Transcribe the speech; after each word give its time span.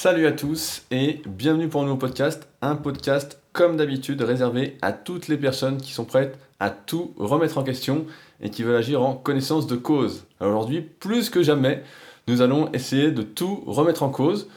Salut 0.00 0.28
à 0.28 0.32
tous 0.32 0.82
et 0.92 1.20
bienvenue 1.26 1.66
pour 1.66 1.82
un 1.82 1.86
nouveau 1.86 1.96
podcast. 1.96 2.46
Un 2.62 2.76
podcast 2.76 3.42
comme 3.52 3.76
d'habitude 3.76 4.22
réservé 4.22 4.78
à 4.80 4.92
toutes 4.92 5.26
les 5.26 5.36
personnes 5.36 5.78
qui 5.78 5.92
sont 5.92 6.04
prêtes 6.04 6.38
à 6.60 6.70
tout 6.70 7.14
remettre 7.16 7.58
en 7.58 7.64
question 7.64 8.06
et 8.40 8.50
qui 8.50 8.62
veulent 8.62 8.76
agir 8.76 9.02
en 9.02 9.14
connaissance 9.14 9.66
de 9.66 9.74
cause. 9.74 10.24
Aujourd'hui, 10.38 10.82
plus 10.82 11.30
que 11.30 11.42
jamais, 11.42 11.82
nous 12.28 12.42
allons 12.42 12.70
essayer 12.72 13.10
de 13.10 13.22
tout 13.22 13.64
remettre 13.66 14.04
en 14.04 14.08
cause 14.08 14.48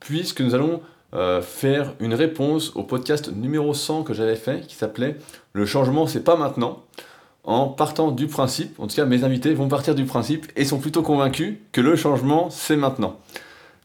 puisque 0.00 0.40
nous 0.40 0.56
allons 0.56 0.80
euh, 1.14 1.40
faire 1.40 1.94
une 2.00 2.12
réponse 2.12 2.72
au 2.74 2.82
podcast 2.82 3.30
numéro 3.32 3.72
100 3.72 4.02
que 4.02 4.12
j'avais 4.12 4.34
fait 4.34 4.66
qui 4.66 4.74
s'appelait 4.74 5.18
Le 5.52 5.66
changement 5.66 6.08
c'est 6.08 6.24
pas 6.24 6.34
maintenant 6.34 6.82
en 7.44 7.68
partant 7.68 8.10
du 8.10 8.26
principe, 8.26 8.80
en 8.80 8.88
tout 8.88 8.96
cas 8.96 9.04
mes 9.04 9.22
invités 9.22 9.54
vont 9.54 9.68
partir 9.68 9.94
du 9.94 10.04
principe 10.04 10.50
et 10.56 10.64
sont 10.64 10.80
plutôt 10.80 11.02
convaincus 11.02 11.58
que 11.70 11.80
le 11.80 11.94
changement 11.94 12.50
c'est 12.50 12.76
maintenant. 12.76 13.20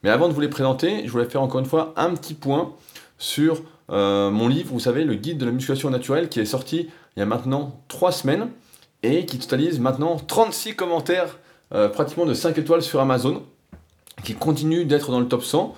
Mais 0.06 0.12
avant 0.12 0.28
de 0.28 0.34
vous 0.34 0.42
les 0.42 0.50
présenter, 0.50 1.02
je 1.04 1.12
voulais 1.12 1.26
faire 1.26 1.42
encore 1.42 1.60
une 1.60 1.66
fois 1.66 1.92
un 1.98 2.14
petit 2.14 2.36
point 2.36 2.74
sur 3.18 3.64
euh, 3.90 4.30
mon 4.30 4.48
livre, 4.48 4.70
vous 4.72 4.80
savez, 4.80 5.04
le 5.04 5.16
guide 5.16 5.40
de 5.40 5.46
la 5.48 5.52
musculation 5.52 5.90
naturelle 5.90 6.30
qui 6.30 6.40
est 6.40 6.46
sorti 6.46 6.90
il 7.16 7.20
y 7.22 7.24
a 7.24 7.26
maintenant 7.26 7.82
3 7.88 8.12
semaines 8.12 8.50
et 9.02 9.26
qui 9.26 9.40
totalise 9.40 9.80
maintenant 9.80 10.18
36 10.18 10.76
commentaires 10.76 11.40
euh, 11.74 11.90
pratiquement 11.90 12.28
de 12.28 12.36
5 12.36 12.56
étoiles 12.60 12.84
sur 12.84 13.00
Amazon, 13.00 13.42
qui 14.24 14.36
continue 14.36 14.86
d'être 14.86 15.10
dans 15.10 15.20
le 15.20 15.28
top 15.28 15.44
100. 15.44 15.74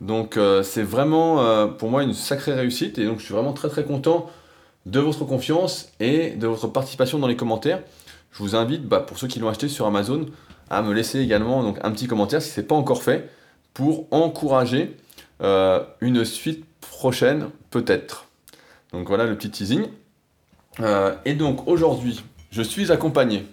Donc 0.00 0.36
euh, 0.36 0.64
c'est 0.64 0.82
vraiment 0.82 1.68
pour 1.68 1.88
moi 1.88 2.02
une 2.02 2.14
sacrée 2.14 2.54
réussite 2.54 2.98
et 2.98 3.06
donc 3.06 3.20
je 3.20 3.26
suis 3.26 3.34
vraiment 3.34 3.52
très 3.52 3.68
très 3.68 3.84
content 3.84 4.28
de 4.86 4.98
votre 4.98 5.24
confiance 5.24 5.92
et 6.00 6.30
de 6.30 6.48
votre 6.48 6.66
participation 6.66 7.20
dans 7.20 7.28
les 7.28 7.36
commentaires. 7.36 7.80
Je 8.32 8.42
vous 8.42 8.56
invite, 8.56 8.88
bah, 8.88 8.98
pour 8.98 9.18
ceux 9.18 9.28
qui 9.28 9.38
l'ont 9.38 9.48
acheté 9.48 9.68
sur 9.68 9.86
Amazon, 9.86 10.26
à 10.68 10.82
me 10.82 10.92
laisser 10.92 11.20
également 11.20 11.62
donc, 11.62 11.78
un 11.84 11.92
petit 11.92 12.08
commentaire 12.08 12.42
si 12.42 12.50
ce 12.50 12.60
n'est 12.60 12.66
pas 12.66 12.74
encore 12.74 13.04
fait 13.04 13.30
pour 13.78 14.08
encourager 14.10 14.96
euh, 15.40 15.84
une 16.00 16.24
suite 16.24 16.64
prochaine, 16.80 17.50
peut-être. 17.70 18.26
Donc 18.92 19.06
voilà 19.06 19.24
le 19.24 19.36
petit 19.36 19.50
teasing. 19.50 19.86
Euh, 20.80 21.14
et 21.24 21.34
donc 21.34 21.68
aujourd'hui, 21.68 22.24
je 22.50 22.60
suis 22.60 22.90
accompagné 22.90 23.46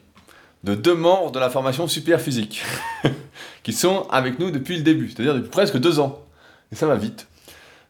de 0.64 0.74
deux 0.74 0.96
membres 0.96 1.32
de 1.32 1.38
la 1.38 1.52
formation 1.52 1.88
Super 1.88 2.20
Physique 2.20 2.64
qui 3.64 3.72
sont 3.72 4.08
avec 4.10 4.40
nous 4.40 4.50
depuis 4.50 4.78
le 4.78 4.82
début, 4.82 5.12
c'est-à-dire 5.12 5.36
depuis 5.36 5.52
presque 5.52 5.78
deux 5.78 6.00
ans. 6.00 6.26
Et 6.72 6.76
ça 6.76 6.88
va 6.88 6.96
vite. 6.96 7.28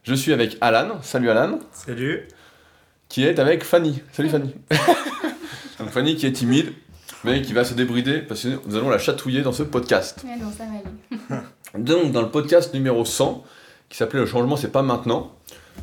Je 0.02 0.12
suis 0.12 0.34
avec 0.34 0.58
Alan. 0.60 1.00
Salut 1.00 1.30
Alan. 1.30 1.58
Salut. 1.72 2.28
Qui 3.08 3.24
est 3.24 3.38
avec 3.38 3.64
Fanny. 3.64 4.02
Salut 4.12 4.28
Fanny. 4.28 4.54
donc 5.78 5.88
Fanny 5.88 6.16
qui 6.16 6.26
est 6.26 6.32
timide, 6.32 6.74
mais 7.24 7.40
qui 7.40 7.54
va 7.54 7.64
se 7.64 7.72
débrider 7.72 8.18
parce 8.18 8.42
que 8.42 8.60
nous 8.66 8.76
allons 8.76 8.90
la 8.90 8.98
chatouiller 8.98 9.40
dans 9.40 9.52
ce 9.52 9.62
podcast. 9.62 10.22
Ouais, 10.22 10.36
non, 10.36 10.52
ça 10.52 10.64
va 10.64 11.34
aller. 11.34 11.42
Donc, 11.78 12.12
dans 12.12 12.22
le 12.22 12.28
podcast 12.28 12.72
numéro 12.72 13.04
100, 13.04 13.44
qui 13.88 13.96
s'appelait 13.96 14.20
Le 14.20 14.26
changement, 14.26 14.56
c'est 14.56 14.72
pas 14.72 14.82
maintenant, 14.82 15.34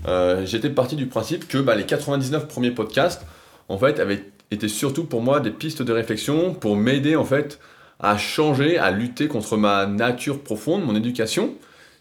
euh, 0.07 0.45
j'étais 0.45 0.69
parti 0.69 0.95
du 0.95 1.05
principe 1.05 1.47
que 1.47 1.59
bah, 1.59 1.75
les 1.75 1.85
99 1.85 2.47
premiers 2.47 2.71
podcasts, 2.71 3.25
en 3.69 3.77
fait, 3.77 3.99
avaient 3.99 4.23
été 4.49 4.67
surtout 4.67 5.05
pour 5.05 5.21
moi 5.21 5.39
des 5.39 5.51
pistes 5.51 5.81
de 5.81 5.93
réflexion 5.93 6.53
pour 6.53 6.75
m'aider, 6.75 7.15
en 7.15 7.25
fait, 7.25 7.59
à 7.99 8.17
changer, 8.17 8.77
à 8.77 8.91
lutter 8.91 9.27
contre 9.27 9.55
ma 9.55 9.85
nature 9.85 10.41
profonde, 10.41 10.83
mon 10.83 10.95
éducation. 10.95 11.53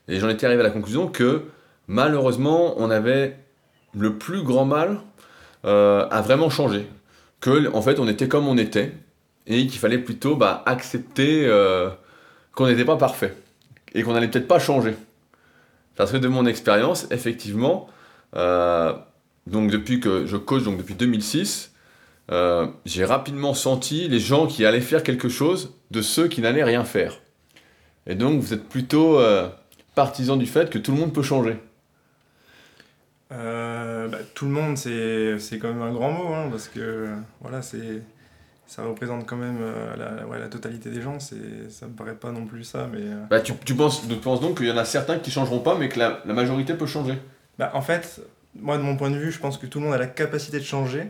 Et 0.08 0.18
j'en 0.20 0.28
étais 0.28 0.46
arrivé 0.46 0.60
à 0.60 0.64
la 0.64 0.70
conclusion 0.70 1.06
que, 1.08 1.42
malheureusement, 1.86 2.74
on 2.78 2.90
avait 2.90 3.36
le 3.94 4.16
plus 4.16 4.42
grand 4.42 4.64
mal 4.64 5.00
euh, 5.64 6.06
à 6.10 6.22
vraiment 6.22 6.48
changer. 6.48 6.86
Que, 7.40 7.70
en 7.74 7.82
fait, 7.82 7.98
on 7.98 8.08
était 8.08 8.28
comme 8.28 8.48
on 8.48 8.56
était, 8.56 8.92
et 9.46 9.66
qu'il 9.66 9.78
fallait 9.78 9.98
plutôt 9.98 10.34
bah, 10.34 10.62
accepter 10.64 11.44
euh, 11.46 11.90
qu'on 12.54 12.66
n'était 12.66 12.84
pas 12.84 12.96
parfait 12.96 13.34
et 13.94 14.02
qu'on 14.02 14.12
n'allait 14.12 14.28
peut-être 14.28 14.48
pas 14.48 14.58
changer. 14.58 14.94
Parce 15.96 16.12
que 16.12 16.16
de 16.16 16.28
mon 16.28 16.46
expérience, 16.46 17.06
effectivement, 17.10 17.88
euh, 18.36 18.92
donc 19.46 19.70
depuis 19.70 20.00
que 20.00 20.26
je 20.26 20.36
coach, 20.36 20.62
donc 20.62 20.78
depuis 20.78 20.94
2006, 20.94 21.72
euh, 22.30 22.67
j'ai 22.86 23.05
rapidement 23.05 23.55
senti 23.55 24.08
les 24.08 24.20
gens 24.20 24.46
qui 24.46 24.64
allaient 24.64 24.80
faire 24.80 25.02
quelque 25.02 25.28
chose 25.28 25.74
de 25.90 26.00
ceux 26.00 26.28
qui 26.28 26.40
n'allaient 26.40 26.64
rien 26.64 26.84
faire. 26.84 27.20
Et 28.06 28.14
donc 28.14 28.40
vous 28.40 28.55
êtes 28.55 28.68
plutôt 28.68 29.18
euh, 29.18 29.48
partisan 29.94 30.36
du 30.36 30.46
fait 30.46 30.70
que 30.70 30.78
tout 30.78 30.92
le 30.92 30.98
monde 30.98 31.12
peut 31.12 31.22
changer. 31.22 31.56
Bah, 33.30 34.18
tout 34.34 34.44
le 34.44 34.50
monde, 34.50 34.77
c'est 34.77 35.58
quand 35.58 35.68
même 35.68 35.80
un 35.80 35.92
grand 35.92 36.11
mot, 36.11 36.34
hein, 36.34 36.48
parce 36.50 36.68
que 36.68 37.08
voilà, 37.40 37.62
c'est 37.62 38.02
ça 38.67 38.83
représente 38.83 39.27
quand 39.27 39.36
même 39.36 39.58
euh, 39.61 39.96
la, 39.96 40.27
ouais, 40.27 40.39
la, 40.39 40.48
totalité 40.48 40.90
des 40.90 41.02
gens, 41.02 41.20
c'est, 41.20 41.70
ça 41.70 41.86
me 41.86 41.92
paraît 41.92 42.14
pas 42.14 42.30
non 42.30 42.46
plus 42.46 42.64
ça, 42.64 42.89
mais... 42.90 43.02
Euh. 43.02 43.24
Bah, 43.28 43.40
tu, 43.40 43.52
tu, 43.64 43.74
penses, 43.74 44.06
tu 44.08 44.14
penses 44.17 44.40
donc 44.40 44.58
qu'il 44.58 44.67
y 44.67 44.70
en 44.70 44.77
a 44.77 44.84
certains 44.84 45.18
qui 45.18 45.30
changeront 45.30 45.61
pas, 45.61 45.77
mais 45.77 45.89
que 45.89 45.98
la, 45.98 46.23
la, 46.24 46.33
majorité 46.33 46.74
peut 46.74 46.86
changer? 46.86 47.18
Bah, 47.58 47.70
En 47.74 47.83
fait, 47.83 48.23
moi 48.55 48.78
de 48.78 48.83
mon 48.83 48.96
point 48.96 49.11
de 49.11 49.17
vue, 49.17 49.30
je 49.30 49.39
pense 49.39 49.58
que 49.58 49.67
tout 49.67 49.78
le 49.78 49.86
monde 49.86 49.95
a 49.95 49.98
la 49.98 50.06
capacité 50.06 50.58
de 50.58 50.64
changer, 50.64 51.05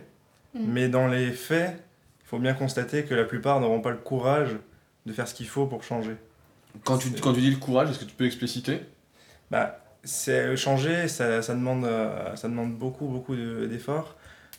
mm. 0.54 0.60
mais 0.66 0.88
dans 0.88 1.06
les 1.06 1.30
faits, 1.30 1.82
il 2.24 2.28
faut 2.28 2.38
bien 2.38 2.54
constater 2.54 3.04
que 3.04 3.14
la 3.14 3.24
plupart 3.24 3.60
n'auront 3.60 3.80
pas 3.80 3.90
le 3.90 3.98
courage 3.98 4.56
de 5.06 5.12
faire 5.12 5.28
ce 5.28 5.34
qu'il 5.34 5.48
faut 5.48 5.66
pour 5.66 5.84
changer. 5.84 6.16
Quand 6.84 6.98
tu, 6.98 7.10
quand 7.12 7.34
tu 7.34 7.40
dis 7.40 7.50
le 7.50 7.58
courage, 7.58 7.90
est-ce 7.90 7.98
que 7.98 8.04
tu 8.06 8.14
peux 8.14 8.26
expliciter? 8.26 8.80
Bah, 9.50 9.78
c'est 10.04 10.56
changer, 10.56 11.06
ça, 11.08 11.42
ça, 11.42 11.54
demande, 11.54 11.84
euh, 11.84 12.34
ça 12.34 12.48
demande 12.48 12.72
beaucoup, 12.74 13.06
beaucoup 13.06 13.36
d'efforts. 13.36 14.16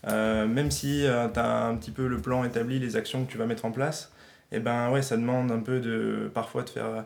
Euh, 0.08 0.47
même 0.47 0.72
si 0.72 1.06
euh, 1.06 1.28
tu 1.30 1.40
as 1.40 1.66
un 1.66 1.75
petit 1.75 1.91
peu 1.91 2.08
le 2.08 2.18
plan 2.18 2.44
établi, 2.44 2.80
les 2.80 2.96
actions 2.96 3.25
que 3.25 3.31
tu 3.31 3.38
vas 3.38 3.46
mettre 3.46 3.66
en 3.66 3.72
place, 3.72 4.12
et 4.52 4.58
eh 4.58 4.59
ben 4.59 4.91
ouais, 4.91 5.02
ça 5.02 5.18
demande 5.18 5.52
un 5.52 5.59
peu 5.59 5.80
de 5.80 6.30
parfois 6.34 6.64
de 6.64 6.69
faire 6.69 7.06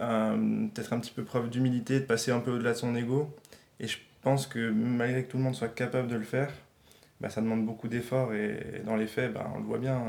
euh, 0.00 0.66
peut-être 0.74 0.92
un 0.92 0.98
petit 0.98 1.12
peu 1.12 1.22
preuve 1.22 1.48
d'humilité, 1.48 2.00
de 2.00 2.04
passer 2.04 2.32
un 2.32 2.40
peu 2.40 2.50
au-delà 2.52 2.72
de 2.72 2.78
son 2.78 2.96
ego. 2.96 3.30
Et 3.78 3.86
je 3.86 3.98
pense 4.22 4.46
que 4.46 4.70
malgré 4.70 5.24
que 5.24 5.30
tout 5.30 5.36
le 5.36 5.44
monde 5.44 5.54
soit 5.54 5.68
capable 5.68 6.08
de 6.08 6.16
le 6.16 6.24
faire, 6.24 6.50
bah, 7.20 7.30
ça 7.30 7.40
demande 7.40 7.64
beaucoup 7.64 7.86
d'efforts 7.86 8.34
et, 8.34 8.82
dans 8.84 8.96
les 8.96 9.06
faits, 9.06 9.32
bah, 9.32 9.48
on 9.54 9.58
le 9.58 9.64
voit 9.64 9.78
bien. 9.78 10.00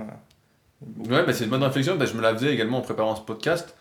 Ouais, 0.97 1.23
bah, 1.23 1.33
c'est 1.33 1.43
une 1.43 1.51
bonne 1.51 1.63
réflexion. 1.63 1.95
Bah, 1.95 2.05
je 2.05 2.15
me 2.15 2.21
la 2.21 2.33
faisais 2.33 2.51
également 2.51 2.79
en 2.79 2.81
préparant 2.81 3.15
ce 3.15 3.21
podcast. 3.21 3.75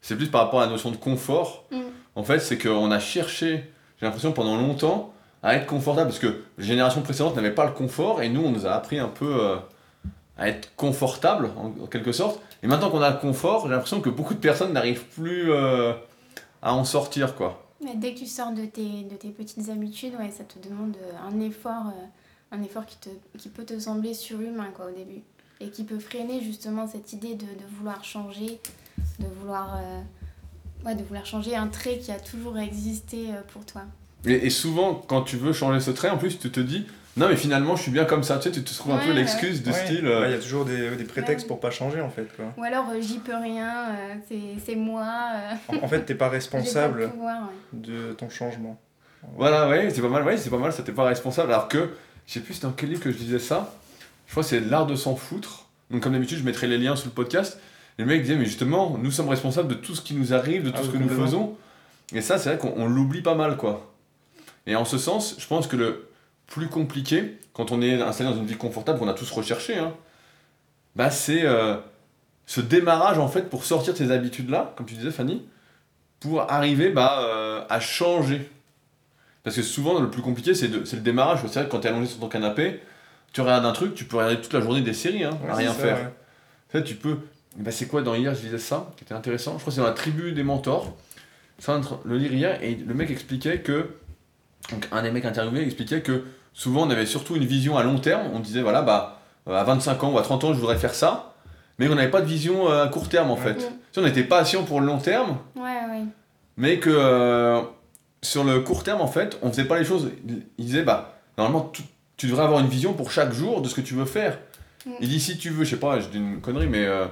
C'est 0.00 0.16
plus 0.16 0.28
par 0.28 0.42
rapport 0.42 0.60
à 0.60 0.66
la 0.66 0.70
notion 0.70 0.92
de 0.92 0.96
confort. 0.96 1.66
Mm. 1.72 1.80
En 2.14 2.22
fait, 2.22 2.38
c'est 2.38 2.58
qu'on 2.58 2.90
a 2.92 3.00
cherché, 3.00 3.64
j'ai 3.98 4.06
l'impression 4.06 4.32
pendant 4.32 4.56
longtemps, 4.56 5.12
à 5.42 5.54
être 5.54 5.66
confortable 5.66 6.08
parce 6.08 6.18
que 6.18 6.42
les 6.58 6.64
générations 6.64 7.02
précédentes 7.02 7.36
n'avaient 7.36 7.54
pas 7.54 7.66
le 7.66 7.72
confort 7.72 8.22
et 8.22 8.28
nous 8.28 8.42
on 8.42 8.50
nous 8.50 8.66
a 8.66 8.72
appris 8.72 8.98
un 8.98 9.08
peu 9.08 9.44
euh, 9.44 9.56
à 10.36 10.48
être 10.48 10.74
confortable 10.76 11.50
en, 11.56 11.86
quelque 11.86 12.12
sorte. 12.12 12.40
Et 12.62 12.66
maintenant 12.66 12.90
qu'on 12.90 13.02
a 13.02 13.10
le 13.10 13.18
confort, 13.18 13.64
j'ai 13.64 13.72
l'impression 13.72 14.00
que 14.00 14.10
beaucoup 14.10 14.34
de 14.34 14.40
personnes 14.40 14.72
n'arrivent 14.72 15.04
plus 15.04 15.52
euh, 15.52 15.92
à 16.62 16.74
en 16.74 16.84
sortir 16.84 17.34
quoi. 17.36 17.62
Dès 17.96 18.14
que 18.14 18.18
tu 18.20 18.26
sors 18.26 18.52
de 18.52 18.64
tes, 18.64 19.04
de 19.04 19.16
tes 19.16 19.28
petites 19.28 19.68
habitudes, 19.68 20.14
ouais, 20.18 20.30
ça 20.30 20.44
te 20.44 20.58
demande 20.66 20.96
un 21.28 21.40
effort, 21.40 21.88
euh, 21.88 22.56
un 22.56 22.62
effort 22.62 22.86
qui, 22.86 22.96
te, 22.96 23.10
qui 23.36 23.50
peut 23.50 23.64
te 23.64 23.78
sembler 23.78 24.14
surhumain 24.14 24.70
quoi, 24.74 24.86
au 24.86 24.96
début. 24.96 25.22
Et 25.60 25.70
qui 25.70 25.84
peut 25.84 25.98
freiner 25.98 26.40
justement 26.40 26.86
cette 26.86 27.12
idée 27.12 27.34
de 27.34 27.46
vouloir 27.78 28.02
changer, 28.04 28.60
de 29.18 29.26
vouloir, 29.40 29.78
ouais, 30.84 30.94
de 30.94 31.02
vouloir 31.02 31.24
changer 31.24 31.56
un 31.56 31.68
trait 31.68 31.98
qui 31.98 32.12
a 32.12 32.20
toujours 32.20 32.58
existé 32.58 33.28
pour 33.54 33.64
toi. 33.64 33.82
Et, 34.24 34.50
souvent, 34.50 34.94
quand 34.94 35.22
tu 35.22 35.36
veux 35.36 35.52
changer 35.52 35.80
ce 35.80 35.90
trait, 35.90 36.08
en 36.08 36.18
plus, 36.18 36.38
tu 36.38 36.50
te 36.50 36.60
dis 36.60 36.86
non, 37.16 37.28
mais 37.30 37.36
finalement, 37.36 37.76
je 37.76 37.82
suis 37.82 37.90
bien 37.90 38.04
comme 38.04 38.22
ça. 38.22 38.36
Tu 38.36 38.44
sais, 38.44 38.50
tu 38.50 38.62
te 38.62 38.74
trouves 38.74 38.92
un 38.92 38.98
peu 38.98 39.12
l'excuse 39.12 39.62
de 39.62 39.72
style. 39.72 40.06
Euh, 40.06 40.26
il 40.26 40.32
y 40.32 40.34
a 40.34 40.38
toujours 40.38 40.66
des, 40.66 40.96
des 40.96 41.04
prétextes 41.04 41.46
pour 41.46 41.60
pas 41.60 41.70
changer, 41.70 42.02
en 42.02 42.10
fait. 42.10 42.28
Quoi. 42.36 42.52
Ou 42.58 42.62
alors, 42.62 42.90
euh, 42.90 43.00
j'y 43.00 43.18
peux 43.18 43.34
rien, 43.34 43.88
euh, 43.88 44.54
c'est 44.62 44.76
moi. 44.76 45.06
En, 45.68 45.76
en, 45.76 45.88
fait, 45.88 46.02
t'es 46.02 46.14
pas 46.14 46.28
responsable 46.30 47.10
de 47.72 48.12
ton 48.12 48.28
changement. 48.28 48.78
Voilà, 49.34 49.68
oui, 49.68 49.90
c'est 49.90 50.02
pas 50.02 50.08
mal, 50.08 50.24
ouais, 50.24 50.36
c'est 50.36 50.50
pas 50.50 50.58
mal, 50.58 50.72
ça 50.72 50.82
t'es 50.82 50.92
pas 50.92 51.04
responsable. 51.04 51.52
Alors 51.52 51.68
que, 51.68 51.90
je 52.26 52.34
sais 52.34 52.40
plus 52.40 52.60
dans 52.60 52.72
quel 52.72 52.90
livre 52.90 53.02
que 53.02 53.10
je 53.10 53.16
disais 53.16 53.38
ça. 53.38 53.74
Je 54.26 54.32
crois 54.32 54.42
que 54.42 54.48
c'est 54.48 54.60
L'art 54.60 54.86
de 54.86 54.94
s'en 54.94 55.16
foutre. 55.16 55.66
Donc, 55.90 56.02
comme 56.02 56.12
d'habitude, 56.12 56.38
je 56.38 56.44
mettrai 56.44 56.66
les 56.66 56.78
liens 56.78 56.96
sous 56.96 57.06
le 57.06 57.14
podcast. 57.14 57.58
Et 57.98 58.02
le 58.02 58.08
mec 58.08 58.22
disait, 58.22 58.36
mais 58.36 58.44
justement, 58.44 58.98
nous 59.00 59.10
sommes 59.10 59.28
responsables 59.28 59.68
de 59.68 59.74
tout 59.74 59.94
ce 59.94 60.02
qui 60.02 60.14
nous 60.14 60.34
arrive, 60.34 60.64
de 60.64 60.70
tout 60.70 60.80
ah, 60.80 60.84
ce 60.84 60.90
que 60.90 60.98
nous 60.98 61.08
faisons. 61.08 61.56
Et 62.12 62.20
ça, 62.20 62.38
c'est 62.38 62.54
vrai 62.54 62.58
qu'on 62.58 62.86
l'oublie 62.86 63.22
pas 63.22 63.34
mal, 63.34 63.56
quoi. 63.56 63.95
Et 64.66 64.76
en 64.76 64.84
ce 64.84 64.98
sens, 64.98 65.36
je 65.38 65.46
pense 65.46 65.66
que 65.66 65.76
le 65.76 66.08
plus 66.46 66.68
compliqué, 66.68 67.38
quand 67.52 67.72
on 67.72 67.82
est 67.82 68.00
installé 68.00 68.30
dans 68.30 68.36
une 68.36 68.46
vie 68.46 68.56
confortable, 68.56 68.98
qu'on 68.98 69.08
a 69.08 69.14
tous 69.14 69.30
recherché, 69.30 69.76
hein, 69.78 69.92
bah 70.94 71.10
c'est 71.10 71.44
euh, 71.44 71.76
ce 72.46 72.60
démarrage 72.60 73.18
en 73.18 73.28
fait 73.28 73.50
pour 73.50 73.64
sortir 73.64 73.92
de 73.92 73.98
ces 73.98 74.10
habitudes-là, 74.10 74.74
comme 74.76 74.86
tu 74.86 74.94
disais 74.94 75.10
Fanny, 75.10 75.46
pour 76.20 76.50
arriver 76.50 76.90
bah, 76.90 77.20
euh, 77.20 77.64
à 77.68 77.80
changer. 77.80 78.50
Parce 79.42 79.54
que 79.54 79.62
souvent, 79.62 80.00
le 80.00 80.10
plus 80.10 80.22
compliqué, 80.22 80.54
c'est 80.54 80.68
le 80.68 81.00
démarrage. 81.00 81.40
C'est 81.42 81.60
vrai 81.60 81.66
que 81.66 81.70
quand 81.70 81.80
tu 81.80 81.86
es 81.86 81.90
allongé 81.90 82.06
sur 82.06 82.18
ton 82.18 82.28
canapé, 82.28 82.80
tu 83.32 83.40
regardes 83.42 83.64
un 83.64 83.72
truc, 83.72 83.94
tu 83.94 84.04
peux 84.04 84.16
regarder 84.16 84.40
toute 84.40 84.52
la 84.52 84.60
journée 84.60 84.80
des 84.80 84.94
séries, 84.94 85.22
hein, 85.22 85.38
à 85.48 85.54
rien 85.54 85.72
faire. 85.72 86.10
tu 86.84 86.94
peux. 86.94 87.18
Bah, 87.56 87.70
c'est 87.70 87.86
quoi 87.86 88.02
dans 88.02 88.14
hier, 88.14 88.34
je 88.34 88.40
disais 88.40 88.58
ça, 88.58 88.90
qui 88.96 89.04
était 89.04 89.14
intéressant. 89.14 89.52
Je 89.52 89.58
crois 89.58 89.70
que 89.70 89.74
c'est 89.74 89.80
dans 89.80 89.86
la 89.86 89.92
tribu 89.92 90.32
des 90.32 90.42
mentors. 90.42 90.96
Ça, 91.58 91.80
le 92.04 92.18
lire 92.18 92.32
hier, 92.32 92.62
et 92.62 92.74
le 92.74 92.92
mec 92.92 93.10
expliquait 93.10 93.60
que 93.60 93.88
donc 94.70 94.88
un 94.92 95.02
des 95.02 95.10
mecs 95.10 95.24
interviewés 95.24 95.62
expliquait 95.62 96.00
que 96.00 96.24
souvent 96.52 96.86
on 96.86 96.90
avait 96.90 97.06
surtout 97.06 97.36
une 97.36 97.44
vision 97.44 97.76
à 97.76 97.82
long 97.82 97.98
terme. 97.98 98.30
On 98.34 98.40
disait 98.40 98.62
voilà 98.62 98.82
bah 98.82 99.20
à 99.46 99.62
25 99.64 100.02
ans 100.04 100.12
ou 100.12 100.18
à 100.18 100.22
30 100.22 100.44
ans 100.44 100.54
je 100.54 100.58
voudrais 100.58 100.78
faire 100.78 100.94
ça, 100.94 101.34
mais 101.78 101.88
on 101.88 101.94
n'avait 101.94 102.10
pas 102.10 102.20
de 102.20 102.26
vision 102.26 102.70
euh, 102.70 102.84
à 102.84 102.88
court 102.88 103.08
terme 103.08 103.30
en 103.30 103.36
fait. 103.36 103.72
Si 103.92 103.98
on 103.98 104.06
était 104.06 104.24
patient 104.24 104.64
pour 104.64 104.80
le 104.80 104.86
long 104.86 104.98
terme, 104.98 105.38
ouais, 105.56 105.62
ouais. 105.62 106.04
mais 106.56 106.78
que 106.78 106.90
euh, 106.90 107.62
sur 108.26 108.44
le 108.44 108.60
court 108.60 108.82
terme, 108.82 109.00
en 109.00 109.06
fait, 109.06 109.38
on 109.42 109.50
faisait 109.50 109.64
pas 109.64 109.78
les 109.78 109.84
choses. 109.84 110.10
Il 110.58 110.64
disait, 110.64 110.82
bah, 110.82 111.18
normalement, 111.38 111.70
tu, 111.72 111.82
tu 112.16 112.26
devrais 112.26 112.44
avoir 112.44 112.60
une 112.60 112.68
vision 112.68 112.92
pour 112.92 113.10
chaque 113.10 113.32
jour 113.32 113.62
de 113.62 113.68
ce 113.68 113.74
que 113.74 113.80
tu 113.80 113.94
veux 113.94 114.04
faire. 114.04 114.38
Mm. 114.84 114.90
Il 115.00 115.08
dit, 115.08 115.20
si 115.20 115.38
tu 115.38 115.50
veux, 115.50 115.64
je 115.64 115.70
sais 115.70 115.76
pas, 115.76 116.00
je 116.00 116.08
dis 116.08 116.18
une 116.18 116.40
connerie, 116.40 116.66
mais 116.66 116.84
euh, 116.84 117.06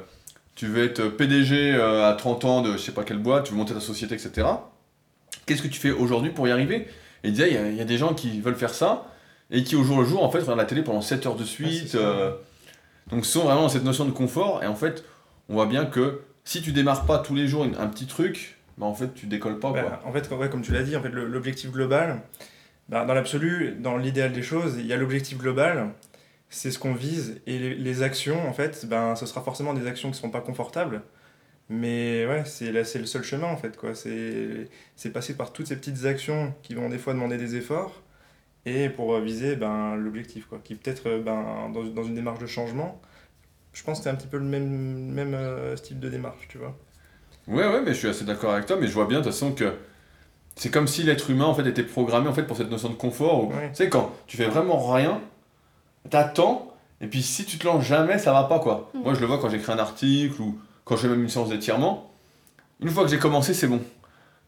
tu 0.54 0.66
veux 0.66 0.84
être 0.84 1.08
PDG 1.08 1.72
euh, 1.74 2.08
à 2.08 2.14
30 2.14 2.44
ans 2.44 2.62
de 2.62 2.72
je 2.72 2.78
sais 2.78 2.92
pas 2.92 3.04
quelle 3.04 3.18
boîte, 3.18 3.44
tu 3.44 3.52
veux 3.52 3.58
monter 3.58 3.74
ta 3.74 3.80
société, 3.80 4.14
etc. 4.14 4.46
Qu'est-ce 5.46 5.62
que 5.62 5.68
tu 5.68 5.80
fais 5.80 5.90
aujourd'hui 5.90 6.30
pour 6.30 6.48
y 6.48 6.50
arriver? 6.50 6.88
Et 7.24 7.28
il 7.28 7.32
disait, 7.32 7.48
il 7.50 7.54
y 7.54 7.58
a- 7.58 7.68
il 7.68 7.76
y, 7.76 7.80
a 7.80 7.84
des 7.84 7.98
gens 7.98 8.14
qui 8.14 8.40
veulent 8.40 8.54
faire 8.54 8.74
ça 8.74 9.06
et 9.50 9.64
qui, 9.64 9.74
au 9.76 9.82
jour 9.82 9.98
le 10.00 10.04
jour, 10.06 10.22
en 10.22 10.30
fait, 10.30 10.38
regardent 10.40 10.58
la 10.58 10.64
télé 10.66 10.82
pendant 10.82 11.00
7 11.00 11.26
heures 11.26 11.34
de 11.36 11.44
suite. 11.44 11.88
c'est 11.88 11.98
ça. 11.98 12.04
euh, 12.04 12.32
donc, 13.10 13.24
sont 13.26 13.40
vraiment 13.44 13.62
dans 13.62 13.68
cette 13.68 13.84
notion 13.84 14.04
de 14.04 14.10
confort. 14.12 14.62
Et 14.62 14.66
en 14.66 14.74
fait, 14.76 15.04
on 15.48 15.54
voit 15.54 15.66
bien 15.66 15.84
que 15.86 16.20
si 16.44 16.62
tu 16.62 16.72
démarres 16.72 17.06
pas 17.06 17.18
tous 17.18 17.34
les 17.34 17.48
jours 17.48 17.64
un 17.78 17.86
petit 17.88 18.06
truc, 18.06 18.58
bah, 18.78 18.86
en 18.86 18.94
fait, 18.94 19.12
tu 19.14 19.26
décolles 19.26 19.58
pas. 19.58 19.72
Bah, 19.72 19.82
Quoi. 19.82 20.00
en 20.04 20.12
fait, 20.12 20.30
ouais, 20.34 20.48
comme 20.50 20.62
tu 20.62 20.72
l'as 20.72 20.82
dit, 20.82 20.96
en 20.96 21.02
fait, 21.02 21.08
l'objectif 21.10 21.70
global, 21.72 22.20
bah, 22.88 23.04
dans 23.06 23.14
l'absolu, 23.14 23.76
dans 23.80 23.96
l'idéal 23.96 24.32
des 24.32 24.42
choses, 24.42 24.76
il 24.78 24.86
y 24.86 24.92
a 24.92 24.96
l'objectif 24.96 25.38
global, 25.38 25.90
c'est 26.50 26.70
ce 26.70 26.78
qu'on 26.78 26.94
vise, 26.94 27.40
et 27.46 27.58
les, 27.58 27.74
les 27.74 28.02
actions, 28.02 28.46
en 28.48 28.52
fait, 28.52 28.86
ben, 28.86 29.16
ce 29.16 29.24
sera 29.26 29.40
forcément 29.42 29.72
des 29.74 29.86
actions 29.86 30.08
qui 30.10 30.12
ne 30.14 30.18
seront 30.18 30.30
pas 30.30 30.40
confortables, 30.42 31.02
mais 31.68 32.26
ouais, 32.26 32.44
c'est 32.44 32.72
là, 32.72 32.84
c'est 32.84 32.98
le 32.98 33.06
seul 33.06 33.22
chemin, 33.24 33.46
en 33.46 33.56
fait, 33.56 33.76
quoi. 33.76 33.94
C'est 33.94 34.68
c'est 34.96 35.10
passer 35.10 35.36
par 35.36 35.52
toutes 35.52 35.66
ces 35.68 35.76
petites 35.76 36.04
actions 36.04 36.54
qui 36.62 36.74
vont 36.74 36.88
des 36.88 36.98
fois 36.98 37.14
demander 37.14 37.36
des 37.38 37.56
efforts, 37.56 38.02
et 38.66 38.88
pour 38.88 39.18
viser 39.20 39.56
ben, 39.56 39.96
l'objectif, 39.96 40.46
quoi, 40.46 40.60
qui 40.62 40.74
peut-être, 40.74 41.06
euh, 41.08 41.22
ben, 41.22 41.70
dans, 41.72 41.84
dans 41.84 42.04
une 42.04 42.14
démarche 42.14 42.38
de 42.40 42.46
changement, 42.46 43.00
je 43.72 43.82
pense 43.82 43.98
que 43.98 44.04
c'est 44.04 44.10
un 44.10 44.14
petit 44.14 44.28
peu 44.28 44.38
le 44.38 44.44
même, 44.44 45.12
même 45.12 45.34
euh, 45.34 45.76
style 45.76 46.00
de 46.00 46.08
démarche, 46.08 46.48
tu 46.48 46.58
vois. 46.58 46.76
Ouais, 47.46 47.66
ouais, 47.66 47.82
mais 47.82 47.92
je 47.92 47.98
suis 47.98 48.08
assez 48.08 48.24
d'accord 48.24 48.52
avec 48.54 48.66
toi, 48.66 48.76
mais 48.80 48.86
je 48.86 48.92
vois 48.92 49.06
bien 49.06 49.18
de 49.18 49.24
toute 49.24 49.32
façon 49.32 49.52
que 49.52 49.74
c'est 50.56 50.70
comme 50.70 50.86
si 50.86 51.02
l'être 51.02 51.28
humain 51.30 51.44
en 51.46 51.54
fait 51.54 51.66
était 51.66 51.82
programmé 51.82 52.28
en 52.28 52.32
fait 52.32 52.44
pour 52.44 52.56
cette 52.56 52.70
notion 52.70 52.88
de 52.88 52.94
confort. 52.94 53.44
Où, 53.44 53.48
Ouais. 53.52 53.68
Tu 53.70 53.76
sais, 53.76 53.88
quand 53.88 54.12
tu 54.26 54.36
fais 54.36 54.46
vraiment 54.46 54.78
rien, 54.92 55.20
t'attends, 56.10 56.74
et 57.00 57.06
puis 57.06 57.22
si 57.22 57.44
tu 57.44 57.58
te 57.58 57.66
lances 57.66 57.84
jamais, 57.84 58.18
ça 58.18 58.32
va 58.32 58.44
pas 58.44 58.60
quoi. 58.60 58.90
Mm. 58.94 58.98
Moi 59.00 59.14
je 59.14 59.20
le 59.20 59.26
vois 59.26 59.38
quand 59.38 59.50
j'écris 59.50 59.72
un 59.72 59.78
article 59.78 60.40
ou 60.40 60.58
quand 60.84 60.96
je 60.96 61.02
fais 61.02 61.08
même 61.08 61.22
une 61.22 61.28
séance 61.28 61.48
d'étirement. 61.48 62.10
Une 62.80 62.90
fois 62.90 63.04
que 63.04 63.10
j'ai 63.10 63.18
commencé, 63.18 63.54
c'est 63.54 63.66
bon. 63.68 63.80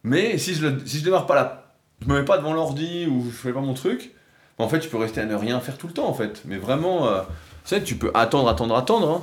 Mais 0.02 0.38
si 0.38 0.54
je, 0.54 0.66
le, 0.66 0.86
si 0.86 0.98
je 0.98 1.04
démarre 1.04 1.26
pas 1.26 1.34
là, 1.34 1.74
je 2.02 2.06
me 2.08 2.18
mets 2.18 2.24
pas 2.24 2.38
devant 2.38 2.52
l'ordi 2.52 3.06
ou 3.06 3.24
je 3.24 3.30
fais 3.30 3.52
pas 3.52 3.60
mon 3.60 3.74
truc, 3.74 4.12
en 4.58 4.68
fait, 4.68 4.80
tu 4.80 4.88
peux 4.88 4.96
rester 4.98 5.20
à 5.20 5.26
ne 5.26 5.34
rien 5.34 5.60
faire 5.60 5.78
tout 5.78 5.86
le 5.86 5.92
temps 5.92 6.08
en 6.08 6.14
fait. 6.14 6.42
Mais 6.44 6.56
vraiment, 6.58 7.06
euh, 7.06 7.22
tu 7.22 7.70
sais, 7.70 7.82
tu 7.82 7.96
peux 7.96 8.10
attendre, 8.14 8.48
attendre, 8.48 8.76
attendre. 8.76 9.10
hein. 9.10 9.22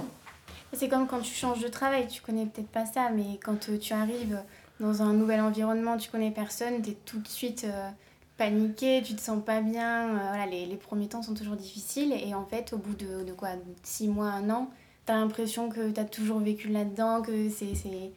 C'est 0.74 0.89
comme 0.89 1.07
quand 1.07 1.19
tu 1.19 1.33
changes 1.33 1.60
de 1.62 1.68
travail, 1.68 2.07
tu 2.07 2.21
connais 2.21 2.45
peut-être 2.48 2.68
pas 2.69 2.86
ça, 2.86 3.10
mais 3.13 3.38
quand 3.44 3.69
euh, 3.69 3.77
tu 3.77 3.94
arrives 3.94 4.39
dans 4.80 5.04
un 5.04 5.13
nouvel 5.13 5.39
environnement, 5.42 5.98
tu 5.98 6.10
connais 6.10 6.31
personne, 6.31 6.81
tu 6.81 6.92
es 6.92 6.98
tout 7.06 7.19
de 7.19 7.27
suite 7.27 7.63
euh, 7.65 7.89
paniqué, 8.38 9.04
tu 9.06 9.15
te 9.15 9.21
sens 9.21 9.39
pas 9.45 9.62
bien. 9.62 10.45
les, 10.50 10.65
les 10.65 10.75
premiers 10.75 11.07
temps 11.07 11.21
sont 11.21 11.36
toujours 11.36 11.56
difficiles 11.56 12.12
et 12.13 12.33
en 12.33 12.45
fait, 12.45 12.74
au 12.74 12.77
bout 12.77 12.95
de, 12.95 13.24
de 13.24 13.33
quoi? 13.33 13.50
6 13.83 14.07
mois, 14.07 14.30
un 14.30 14.50
an, 14.50 14.69
tu 15.05 15.11
as 15.11 15.15
l'impression 15.15 15.69
que 15.69 15.91
tu 15.91 16.00
as 16.00 16.05
toujours 16.05 16.39
vécu 16.39 16.67
là-dedans, 16.69 17.21
que 17.21 17.50
c'est- 17.50 17.75
c'est 17.75 18.11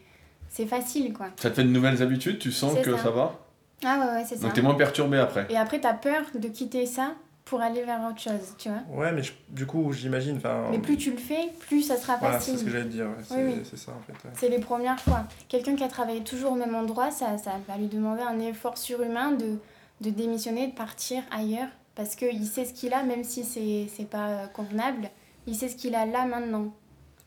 c'est 0.49 0.67
facile 0.67 1.13
quoi. 1.13 1.27
Ça 1.37 1.51
te 1.51 1.55
fait 1.57 1.65
de 1.65 1.69
nouvelles 1.69 2.03
habitudes, 2.03 2.39
tu 2.39 2.51
sens 2.53 2.75
que 2.83 2.97
ça. 2.97 3.03
ça 3.05 3.11
va. 3.11 3.39
Ah 3.85 3.99
ouais, 3.99 4.13
ouais, 4.21 4.25
c'est 4.27 4.37
ça. 4.37 4.43
Donc 4.43 4.55
t'es 4.55 4.63
moins 4.63 4.75
perturbé 4.75 5.19
après. 5.19 5.47
Et 5.51 5.57
après, 5.57 5.81
tu 5.81 5.87
as 5.87 5.93
peur 5.95 6.23
de 6.35 6.49
quitter 6.49 6.87
ça 6.87 7.13
pour 7.45 7.61
aller 7.61 7.83
vers 7.85 8.01
autre 8.09 8.21
chose, 8.21 8.55
tu 8.57 8.71
vois. 8.71 8.79
Ouais, 8.91 9.13
mais 9.13 9.23
je- 9.23 9.33
du 9.51 9.67
coup, 9.67 9.93
j'imagine, 9.93 10.39
enfin... 10.39 10.65
Mais 10.71 10.79
plus 10.79 10.97
tu 10.97 11.11
le 11.11 11.19
fais, 11.19 11.51
plus 11.69 11.83
ça 11.83 11.97
sera 11.97 12.17
Voilà, 12.17 12.39
facile. 12.39 12.55
c'est 12.55 12.61
ce 12.61 12.65
que 12.65 12.71
j'allais 12.71 12.85
te 12.85 12.89
dire, 12.91 13.05
ouais. 13.07 13.23
c'est 13.23 13.35
Oui, 13.37 13.53
oui. 13.59 13.63
c'est 13.71 13.77
ça 13.79 13.93
en 13.93 14.01
fait. 14.01 14.13
ouais. 14.15 14.35
C'est 14.35 14.49
les 14.49 14.59
premières 14.59 14.99
fois. 14.99 15.25
Quelqu'un 15.49 15.77
qui 15.77 15.85
a 15.85 15.89
travaillé 15.89 16.23
toujours 16.23 16.53
au 16.53 16.57
même 16.57 16.75
endroit, 16.75 17.11
ça, 17.11 17.37
ça 17.39 17.53
va 17.69 17.77
lui 17.77 17.87
demander 17.89 18.23
un 18.23 18.39
effort 18.41 18.79
surhumain 18.79 19.33
de, 19.33 19.59
de 20.01 20.11
démissionner, 20.11 20.69
de 20.69 20.75
partir 20.75 21.23
ailleurs, 21.31 21.69
parce 21.95 22.17
qu'il 22.17 22.47
sait 22.47 22.65
ce 22.65 22.73
qu'il 22.73 22.95
a, 22.95 23.03
même 23.03 23.23
si 23.25 23.45
c'est 23.45 23.87
c'est 23.95 24.09
pas 24.09 24.29
euh, 24.29 24.47
convenable, 24.47 25.11
il 25.47 25.55
sait 25.55 25.69
ce 25.69 25.77
qu'il 25.77 25.95
a 25.95 26.07
là 26.07 26.25
maintenant. 26.27 26.75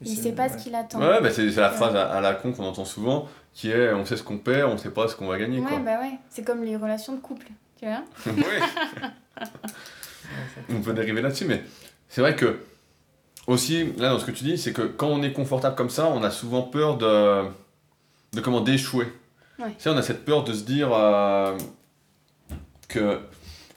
Il 0.02 0.16
sait 0.18 0.32
pas 0.32 0.48
ouais. 0.48 0.58
ce 0.58 0.64
qu'il 0.64 0.74
attend. 0.76 1.00
Ouais, 1.00 1.22
bah 1.22 1.30
c'est 1.30 1.46
la 1.48 1.70
Ouais. 1.70 1.76
phrase 1.76 1.96
à, 1.96 2.10
à 2.10 2.22
la 2.22 2.34
con 2.34 2.54
qu'on 2.54 2.64
entend 2.66 2.86
souvent, 2.86 3.28
qui 3.54 3.70
est 3.70 3.92
on 3.94 4.06
sait 4.06 4.16
ce 4.16 4.24
qu'on 4.24 4.38
perd, 4.38 4.72
on 4.72 4.78
sait 4.78 4.92
pas 4.92 5.08
ce 5.10 5.16
qu'on 5.16 5.28
va 5.28 5.38
gagner. 5.38 5.60
Ouais, 5.60 5.68
quoi. 5.68 5.80
bah 5.80 6.00
ouais. 6.00 6.18
C'est 6.30 6.44
comme 6.46 6.64
les 6.64 6.78
relations 6.78 7.14
de 7.16 7.20
couple, 7.20 7.48
tu 7.80 7.86
vois. 7.86 8.04
Oui, 10.70 10.76
on 10.78 10.82
peut 10.82 10.94
dériver 10.94 11.22
là-dessus, 11.22 11.46
mais 11.46 11.64
c'est 12.08 12.22
vrai 12.22 12.36
que, 12.36 12.60
aussi, 13.48 13.94
là 13.98 14.10
dans 14.10 14.20
ce 14.20 14.26
que 14.26 14.32
tu 14.32 14.44
dis, 14.44 14.58
c'est 14.58 14.74
que 14.74 14.84
quand 14.84 15.08
on 15.08 15.24
est 15.24 15.32
confortable 15.34 15.76
comme 15.76 15.90
ça, 15.90 16.08
on 16.08 16.24
a 16.24 16.30
souvent 16.30 16.62
peur 16.62 16.98
de, 16.98 17.44
de 18.34 18.42
comment 18.42 18.62
d'échouer. 18.62 19.08
Ouais. 19.58 19.70
Tu 19.72 19.76
sais, 19.80 19.90
on 19.90 19.98
a 19.98 20.02
cette 20.04 20.24
peur 20.26 20.44
de 20.44 20.54
se 20.54 20.64
dire 20.64 20.90
euh, 20.94 21.58
que 22.88 23.20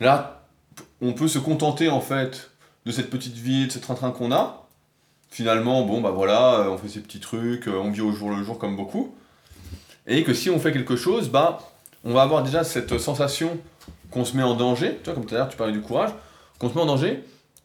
là, 0.01 0.43
on 1.01 1.13
peut 1.15 1.29
se 1.29 1.39
contenter 1.39 1.89
en 1.89 2.01
fait 2.01 2.51
de 2.87 2.93
cette 2.93 3.11
petite 3.11 3.35
vie, 3.37 3.67
de 3.67 3.73
ce 3.73 3.79
train-train 3.79 4.11
qu'on 4.11 4.33
a. 4.33 4.67
Finalement, 5.31 5.83
bon, 5.85 6.01
bah 6.01 6.11
voilà, 6.11 6.55
euh, 6.61 6.69
on 6.71 6.79
fait 6.79 6.89
ces 6.89 7.01
petits 7.01 7.21
trucs, 7.21 7.67
euh, 7.69 7.77
on 7.83 7.91
vit 7.91 8.01
au 8.03 8.13
jour 8.13 8.31
le 8.31 8.43
jour 8.43 8.59
comme 8.59 8.77
beaucoup. 8.77 9.15
Et 10.07 10.25
que 10.25 10.35
si 10.35 10.51
on 10.51 10.59
fait 10.59 10.73
quelque 10.73 10.97
chose, 10.97 11.29
bah, 11.31 11.59
on 12.05 12.13
va 12.13 12.23
avoir 12.23 12.43
déjà 12.43 12.65
cette 12.65 12.99
sensation 12.99 13.57
qu'on 14.11 14.25
se 14.25 14.37
met 14.37 14.43
en 14.43 14.55
danger. 14.55 14.99
Tu 14.99 15.05
vois, 15.05 15.15
comme 15.15 15.25
tout 15.25 15.35
à 15.35 15.39
l'heure, 15.39 15.49
tu 15.49 15.57
parlais 15.57 15.73
du 15.73 15.81
courage, 15.81 16.11
qu'on 16.59 16.69
se 16.69 16.75
met 16.75 16.81
en 16.81 16.87
danger. 16.87 17.23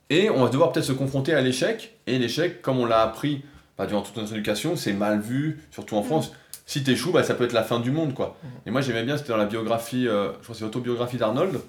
Et 0.10 0.30
on 0.30 0.44
va 0.44 0.50
devoir 0.50 0.72
peut-être 0.72 0.86
se 0.86 0.94
confronter 0.94 1.34
à 1.34 1.42
l'échec. 1.42 1.98
Et 2.08 2.18
l'échec, 2.20 2.62
comme 2.62 2.80
on 2.80 2.86
l'a 2.86 3.02
appris 3.02 3.44
bah, 3.78 3.86
durant 3.86 4.02
toute 4.02 4.16
notre 4.16 4.32
éducation, 4.34 4.76
c'est 4.78 4.94
mal 4.94 5.20
vu, 5.20 5.62
surtout 5.72 5.96
en 5.98 6.02
Mm. 6.02 6.06
France. 6.06 6.32
Si 6.66 6.84
t'échoues, 6.84 7.12
bah, 7.12 7.24
ça 7.24 7.34
peut 7.34 7.44
être 7.46 7.54
la 7.54 7.64
fin 7.64 7.80
du 7.80 7.92
monde, 7.92 8.14
quoi. 8.14 8.38
Mhm. 8.44 8.50
Et 8.66 8.72
moi, 8.72 8.82
j'aimais 8.82 9.04
bien, 9.04 9.18
c'était 9.18 9.30
dans 9.30 9.38
la 9.38 9.46
biographie, 9.46 10.08
euh, 10.08 10.28
je 10.40 10.44
crois 10.44 10.54
que 10.54 10.60
c'est 10.60 10.64
l'autobiographie 10.66 11.18
d'Arnold 11.18 11.60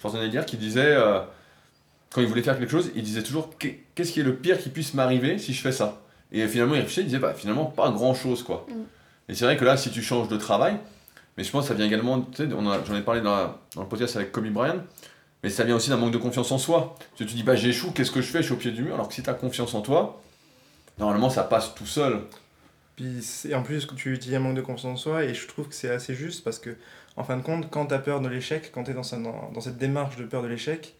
Schwarzenegger, 0.00 0.42
qui 0.46 0.56
disait, 0.56 0.84
euh, 0.86 1.20
quand 2.12 2.20
il 2.20 2.26
voulait 2.26 2.42
faire 2.42 2.58
quelque 2.58 2.70
chose, 2.70 2.90
il 2.94 3.02
disait 3.02 3.22
toujours 3.22 3.50
Qu'est- 3.58 3.80
qu'est-ce 3.94 4.12
qui 4.12 4.20
est 4.20 4.24
le 4.24 4.36
pire 4.36 4.58
qui 4.58 4.68
puisse 4.70 4.94
m'arriver 4.94 5.38
si 5.38 5.52
je 5.52 5.60
fais 5.60 5.72
ça? 5.72 6.00
Et 6.32 6.46
finalement, 6.48 6.74
il 6.74 6.78
réfléchissait, 6.78 7.02
il 7.02 7.06
disait, 7.06 7.18
bah, 7.18 7.34
finalement, 7.34 7.66
pas 7.66 7.90
grand-chose, 7.90 8.42
quoi. 8.42 8.66
Mhm. 8.68 8.84
Et 9.28 9.34
c'est 9.34 9.44
vrai 9.44 9.56
que 9.56 9.64
là, 9.64 9.76
si 9.76 9.90
tu 9.90 10.02
changes 10.02 10.28
de 10.28 10.36
travail, 10.36 10.76
mais 11.36 11.44
je 11.44 11.50
pense 11.50 11.64
que 11.64 11.68
ça 11.68 11.74
vient 11.74 11.86
également, 11.86 12.20
tu 12.20 12.46
sais, 12.48 12.48
on 12.56 12.68
a- 12.70 12.82
j'en 12.84 12.96
ai 12.96 13.02
parlé 13.02 13.20
dans, 13.20 13.34
la- 13.36 13.58
dans 13.74 13.82
le 13.82 13.88
podcast 13.88 14.16
avec 14.16 14.32
Kobe 14.32 14.48
Bryant, 14.48 14.82
mais 15.42 15.50
ça 15.50 15.64
vient 15.64 15.76
aussi 15.76 15.90
d'un 15.90 15.96
manque 15.98 16.12
de 16.12 16.18
confiance 16.18 16.50
en 16.50 16.58
soi. 16.58 16.96
Tu 17.16 17.26
te 17.26 17.32
dis, 17.32 17.42
bah 17.42 17.54
j'échoue, 17.54 17.92
qu'est-ce 17.92 18.10
que 18.10 18.20
je 18.22 18.26
fais? 18.28 18.38
Je 18.38 18.44
suis 18.46 18.54
au 18.54 18.56
pied 18.56 18.70
du 18.72 18.82
mur, 18.82 18.94
alors 18.94 19.08
que 19.08 19.14
si 19.14 19.22
tu 19.22 19.30
as 19.30 19.34
confiance 19.34 19.74
en 19.74 19.82
toi, 19.82 20.20
normalement 20.98 21.30
ça 21.30 21.44
passe 21.44 21.74
tout 21.74 21.86
seul. 21.86 22.22
Puis 22.96 23.20
en 23.54 23.62
plus, 23.62 23.86
tu 23.96 24.16
dis 24.18 24.34
un 24.34 24.40
manque 24.40 24.56
de 24.56 24.62
confiance 24.62 24.92
en 24.92 24.96
soi, 24.96 25.24
et 25.24 25.34
je 25.34 25.46
trouve 25.46 25.68
que 25.68 25.74
c'est 25.74 25.90
assez 25.90 26.14
juste 26.14 26.42
parce 26.42 26.58
que, 26.58 26.70
en 27.16 27.24
fin 27.24 27.36
de 27.36 27.42
compte, 27.42 27.70
quand 27.70 27.86
tu 27.86 27.94
as 27.94 27.98
peur 27.98 28.20
de 28.20 28.28
l'échec, 28.28 28.70
quand 28.72 28.84
tu 28.84 28.92
es 28.92 28.94
dans, 28.94 29.02
dans 29.52 29.60
cette 29.60 29.76
démarche 29.78 30.16
de 30.16 30.24
peur 30.24 30.42
de 30.42 30.48
l'échec, 30.48 30.94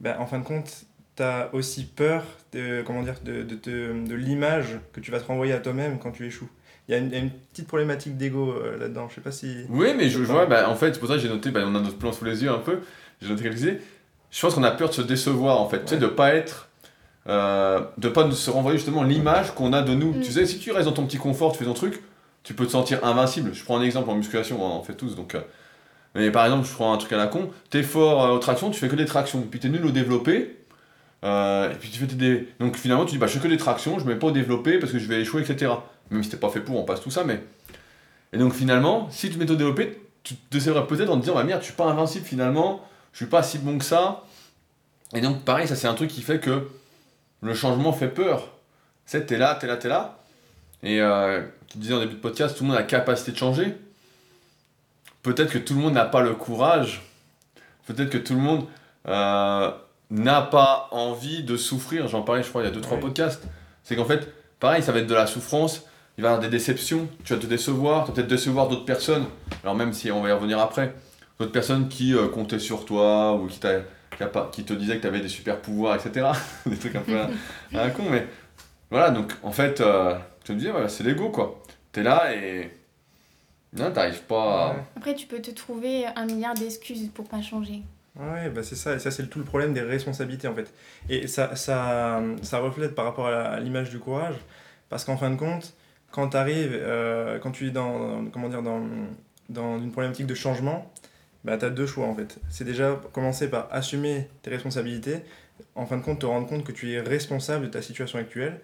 ben, 0.00 0.16
en 0.18 0.26
fin 0.26 0.38
de 0.38 0.44
compte, 0.44 0.84
tu 1.16 1.22
as 1.22 1.50
aussi 1.52 1.84
peur 1.84 2.24
de, 2.52 2.82
comment 2.86 3.02
dire, 3.02 3.16
de, 3.24 3.42
de, 3.42 3.56
de 4.06 4.14
l'image 4.14 4.78
que 4.92 5.00
tu 5.00 5.10
vas 5.10 5.20
te 5.20 5.26
renvoyer 5.26 5.52
à 5.52 5.60
toi-même 5.60 5.98
quand 5.98 6.12
tu 6.12 6.26
échoues. 6.26 6.48
Il 6.88 6.92
y 6.92 6.94
a 6.94 6.98
une, 6.98 7.06
il 7.08 7.12
y 7.12 7.16
a 7.16 7.20
une 7.20 7.30
petite 7.30 7.68
problématique 7.68 8.16
d'ego 8.16 8.52
euh, 8.52 8.76
là-dedans, 8.78 9.08
je 9.08 9.16
sais 9.16 9.20
pas 9.20 9.30
si. 9.32 9.64
Oui, 9.68 9.88
mais 9.96 10.08
je, 10.08 10.18
je 10.24 10.32
vois, 10.32 10.46
bah, 10.46 10.68
en 10.68 10.74
fait, 10.74 10.92
c'est 10.94 10.98
pour 11.00 11.08
ça 11.08 11.14
que 11.14 11.20
j'ai 11.20 11.28
noté, 11.28 11.50
bah, 11.50 11.60
on 11.64 11.74
a 11.76 11.80
notre 11.80 11.98
plan 11.98 12.12
sous 12.12 12.24
les 12.24 12.42
yeux 12.42 12.50
un 12.50 12.58
peu, 12.58 12.80
j'ai 13.22 13.28
noté 13.28 13.42
quelques 13.44 13.62
idées. 13.62 13.80
Je 14.30 14.40
pense 14.40 14.54
qu'on 14.54 14.62
a 14.64 14.70
peur 14.70 14.88
de 14.88 14.94
se 14.94 15.02
décevoir 15.02 15.60
en 15.60 15.68
fait, 15.68 15.80
tu 15.84 15.88
sais, 15.94 15.98
de 15.98 16.06
pas 16.06 16.34
être. 16.34 16.68
euh, 17.28 17.80
de 17.98 18.08
pas 18.08 18.30
se 18.32 18.50
renvoyer 18.50 18.78
justement 18.78 19.02
l'image 19.02 19.52
qu'on 19.54 19.72
a 19.72 19.82
de 19.82 19.94
nous. 19.94 20.14
Mm. 20.14 20.20
Tu 20.22 20.32
sais, 20.32 20.46
si 20.46 20.58
tu 20.58 20.72
restes 20.72 20.86
dans 20.88 20.92
ton 20.94 21.06
petit 21.06 21.18
confort, 21.18 21.52
tu 21.52 21.58
fais 21.58 21.64
ton 21.66 21.74
truc, 21.74 22.00
tu 22.42 22.54
peux 22.54 22.66
te 22.66 22.72
sentir 22.72 23.04
invincible. 23.04 23.52
Je 23.54 23.64
prends 23.64 23.78
un 23.78 23.82
exemple 23.82 24.10
en 24.10 24.14
musculation, 24.16 24.62
on 24.62 24.66
en 24.66 24.82
fait 24.82 24.94
tous 24.94 25.14
donc. 25.16 25.34
euh, 25.34 25.40
mais 26.14 26.30
par 26.30 26.44
exemple, 26.44 26.66
je 26.66 26.72
prends 26.72 26.92
un 26.92 26.96
truc 26.98 27.12
à 27.12 27.16
la 27.16 27.26
con, 27.26 27.50
t'es 27.70 27.82
fort 27.82 28.24
euh, 28.24 28.30
aux 28.34 28.38
tractions, 28.38 28.70
tu 28.70 28.78
fais 28.80 28.88
que 28.88 28.96
des 28.96 29.04
tractions, 29.06 29.42
puis 29.42 29.60
t'es 29.60 29.68
nul 29.68 29.84
au 29.86 29.90
développé, 29.90 30.56
euh, 31.24 31.70
et 31.70 31.74
puis 31.74 31.90
tu 31.90 31.98
fais 31.98 32.06
dé- 32.06 32.48
Donc 32.60 32.76
finalement, 32.76 33.04
tu 33.04 33.12
dis, 33.12 33.18
bah 33.18 33.26
je 33.26 33.34
fais 33.34 33.40
que 33.40 33.48
des 33.48 33.56
tractions, 33.58 33.98
je 33.98 34.04
mets 34.06 34.16
pas 34.16 34.28
au 34.28 34.30
développé 34.32 34.78
parce 34.78 34.92
que 34.92 34.98
je 34.98 35.06
vais 35.06 35.20
échouer, 35.20 35.42
etc. 35.42 35.72
Même 36.10 36.22
si 36.24 36.30
t'es 36.30 36.36
pas 36.36 36.48
fait 36.50 36.60
pour, 36.60 36.76
on 36.78 36.84
passe 36.84 37.00
tout 37.00 37.10
ça, 37.10 37.24
mais. 37.24 37.40
Et 38.32 38.38
donc 38.38 38.54
finalement, 38.54 39.08
si 39.10 39.30
tu 39.30 39.38
mets 39.38 39.50
au 39.50 39.56
développé, 39.56 40.00
tu 40.22 40.34
te 40.36 40.52
décevrais 40.56 40.86
peut-être 40.86 41.10
en 41.10 41.16
te 41.16 41.20
disant, 41.22 41.34
bah 41.34 41.44
merde, 41.44 41.60
je 41.60 41.66
suis 41.66 41.74
pas 41.74 41.86
invincible 41.86 42.24
finalement, 42.24 42.84
je 43.12 43.18
suis 43.18 43.26
pas 43.26 43.42
si 43.42 43.58
bon 43.58 43.78
que 43.78 43.84
ça. 43.84 44.24
Et 45.14 45.20
donc 45.20 45.42
pareil, 45.44 45.66
ça 45.68 45.76
c'est 45.76 45.88
un 45.88 45.94
truc 45.94 46.10
qui 46.10 46.22
fait 46.22 46.38
que 46.40 46.68
le 47.42 47.54
changement 47.54 47.92
fait 47.92 48.08
peur. 48.08 48.42
Tu 49.06 49.12
sais, 49.18 49.24
t'es 49.26 49.38
là, 49.38 49.54
t'es 49.60 49.66
là, 49.66 49.76
t'es 49.76 49.88
là. 49.88 50.18
Et 50.82 51.00
euh, 51.00 51.42
tu 51.68 51.78
disais 51.78 51.94
en 51.94 51.98
début 52.00 52.14
de 52.14 52.20
podcast, 52.20 52.56
tout 52.56 52.62
le 52.64 52.68
monde 52.68 52.76
a 52.76 52.80
la 52.80 52.86
capacité 52.86 53.32
de 53.32 53.36
changer. 53.36 53.74
Peut-être 55.22 55.52
que 55.52 55.58
tout 55.58 55.74
le 55.74 55.80
monde 55.80 55.94
n'a 55.94 56.04
pas 56.04 56.22
le 56.22 56.34
courage. 56.34 57.02
Peut-être 57.86 58.10
que 58.10 58.18
tout 58.18 58.34
le 58.34 58.40
monde 58.40 58.66
euh, 59.08 59.70
n'a 60.10 60.42
pas 60.42 60.88
envie 60.92 61.42
de 61.42 61.56
souffrir. 61.56 62.08
J'en 62.08 62.22
parlais, 62.22 62.42
je 62.42 62.48
crois, 62.48 62.62
il 62.62 62.72
y 62.72 62.72
a 62.72 62.74
2-3 62.74 62.92
Ouais. 62.94 63.00
podcasts. 63.00 63.44
C'est 63.84 63.96
qu'en 63.96 64.04
fait, 64.04 64.32
pareil, 64.60 64.82
ça 64.82 64.92
va 64.92 65.00
être 65.00 65.06
de 65.06 65.14
la 65.14 65.26
souffrance. 65.26 65.84
Il 66.18 66.22
va 66.22 66.28
y 66.28 66.32
avoir 66.32 66.42
des 66.42 66.50
déceptions. 66.50 67.08
Tu 67.24 67.34
vas 67.34 67.38
te 67.40 67.46
décevoir. 67.46 68.04
Tu 68.04 68.10
vas 68.10 68.14
peut-être 68.16 68.28
décevoir 68.28 68.68
d'autres 68.68 68.84
personnes. 68.84 69.24
Alors, 69.62 69.74
même 69.74 69.92
si 69.92 70.10
on 70.10 70.22
va 70.22 70.28
y 70.28 70.32
revenir 70.32 70.58
après, 70.58 70.94
d'autres 71.38 71.52
personnes 71.52 71.88
qui 71.88 72.14
euh, 72.14 72.28
comptaient 72.28 72.58
sur 72.58 72.84
toi 72.84 73.34
ou 73.34 73.46
qui, 73.46 73.58
t'a- 73.58 73.80
qui 74.16 74.22
a 74.22 74.26
pas- 74.26 74.48
qui 74.52 74.64
te 74.64 74.72
disaient 74.72 74.96
que 74.96 75.02
tu 75.02 75.06
avais 75.06 75.20
des 75.20 75.28
super 75.28 75.58
pouvoirs, 75.60 75.94
etc. 75.96 76.26
des 76.66 76.76
trucs 76.76 76.94
un 76.96 77.00
peu 77.00 77.18
à, 77.18 77.24
à 77.74 77.84
la 77.86 77.90
con. 77.90 78.02
Mais 78.10 78.26
voilà, 78.90 79.10
donc 79.10 79.32
en 79.42 79.52
fait, 79.52 79.80
euh, 79.80 80.14
je 80.42 80.48
te 80.48 80.52
disais, 80.52 80.70
voilà, 80.70 80.88
c'est 80.88 81.04
l'ego 81.04 81.30
quoi. 81.30 81.62
T'es 81.92 82.02
là 82.02 82.34
et 82.34 82.70
Non, 83.72 83.92
t'arrives 83.92 84.22
pas 84.22 84.42
à... 84.42 84.74
Ouais. 84.74 84.82
Après, 84.96 85.14
tu 85.14 85.26
peux 85.26 85.40
te 85.40 85.50
trouver 85.50 86.06
un 86.06 86.26
milliard 86.26 86.54
d'excuses 86.54 87.08
pour 87.14 87.28
pas 87.28 87.40
changer. 87.40 87.82
Ouais, 88.16 88.50
bah 88.50 88.64
c'est 88.64 88.74
ça, 88.74 88.94
et 88.94 88.98
ça 88.98 89.12
c'est 89.12 89.28
tout 89.28 89.38
le 89.38 89.44
problème 89.44 89.72
des 89.72 89.82
responsabilités 89.82 90.48
en 90.48 90.54
fait. 90.54 90.74
Et 91.08 91.28
ça, 91.28 91.54
ça, 91.54 92.20
ça 92.42 92.58
reflète 92.58 92.96
par 92.96 93.04
rapport 93.04 93.28
à 93.28 93.60
l'image 93.60 93.90
du 93.90 94.00
courage, 94.00 94.34
parce 94.88 95.04
qu'en 95.04 95.16
fin 95.16 95.30
de 95.30 95.36
compte, 95.36 95.74
quand 96.10 96.30
tu 96.30 96.36
arrives, 96.36 96.76
quand 97.40 97.52
tu 97.52 97.68
es 97.68 97.70
dans, 97.70 98.24
comment 98.32 98.48
dire, 98.48 98.62
dans, 98.62 98.82
dans 99.48 99.78
une 99.78 99.92
problématique 99.92 100.26
de 100.26 100.34
changement, 100.34 100.90
bah, 101.44 101.56
tu 101.56 101.64
as 101.64 101.70
deux 101.70 101.86
choix 101.86 102.06
en 102.06 102.14
fait. 102.16 102.38
C'est 102.48 102.64
déjà 102.64 103.00
commencer 103.12 103.48
par 103.48 103.68
assumer 103.70 104.28
tes 104.42 104.50
responsabilités, 104.50 105.20
en 105.76 105.86
fin 105.86 105.96
de 105.96 106.02
compte 106.02 106.18
te 106.18 106.26
rendre 106.26 106.48
compte 106.48 106.64
que 106.64 106.72
tu 106.72 106.92
es 106.92 107.00
responsable 107.00 107.66
de 107.66 107.70
ta 107.70 107.80
situation 107.80 108.18
actuelle, 108.18 108.60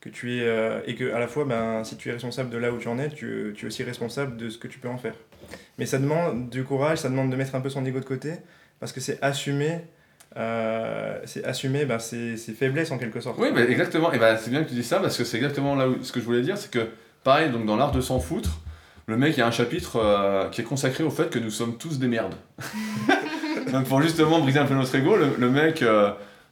que 0.00 0.08
tu 0.08 0.38
es, 0.38 0.42
euh, 0.42 0.80
et 0.86 0.94
que 0.94 1.12
à 1.12 1.18
la 1.18 1.28
fois, 1.28 1.44
ben, 1.44 1.84
si 1.84 1.96
tu 1.96 2.08
es 2.08 2.12
responsable 2.12 2.50
de 2.50 2.58
là 2.58 2.72
où 2.72 2.78
tu 2.78 2.88
en 2.88 2.98
es, 2.98 3.10
tu, 3.10 3.52
tu 3.54 3.64
es 3.64 3.68
aussi 3.68 3.82
responsable 3.82 4.36
de 4.36 4.48
ce 4.48 4.58
que 4.58 4.66
tu 4.66 4.78
peux 4.78 4.88
en 4.88 4.96
faire. 4.96 5.14
Mais 5.78 5.86
ça 5.86 5.98
demande 5.98 6.48
du 6.48 6.64
courage, 6.64 6.98
ça 6.98 7.08
demande 7.08 7.30
de 7.30 7.36
mettre 7.36 7.54
un 7.54 7.60
peu 7.60 7.70
son 7.70 7.84
ego 7.84 8.00
de 8.00 8.04
côté, 8.04 8.34
parce 8.78 8.92
que 8.92 9.00
c'est 9.00 9.22
assumer, 9.22 9.80
euh, 10.36 11.18
c'est 11.24 11.44
assumer 11.44 11.84
ben, 11.84 11.98
ses, 11.98 12.36
ses 12.36 12.52
faiblesses 12.52 12.90
en 12.90 12.98
quelque 12.98 13.20
sorte. 13.20 13.38
Oui, 13.38 13.48
bah, 13.52 13.62
exactement. 13.62 14.12
Et 14.12 14.18
bah, 14.18 14.36
c'est 14.38 14.50
bien 14.50 14.64
que 14.64 14.68
tu 14.68 14.74
dis 14.74 14.84
ça 14.84 15.00
parce 15.00 15.16
que 15.18 15.24
c'est 15.24 15.36
exactement 15.36 15.74
là 15.74 15.88
où, 15.88 16.02
ce 16.02 16.12
que 16.12 16.20
je 16.20 16.24
voulais 16.24 16.42
dire. 16.42 16.56
C'est 16.56 16.70
que, 16.70 16.88
pareil, 17.22 17.50
donc 17.50 17.66
dans 17.66 17.76
l'art 17.76 17.92
de 17.92 18.00
s'en 18.00 18.20
foutre, 18.20 18.60
le 19.06 19.16
mec, 19.16 19.36
il 19.36 19.40
y 19.40 19.42
a 19.42 19.46
un 19.46 19.50
chapitre 19.50 19.96
euh, 19.96 20.48
qui 20.48 20.62
est 20.62 20.64
consacré 20.64 21.04
au 21.04 21.10
fait 21.10 21.28
que 21.30 21.38
nous 21.38 21.50
sommes 21.50 21.76
tous 21.76 21.98
des 21.98 22.08
merdes. 22.08 22.36
donc 23.72 23.86
pour 23.86 24.00
justement 24.00 24.40
briser 24.40 24.60
un 24.60 24.66
peu 24.66 24.74
notre 24.74 24.94
ego, 24.94 25.16
le, 25.16 25.34
le 25.36 25.50
mec, 25.50 25.82
euh, 25.82 26.10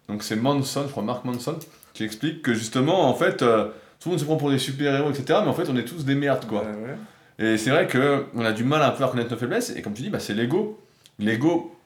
donc 0.08 0.22
c'est 0.22 0.36
Manson, 0.36 0.84
je 0.84 0.90
crois, 0.90 1.02
Mark 1.02 1.24
Manson, 1.24 1.58
qui 1.98 2.04
explique 2.04 2.42
que 2.42 2.54
justement, 2.54 3.08
en 3.08 3.14
fait, 3.14 3.42
euh, 3.42 3.66
tout 4.00 4.08
le 4.08 4.10
monde 4.12 4.20
se 4.20 4.24
prend 4.24 4.36
pour 4.36 4.50
des 4.50 4.58
super-héros, 4.58 5.10
etc. 5.10 5.40
Mais 5.42 5.48
en 5.48 5.54
fait, 5.54 5.68
on 5.68 5.76
est 5.76 5.84
tous 5.84 6.04
des 6.04 6.14
merdes, 6.14 6.46
quoi. 6.46 6.62
Ouais. 6.62 6.96
Et 7.44 7.58
c'est 7.58 7.70
vrai 7.70 7.86
qu'on 7.86 8.44
a 8.44 8.52
du 8.52 8.64
mal 8.64 8.82
un 8.82 8.90
peu 8.90 9.02
à 9.04 9.06
reconnaître 9.06 9.30
nos 9.30 9.36
faiblesses, 9.36 9.74
et 9.76 9.82
comme 9.82 9.92
tu 9.92 10.02
dis, 10.02 10.10
bah, 10.10 10.18
c'est 10.18 10.34
l'ego. 10.34 10.80
L'ego. 11.18 11.76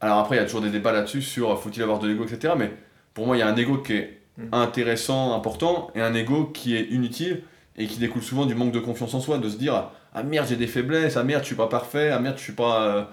Alors 0.00 0.18
après, 0.18 0.36
il 0.36 0.38
y 0.38 0.42
a 0.42 0.44
toujours 0.44 0.60
des 0.60 0.70
débats 0.70 0.92
là-dessus 0.92 1.22
sur 1.22 1.58
faut-il 1.60 1.82
avoir 1.82 1.98
de 1.98 2.06
l'ego, 2.08 2.24
etc. 2.24 2.54
Mais 2.56 2.72
pour 3.14 3.26
moi, 3.26 3.36
il 3.36 3.40
y 3.40 3.42
a 3.42 3.48
un 3.48 3.56
ego 3.56 3.78
qui 3.78 3.94
est 3.94 4.14
Mm. 4.38 4.54
intéressant, 4.54 5.34
important, 5.34 5.90
et 5.96 6.00
un 6.00 6.14
ego 6.14 6.44
qui 6.44 6.76
est 6.76 6.84
inutile, 6.92 7.42
et 7.76 7.86
qui 7.88 7.98
découle 7.98 8.22
souvent 8.22 8.46
du 8.46 8.54
manque 8.54 8.70
de 8.70 8.78
confiance 8.78 9.12
en 9.14 9.20
soi, 9.20 9.38
de 9.38 9.48
se 9.48 9.56
dire 9.56 9.90
Ah 10.14 10.22
merde, 10.22 10.46
j'ai 10.48 10.54
des 10.54 10.68
faiblesses, 10.68 11.16
ah 11.16 11.24
merde, 11.24 11.42
je 11.42 11.48
suis 11.48 11.56
pas 11.56 11.66
parfait, 11.66 12.10
ah 12.10 12.20
merde, 12.20 12.36
je 12.38 12.42
suis 12.44 12.52
pas, 12.52 12.82
euh, 12.82 13.04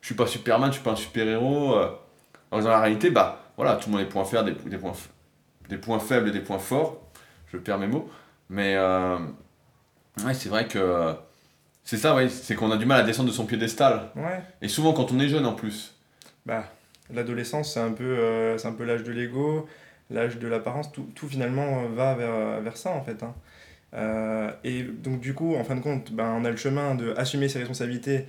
je 0.00 0.06
suis 0.06 0.16
pas 0.16 0.26
Superman, 0.26 0.70
je 0.70 0.74
suis 0.74 0.82
pas 0.82 0.90
un 0.90 0.96
super-héros. 0.96 1.74
euh. 1.76 1.86
Alors 2.50 2.64
dans 2.64 2.70
la 2.70 2.80
réalité, 2.80 3.10
bah 3.10 3.44
voilà, 3.56 3.76
tout 3.76 3.88
le 3.90 3.92
monde 3.92 4.00
a 4.00 4.04
des 4.04 4.10
points 4.10 4.24
faibles, 4.24 4.56
des, 4.64 4.70
des 4.70 4.76
points, 4.76 4.92
des 5.72 5.78
points 5.78 5.98
faibles 5.98 6.28
et 6.28 6.32
des 6.32 6.40
points 6.40 6.58
forts. 6.58 7.00
Je 7.50 7.56
perds 7.56 7.78
mes 7.78 7.86
mots. 7.86 8.08
Mais 8.48 8.74
euh, 8.76 9.18
ouais, 10.24 10.34
c'est 10.34 10.48
vrai 10.48 10.68
que 10.68 11.14
c'est 11.84 11.96
ça, 11.96 12.14
ouais, 12.14 12.28
c'est 12.28 12.54
qu'on 12.54 12.70
a 12.70 12.76
du 12.76 12.86
mal 12.86 13.00
à 13.00 13.02
descendre 13.04 13.28
de 13.30 13.34
son 13.34 13.46
piédestal. 13.46 14.10
Ouais. 14.14 14.42
Et 14.60 14.68
souvent 14.68 14.92
quand 14.92 15.10
on 15.12 15.18
est 15.18 15.28
jeune 15.28 15.46
en 15.46 15.54
plus. 15.54 15.94
Bah, 16.44 16.64
l'adolescence, 17.12 17.74
c'est 17.74 17.80
un 17.80 17.92
peu, 17.92 18.04
euh, 18.04 18.58
c'est 18.58 18.68
un 18.68 18.72
peu 18.72 18.84
l'âge 18.84 19.04
de 19.04 19.12
l'ego, 19.12 19.66
l'âge 20.10 20.38
de 20.38 20.46
l'apparence, 20.48 20.92
tout, 20.92 21.08
tout 21.14 21.28
finalement 21.28 21.84
euh, 21.84 21.88
va 21.94 22.14
vers, 22.14 22.60
vers 22.60 22.76
ça 22.76 22.90
en 22.90 23.02
fait. 23.02 23.22
hein. 23.22 23.34
Euh, 23.94 24.50
et 24.64 24.82
donc 24.82 25.20
du 25.20 25.34
coup, 25.34 25.54
en 25.56 25.64
fin 25.64 25.76
de 25.76 25.80
compte, 25.80 26.12
ben, 26.12 26.34
on 26.38 26.44
a 26.44 26.50
le 26.50 26.56
chemin 26.56 26.94
de 26.94 27.14
assumer 27.16 27.48
ses 27.48 27.58
responsabilités, 27.58 28.26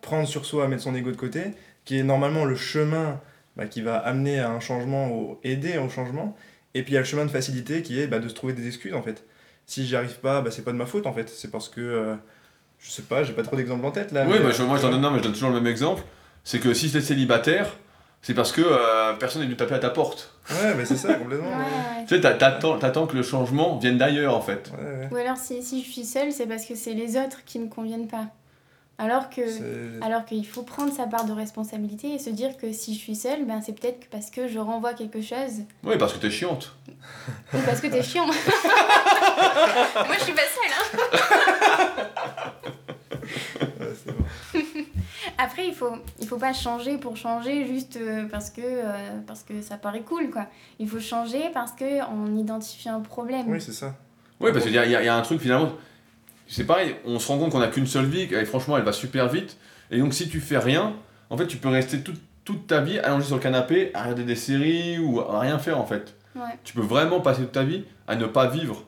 prendre 0.00 0.26
sur 0.26 0.44
soi, 0.44 0.68
mettre 0.68 0.82
son 0.82 0.94
ego 0.94 1.10
de 1.10 1.16
côté, 1.16 1.52
qui 1.84 1.98
est 1.98 2.02
normalement 2.02 2.44
le 2.44 2.56
chemin 2.56 3.20
bah, 3.56 3.66
qui 3.66 3.82
va 3.82 3.96
amener 3.98 4.38
à 4.40 4.50
un 4.50 4.60
changement, 4.60 5.08
ou 5.12 5.38
aider 5.42 5.78
au 5.78 5.88
changement. 5.88 6.36
Et 6.74 6.82
puis 6.82 6.92
il 6.92 6.94
y 6.94 6.98
a 6.98 7.00
le 7.00 7.06
chemin 7.06 7.24
de 7.24 7.30
facilité 7.30 7.82
qui 7.82 8.00
est 8.00 8.06
bah, 8.06 8.18
de 8.18 8.28
se 8.28 8.34
trouver 8.34 8.52
des 8.52 8.66
excuses 8.66 8.94
en 8.94 9.02
fait. 9.02 9.24
Si 9.66 9.86
j'y 9.86 9.96
arrive 9.96 10.18
pas, 10.20 10.40
bah, 10.40 10.50
c'est 10.50 10.62
pas 10.64 10.72
de 10.72 10.76
ma 10.76 10.86
faute 10.86 11.06
en 11.06 11.12
fait, 11.12 11.28
c'est 11.28 11.50
parce 11.50 11.68
que, 11.68 11.80
euh, 11.80 12.14
je 12.78 12.90
sais 12.90 13.02
pas, 13.02 13.22
j'ai 13.24 13.32
pas 13.32 13.42
trop 13.42 13.56
d'exemples 13.56 13.84
en 13.86 13.90
tête 13.90 14.12
là. 14.12 14.24
oui, 14.26 14.34
mais, 14.38 14.44
bah, 14.46 14.50
je- 14.52 14.62
moi 14.62 14.76
je 14.76 14.82
donne, 14.82 15.00
non, 15.00 15.10
mais 15.10 15.18
je 15.18 15.22
donne 15.24 15.32
toujours 15.32 15.50
le 15.50 15.56
même 15.56 15.66
exemple. 15.66 16.02
C'est 16.44 16.58
que 16.58 16.72
si 16.72 16.90
t'es 16.90 17.00
célibataire, 17.00 17.76
c'est 18.22 18.34
parce 18.34 18.52
que 18.52 18.62
euh, 18.64 19.12
personne 19.14 19.40
n'est 19.42 19.46
venu 19.46 19.56
taper 19.56 19.74
à 19.74 19.78
ta 19.78 19.90
porte. 19.90 20.34
Ouais, 20.50 20.74
mais 20.76 20.84
c'est 20.84 20.96
ça 20.96 21.14
complètement. 21.14 21.48
Ouais, 21.48 21.54
ouais. 21.54 21.60
ouais. 21.98 22.04
Tu 22.08 22.14
sais, 22.14 22.20
t'a- 22.20 22.34
t'attends, 22.34 22.78
t'attends 22.78 23.06
que 23.06 23.16
le 23.16 23.22
changement 23.22 23.78
vienne 23.78 23.98
d'ailleurs 23.98 24.34
en 24.36 24.40
fait. 24.40 24.70
Ouais, 24.78 24.84
ouais. 24.84 25.08
Ou 25.12 25.16
alors, 25.16 25.36
si, 25.36 25.62
si 25.62 25.82
je 25.84 25.90
suis 25.90 26.04
seule, 26.04 26.32
c'est 26.32 26.46
parce 26.46 26.64
que 26.66 26.74
c'est 26.74 26.94
les 26.94 27.16
autres 27.16 27.44
qui 27.44 27.58
ne 27.58 27.68
conviennent 27.68 28.08
pas. 28.08 28.26
Alors 29.02 29.30
que. 29.30 29.40
Alors 30.04 30.24
qu'il 30.26 30.46
faut 30.46 30.62
prendre 30.62 30.92
sa 30.92 31.06
part 31.06 31.24
de 31.24 31.32
responsabilité 31.32 32.12
et 32.14 32.18
se 32.18 32.28
dire 32.30 32.56
que 32.58 32.70
si 32.72 32.92
je 32.94 32.98
suis 32.98 33.16
seule, 33.16 33.46
ben 33.46 33.62
c'est 33.64 33.72
peut-être 33.72 34.06
parce 34.10 34.30
que 34.30 34.46
je 34.46 34.58
renvoie 34.58 34.92
quelque 34.94 35.22
chose 35.22 35.62
Oui, 35.84 35.96
parce 35.98 36.12
que 36.12 36.18
t'es 36.18 36.30
chiante. 36.30 36.74
ou 37.54 37.58
parce 37.64 37.80
que 37.80 37.86
t'es 37.86 38.02
chiant. 38.02 38.26
Moi 38.26 38.34
je 40.18 40.24
suis 40.24 40.32
pas 40.34 40.42
seule. 40.42 40.72
Hein. 40.76 42.10
Ouais, 43.80 43.94
c'est 44.04 44.12
bon. 44.16 44.24
Après 45.38 45.66
il 45.66 45.74
faut 45.74 45.92
il 46.20 46.26
faut 46.26 46.36
pas 46.36 46.52
changer 46.52 46.98
pour 46.98 47.16
changer 47.16 47.66
juste 47.66 47.96
euh, 47.96 48.24
parce 48.30 48.50
que 48.50 48.60
euh, 48.62 49.18
parce 49.26 49.42
que 49.42 49.62
ça 49.62 49.76
paraît 49.76 50.02
cool 50.02 50.30
quoi. 50.30 50.46
Il 50.78 50.88
faut 50.88 51.00
changer 51.00 51.50
parce 51.54 51.72
que 51.72 52.02
on 52.12 52.36
identifie 52.36 52.88
un 52.88 53.00
problème. 53.00 53.46
Oui, 53.48 53.60
c'est 53.60 53.72
ça. 53.72 53.94
Oui, 54.40 54.50
parce 54.52 54.64
qu'il 54.64 54.74
y 54.74 54.78
a, 54.78 54.84
il 54.86 54.92
y 54.92 54.96
a- 54.96 55.02
il 55.02 55.06
y 55.06 55.08
a 55.08 55.14
un 55.16 55.22
truc 55.22 55.40
finalement. 55.40 55.72
C'est 56.50 56.64
pareil, 56.64 56.96
on 57.04 57.20
se 57.20 57.28
rend 57.28 57.38
compte 57.38 57.52
qu'on 57.52 57.60
a 57.60 57.68
qu'une 57.68 57.86
seule 57.86 58.06
vie, 58.06 58.22
et 58.22 58.44
franchement 58.44 58.76
elle 58.76 58.82
va 58.82 58.92
super 58.92 59.28
vite. 59.28 59.56
Et 59.90 59.98
donc 59.98 60.12
si 60.14 60.28
tu 60.28 60.40
fais 60.40 60.58
rien, 60.58 60.94
en 61.30 61.36
fait 61.36 61.46
tu 61.46 61.58
peux 61.58 61.68
rester 61.68 62.00
toute, 62.00 62.20
toute 62.44 62.66
ta 62.66 62.80
vie 62.80 62.98
allongé 62.98 63.26
sur 63.26 63.36
le 63.36 63.42
canapé, 63.42 63.90
à 63.94 64.02
regarder 64.02 64.24
des 64.24 64.36
séries 64.36 64.98
ou 64.98 65.20
à 65.20 65.38
rien 65.40 65.58
faire 65.58 65.78
en 65.78 65.86
fait. 65.86 66.16
Ouais. 66.34 66.58
Tu 66.64 66.74
peux 66.74 66.82
vraiment 66.82 67.20
passer 67.20 67.42
toute 67.42 67.52
ta 67.52 67.62
vie 67.62 67.84
à 68.08 68.16
ne 68.16 68.26
pas 68.26 68.48
vivre. 68.48 68.84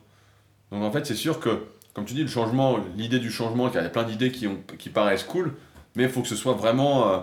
Donc 0.73 0.83
en 0.83 0.90
fait 0.90 1.07
c'est 1.07 1.14
sûr 1.14 1.38
que, 1.38 1.66
comme 1.95 2.04
tu 2.04 2.14
dis, 2.14 2.23
le 2.23 2.28
changement, 2.28 2.78
l'idée 2.97 3.21
du 3.21 3.31
changement, 3.31 3.69
il 3.69 3.75
y 3.75 3.78
a 3.78 3.88
plein 3.88 4.04
d'idées 4.04 4.33
qui, 4.33 4.49
ont, 4.49 4.59
qui 4.78 4.90
paraissent 4.90 5.25
cool, 5.25 5.54
mais 5.95 6.04
il 6.04 6.09
faut 6.09 6.23
que 6.23 6.28
ce 6.28 6.37
soit 6.37 6.54
vraiment 6.54 7.12
euh, 7.12 7.19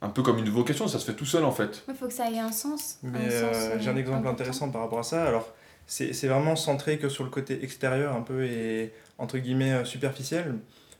un 0.00 0.08
peu 0.08 0.22
comme 0.22 0.38
une 0.38 0.48
vocation, 0.48 0.88
ça 0.88 0.98
se 0.98 1.04
fait 1.04 1.14
tout 1.14 1.26
seul 1.26 1.44
en 1.44 1.52
fait. 1.52 1.84
Il 1.88 1.94
faut 1.94 2.06
que 2.06 2.12
ça 2.12 2.30
ait 2.30 2.38
un 2.38 2.52
sens. 2.52 2.98
Mais 3.02 3.18
un 3.18 3.30
sens, 3.30 3.32
euh, 3.32 3.70
euh, 3.74 3.78
j'ai 3.80 3.90
un 3.90 3.96
exemple 3.96 4.18
important. 4.18 4.30
intéressant 4.30 4.70
par 4.70 4.82
rapport 4.82 5.00
à 5.00 5.02
ça. 5.02 5.24
Alors, 5.24 5.52
c'est 5.86 6.26
vraiment 6.26 6.56
centré 6.56 6.98
que 6.98 7.08
sur 7.08 7.24
le 7.24 7.30
côté 7.30 7.62
extérieur 7.62 8.14
un 8.14 8.22
peu 8.22 8.44
et 8.44 8.92
entre 9.18 9.38
guillemets 9.38 9.72
euh, 9.72 9.84
superficiel. 9.84 10.56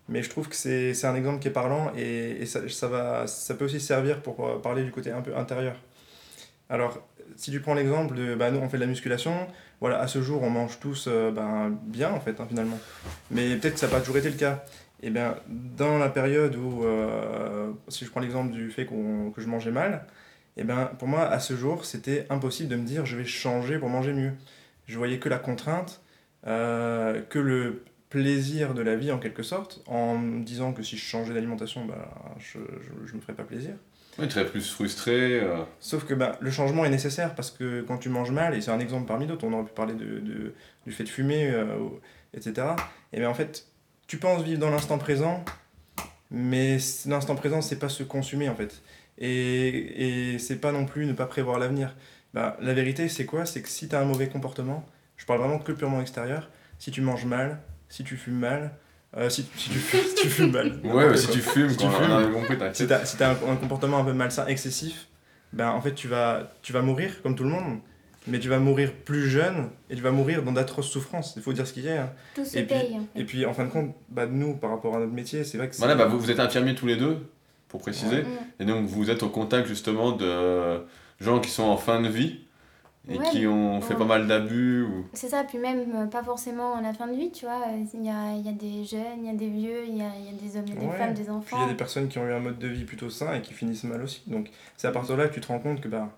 Mais 0.09 0.23
je 0.23 0.31
trouve 0.31 0.49
que 0.49 0.55
c'est 0.55 1.05
un 1.05 1.17
exemple 1.17 1.41
qui 1.41 1.49
est 1.49 1.53
parlant 1.53 1.93
et, 1.97 2.43
et 2.43 2.47
ça, 2.47 2.61
ça, 2.69 2.87
va, 2.87 3.27
ça 3.27 3.55
peut 3.55 3.65
aussi 3.65 3.81
servir 3.81 4.23
pour 4.23 4.47
euh, 4.47 4.59
parler 4.59 4.85
du 4.85 4.93
côté 4.93 5.11
un 5.11 5.21
peu 5.21 5.37
intérieur. 5.37 5.77
Alors, 6.69 7.01
si 7.37 7.51
tu 7.51 7.61
prends 7.61 7.75
l'exemple 7.75 8.15
de, 8.15 8.35
bah, 8.35 8.51
nous 8.51 8.59
on 8.59 8.69
fait 8.69 8.77
de 8.77 8.83
la 8.83 8.89
musculation, 8.89 9.33
voilà, 9.81 10.01
à 10.01 10.07
ce 10.07 10.23
jour 10.23 10.43
on 10.43 10.51
mange 10.51 10.79
tous 10.81 11.07
euh, 11.09 11.31
ben, 11.31 11.77
bien 11.85 12.11
en 12.13 12.21
fait, 12.21 12.41
hein, 12.41 12.47
finalement. 12.49 12.79
Mais 13.31 13.57
peut-être 13.57 13.75
que 13.75 13.81
ça 13.81 13.87
n'a 13.87 13.93
pas 13.93 14.01
toujours 14.01 14.17
été 14.17 14.31
le 14.31 14.37
cas. 14.37 14.65
Et 15.03 15.11
bien, 15.11 15.37
dans 15.49 15.99
la 15.99 16.09
période 16.09 16.57
où, 16.57 16.85
euh, 16.85 17.71
si 17.89 18.05
je 18.05 18.11
prends 18.11 18.21
l'exemple 18.21 18.53
du 18.53 18.71
fait 18.71 18.87
qu'on 18.87 19.31
que 19.31 19.43
je 19.43 19.47
mangeais 19.47 19.71
mal, 19.71 20.07
et 20.57 20.65
ben, 20.65 20.91
pour 20.99 21.07
moi, 21.07 21.29
à 21.29 21.39
ce 21.39 21.55
jour, 21.55 21.85
c'était 21.85 22.27
impossible 22.31 22.71
de 22.71 22.77
me 22.77 22.87
dire 22.87 23.05
je 23.05 23.17
vais 23.17 23.27
changer 23.27 23.79
pour 23.79 23.91
manger 23.91 24.13
mieux. 24.15 24.33
Je 24.87 24.97
voyais 24.99 25.19
que 25.19 25.29
la 25.29 25.39
contrainte, 25.39 26.01
euh, 26.47 27.21
que 27.23 27.39
le 27.39 27.83
plaisir 28.09 28.73
de 28.75 28.83
la 28.83 28.97
vie 28.97 29.11
en 29.11 29.19
quelque 29.19 29.43
sorte, 29.43 29.83
en 29.87 30.17
me 30.17 30.45
disant 30.45 30.73
que 30.73 30.83
si 30.83 30.97
je 30.97 31.05
changeais 31.05 31.35
d'alimentation, 31.35 31.85
bah, 31.85 32.09
je 32.39 32.59
ne 32.59 33.17
me 33.17 33.21
ferais 33.21 33.35
pas 33.35 33.43
plaisir. 33.45 33.73
Oui, 34.19 34.29
très 34.29 34.47
plus 34.47 34.71
frustré. 34.71 35.41
euh. 35.41 35.63
Sauf 35.81 36.05
que 36.07 36.15
bah, 36.15 36.39
le 36.41 36.51
changement 36.51 36.85
est 36.85 36.91
nécessaire 36.91 37.35
parce 37.35 37.51
que 37.51 37.83
quand 37.83 37.99
tu 37.99 38.09
manges 38.09 38.31
mal, 38.31 38.55
et 38.55 38.61
c'est 38.63 38.71
un 38.71 38.79
exemple 38.81 39.07
parmi 39.07 39.27
d'autres, 39.27 39.45
on 39.47 39.53
aurait 39.53 39.65
pu 39.67 39.75
parler 39.75 39.95
de, 39.95 40.21
de- 40.21 40.55
du 40.87 40.93
fait 40.93 41.05
de 41.05 41.09
fumer, 41.09 41.51
euh, 41.51 41.77
etc. 42.33 42.69
Et 43.13 43.19
bien 43.19 43.29
en 43.29 43.35
fait, 43.35 43.67
tu 44.07 44.17
penses 44.19 44.43
vivre 44.43 44.61
dans 44.61 44.71
l'instant 44.71 44.97
présent, 44.99 45.45
mais 46.31 46.79
l'instant 47.07 47.35
présent, 47.35 47.61
c'est 47.61 47.79
pas 47.79 47.89
se 47.89 48.03
consumer 48.03 48.49
en 48.49 48.55
fait. 48.55 48.83
Et, 49.19 50.33
et 50.35 50.39
c'est 50.39 50.61
pas 50.61 50.73
non 50.73 50.87
plus 50.87 51.07
ne 51.07 51.13
pas 51.13 51.27
prévoir 51.27 51.59
l'avenir. 51.59 51.95
Bah, 52.37 52.55
la 52.61 52.75
vérité, 52.75 53.09
c'est 53.09 53.25
quoi? 53.25 53.47
C'est 53.47 53.63
que 53.63 53.69
si 53.69 53.89
tu 53.89 53.97
as 53.97 54.01
un 54.01 54.05
mauvais 54.05 54.29
comportement, 54.29 54.85
je 55.17 55.25
parle 55.25 55.39
vraiment 55.41 55.59
que 55.59 55.73
purement 55.73 56.03
extérieur, 56.03 56.51
si 56.79 56.91
tu 56.91 57.01
manges 57.01 57.25
mal, 57.25 57.59
si 57.89 58.05
tu 58.05 58.17
fumes 58.19 58.39
mal, 58.39 58.73
euh, 59.17 59.31
si, 59.31 59.49
si 59.57 59.71
tu, 59.71 59.79
fumes, 59.79 60.01
si 60.17 60.23
tu 60.23 60.29
fumes 60.29 60.51
mal. 60.53 60.79
Ouais, 60.85 61.09
mais 61.09 61.17
si 61.17 61.29
tu 61.31 61.39
fumes, 61.41 61.71
Si 61.71 61.79
tu 61.79 61.87
on 61.87 61.91
fumes. 61.91 62.11
a 62.13 62.23
compris. 62.27 62.59
Si 62.75 62.87
t'as 62.87 63.07
si 63.07 63.17
t'as 63.17 63.31
un, 63.31 63.53
un 63.53 63.57
comportement 63.57 63.97
un 64.01 64.05
peu 64.05 64.13
malsain, 64.13 64.47
excessif, 64.49 65.07
ben 65.55 65.71
en 65.71 65.81
fait 65.81 65.95
tu 65.95 66.09
vas, 66.09 66.51
tu 66.61 66.75
vas 66.75 66.83
mourir 66.83 67.23
comme 67.23 67.35
tout 67.37 67.45
le 67.45 67.49
monde, 67.49 67.79
mais 68.27 68.39
tu 68.39 68.51
vas 68.51 68.59
mourir 68.59 68.93
plus 68.93 69.31
jeune 69.31 69.71
et 69.89 69.97
tu 69.97 70.03
vas 70.03 70.11
mourir 70.11 70.43
dans 70.43 70.53
d'atroces 70.53 70.91
souffrances. 70.91 71.33
Il 71.37 71.43
faut 71.43 71.55
dire 71.55 71.67
ce 71.67 71.73
qu'il 71.73 71.85
y 71.85 71.89
a. 71.89 72.03
hein. 72.03 72.11
Tout 72.35 72.45
se 72.45 72.59
Et 72.59 72.65
puis- 72.65 72.75
paye. 72.79 72.97
en 72.97 73.07
fait. 73.15 73.21
Et 73.21 73.25
puis 73.25 73.47
en 73.47 73.55
fin 73.55 73.65
de 73.65 73.71
compte, 73.71 73.95
bah, 74.11 74.27
nous 74.27 74.55
par 74.57 74.69
rapport 74.69 74.95
à 74.95 74.99
notre 74.99 75.13
métier, 75.15 75.43
c'est 75.45 75.57
vrai 75.57 75.69
que 75.71 75.75
c'est- 75.75 75.81
Voilà, 75.81 75.95
bah, 75.95 76.05
vous, 76.05 76.19
vous 76.21 76.31
êtes 76.31 76.41
infirmiers 76.41 76.75
tous 76.75 76.87
les 76.87 76.97
deux, 76.97 77.17
pour 77.69 77.81
préciser. 77.81 78.25
Et 78.61 78.67
donc 78.67 78.85
vous 78.87 79.09
êtes 79.09 79.23
au 79.23 79.31
contact 79.31 79.67
justement 79.69 80.13
de 80.13 80.83
gens 81.21 81.41
qui 81.41 81.51
sont 81.51 81.65
en 81.65 81.77
fin 81.77 82.01
de 82.01 82.09
vie 82.09 82.41
et 83.09 83.19
Ouais, 83.19 83.25
qui 83.31 83.47
ont 83.47 83.81
fait 83.81 83.93
ouais. 83.95 83.99
pas 84.01 84.05
mal 84.05 84.27
d'abus. 84.27 84.83
Ou... 84.83 85.07
C'est 85.13 85.29
ça, 85.29 85.45
puis 85.45 85.59
même 85.59 85.85
euh, 85.95 86.07
pas 86.07 86.23
forcément 86.25 86.75
à 86.77 86.81
la 86.81 86.93
fin 86.93 87.07
de 87.07 87.15
vie, 87.15 87.31
tu 87.31 87.45
vois. 87.45 87.63
euh, 87.69 87.85
Il 87.95 88.05
y 88.05 88.11
a, 88.11 88.33
il 88.37 88.45
y 88.45 88.49
a 88.49 88.53
des 88.53 88.85
jeunes, 88.85 89.21
il 89.23 89.27
y 89.27 89.31
a 89.31 89.35
des 89.35 89.49
vieux, 89.49 89.85
il 89.87 89.97
y 89.97 90.03
a, 90.03 90.11
il 90.19 90.27
y 90.27 90.29
a 90.29 90.33
des 90.33 90.57
hommes, 90.59 90.65
il 90.67 90.75
y 90.75 90.77
a 90.77 90.81
des 90.81 90.87
Ouais. 90.87 90.99
femmes, 90.99 91.15
des 91.15 91.23
Puis 91.23 91.25
il 91.25 91.29
y 91.29 91.37
enfants. 91.37 91.65
a 91.65 91.69
des 91.69 91.75
personnes 91.75 92.09
qui 92.09 92.19
ont 92.19 92.27
eu 92.27 92.33
un 92.33 92.41
mode 92.41 92.59
de 92.59 92.69
vie 92.69 92.85
plutôt 92.85 93.09
sain 93.11 93.35
et 93.35 93.43
qui 93.43 93.55
finissent 93.55 93.85
mal 93.85 94.03
aussi. 94.03 94.23
Donc 94.27 94.51
c'est 94.77 94.89
à 94.89 94.93
partir 94.93 95.17
de 95.17 95.23
là 95.23 95.29
que 95.29 95.35
tu 95.35 95.41
te 95.41 95.47
rends 95.47 95.61
compte 95.61 95.81
que 95.81 95.89
bah 95.89 96.11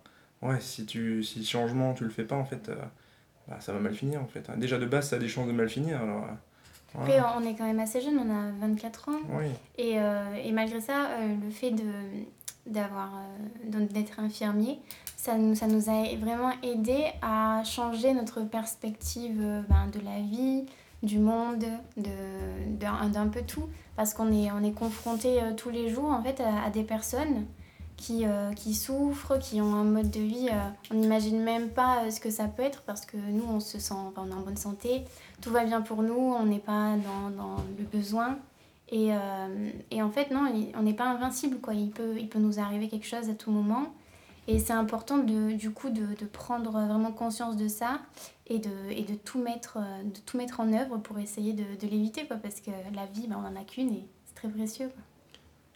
ouais, 0.43 0.61
si 0.61 0.87
tu 0.87 1.23
si 1.23 1.41
le 1.41 1.45
changement 1.45 1.93
tu 1.95 2.05
le 2.05 2.11
fais 2.11 2.25
pas 2.25 2.37
en 2.37 2.45
fait, 2.47 2.69
euh, 2.71 2.75
bah, 3.49 3.59
ça 3.61 3.73
va 3.75 3.81
mal 3.81 3.95
finir 3.95 4.23
en 4.23 4.27
fait. 4.27 4.49
Déjà 4.57 4.79
de 4.79 4.87
base 4.87 5.11
ça 5.11 5.17
a 5.17 5.19
des 5.19 5.29
chances 5.29 5.47
de 5.47 5.53
mal 5.53 5.69
finir 5.69 6.01
alors. 6.01 6.25
euh, 6.25 6.99
Après, 7.03 7.21
on 7.37 7.47
est 7.47 7.55
quand 7.55 7.67
même 7.67 7.81
assez 7.81 8.01
jeune, 8.01 8.19
on 8.19 8.31
a 8.31 8.51
24 8.67 9.11
ans. 9.11 9.21
Oui. 9.31 9.45
Et, 9.77 10.01
euh, 10.01 10.35
et 10.43 10.53
malgré 10.53 10.81
ça, 10.81 11.11
euh, 11.11 11.35
le 11.45 11.51
fait 11.51 11.71
de, 11.71 11.83
d'avoir, 12.69 13.11
euh, 13.17 13.87
d'être 13.87 14.21
infirmier, 14.21 14.79
ça 15.17 15.37
nous, 15.37 15.55
ça 15.55 15.67
nous 15.67 15.89
a 15.89 16.17
vraiment 16.17 16.53
aidé 16.63 17.07
à 17.23 17.63
changer 17.65 18.13
notre 18.15 18.43
perspective 18.43 19.41
euh, 19.41 19.63
ben, 19.69 19.89
de 19.93 20.05
la 20.05 20.21
vie, 20.21 20.67
du 21.03 21.19
monde, 21.19 21.65
de, 21.97 22.11
d'un, 22.79 23.29
peu 23.29 23.43
tout. 23.43 23.69
Parce 23.97 24.15
qu'on 24.15 24.33
est, 24.33 24.51
on 24.53 24.63
est 24.63 24.73
confronté 24.73 25.43
euh, 25.43 25.55
tous 25.57 25.71
les 25.71 25.89
jours 25.89 26.11
en 26.11 26.23
fait, 26.23 26.41
à, 26.41 26.71
des 26.71 26.83
personnes 26.85 27.47
qui, 27.97 28.25
qui 28.55 28.75
souffrent, 28.75 29.41
qui 29.41 29.61
ont 29.61 29.75
un 29.75 29.83
mode 29.83 30.09
de 30.13 30.21
vie. 30.21 30.49
on 30.93 30.95
n'imagine 30.95 31.43
même 31.43 31.69
pas 31.69 32.09
ce 32.13 32.21
que 32.21 32.31
ça 32.31 32.45
peut 32.45 32.63
être 32.63 32.83
parce 32.83 33.05
que 33.05 33.17
nous, 33.17 33.43
on 33.51 33.59
se 33.59 33.81
sent 33.81 33.93
on 34.17 34.31
est 34.31 34.35
en 34.35 34.41
bonne 34.41 34.57
santé, 34.57 35.03
tout 35.41 35.51
va 35.51 35.65
bien 35.65 35.81
pour 35.81 36.05
nous, 36.05 36.15
on 36.15 36.47
n'est 36.47 36.61
pas 36.61 36.95
dans, 36.95 37.31
dans 37.31 37.57
le 37.77 37.85
besoin. 37.85 38.39
Et, 38.91 39.13
euh, 39.13 39.71
et 39.91 40.03
en 40.03 40.11
fait, 40.11 40.31
non, 40.31 40.51
on 40.75 40.83
n'est 40.83 40.95
pas 40.95 41.09
invincible, 41.09 41.59
quoi. 41.59 41.75
Il 41.75 41.91
peut, 41.91 42.17
il 42.19 42.29
peut 42.29 42.39
nous 42.39 42.59
arriver 42.59 42.89
quelque 42.89 43.07
chose 43.07 43.29
à 43.29 43.35
tout 43.35 43.51
moment. 43.51 43.95
Et 44.47 44.59
c'est 44.59 44.73
important, 44.73 45.19
de, 45.19 45.53
du 45.53 45.71
coup, 45.71 45.91
de, 45.91 46.15
de 46.19 46.25
prendre 46.25 46.71
vraiment 46.71 47.13
conscience 47.13 47.57
de 47.57 47.69
ça 47.69 48.01
et 48.47 48.59
de, 48.59 48.71
et 48.91 49.03
de, 49.03 49.15
tout, 49.15 49.43
mettre, 49.43 49.77
euh, 49.77 50.03
de 50.03 50.19
tout 50.25 50.39
mettre 50.39 50.61
en 50.61 50.73
œuvre 50.73 50.97
pour 50.97 51.19
essayer 51.19 51.53
de, 51.53 51.65
de 51.79 51.91
l'éviter, 51.91 52.27
quoi. 52.27 52.37
Parce 52.37 52.61
que 52.61 52.71
la 52.95 53.05
vie, 53.07 53.27
ben, 53.29 53.37
on 53.39 53.43
n'en 53.43 53.61
a 53.61 53.65
qu'une 53.65 53.91
et 53.91 54.07
c'est 54.25 54.35
très 54.35 54.49
précieux. 54.49 54.91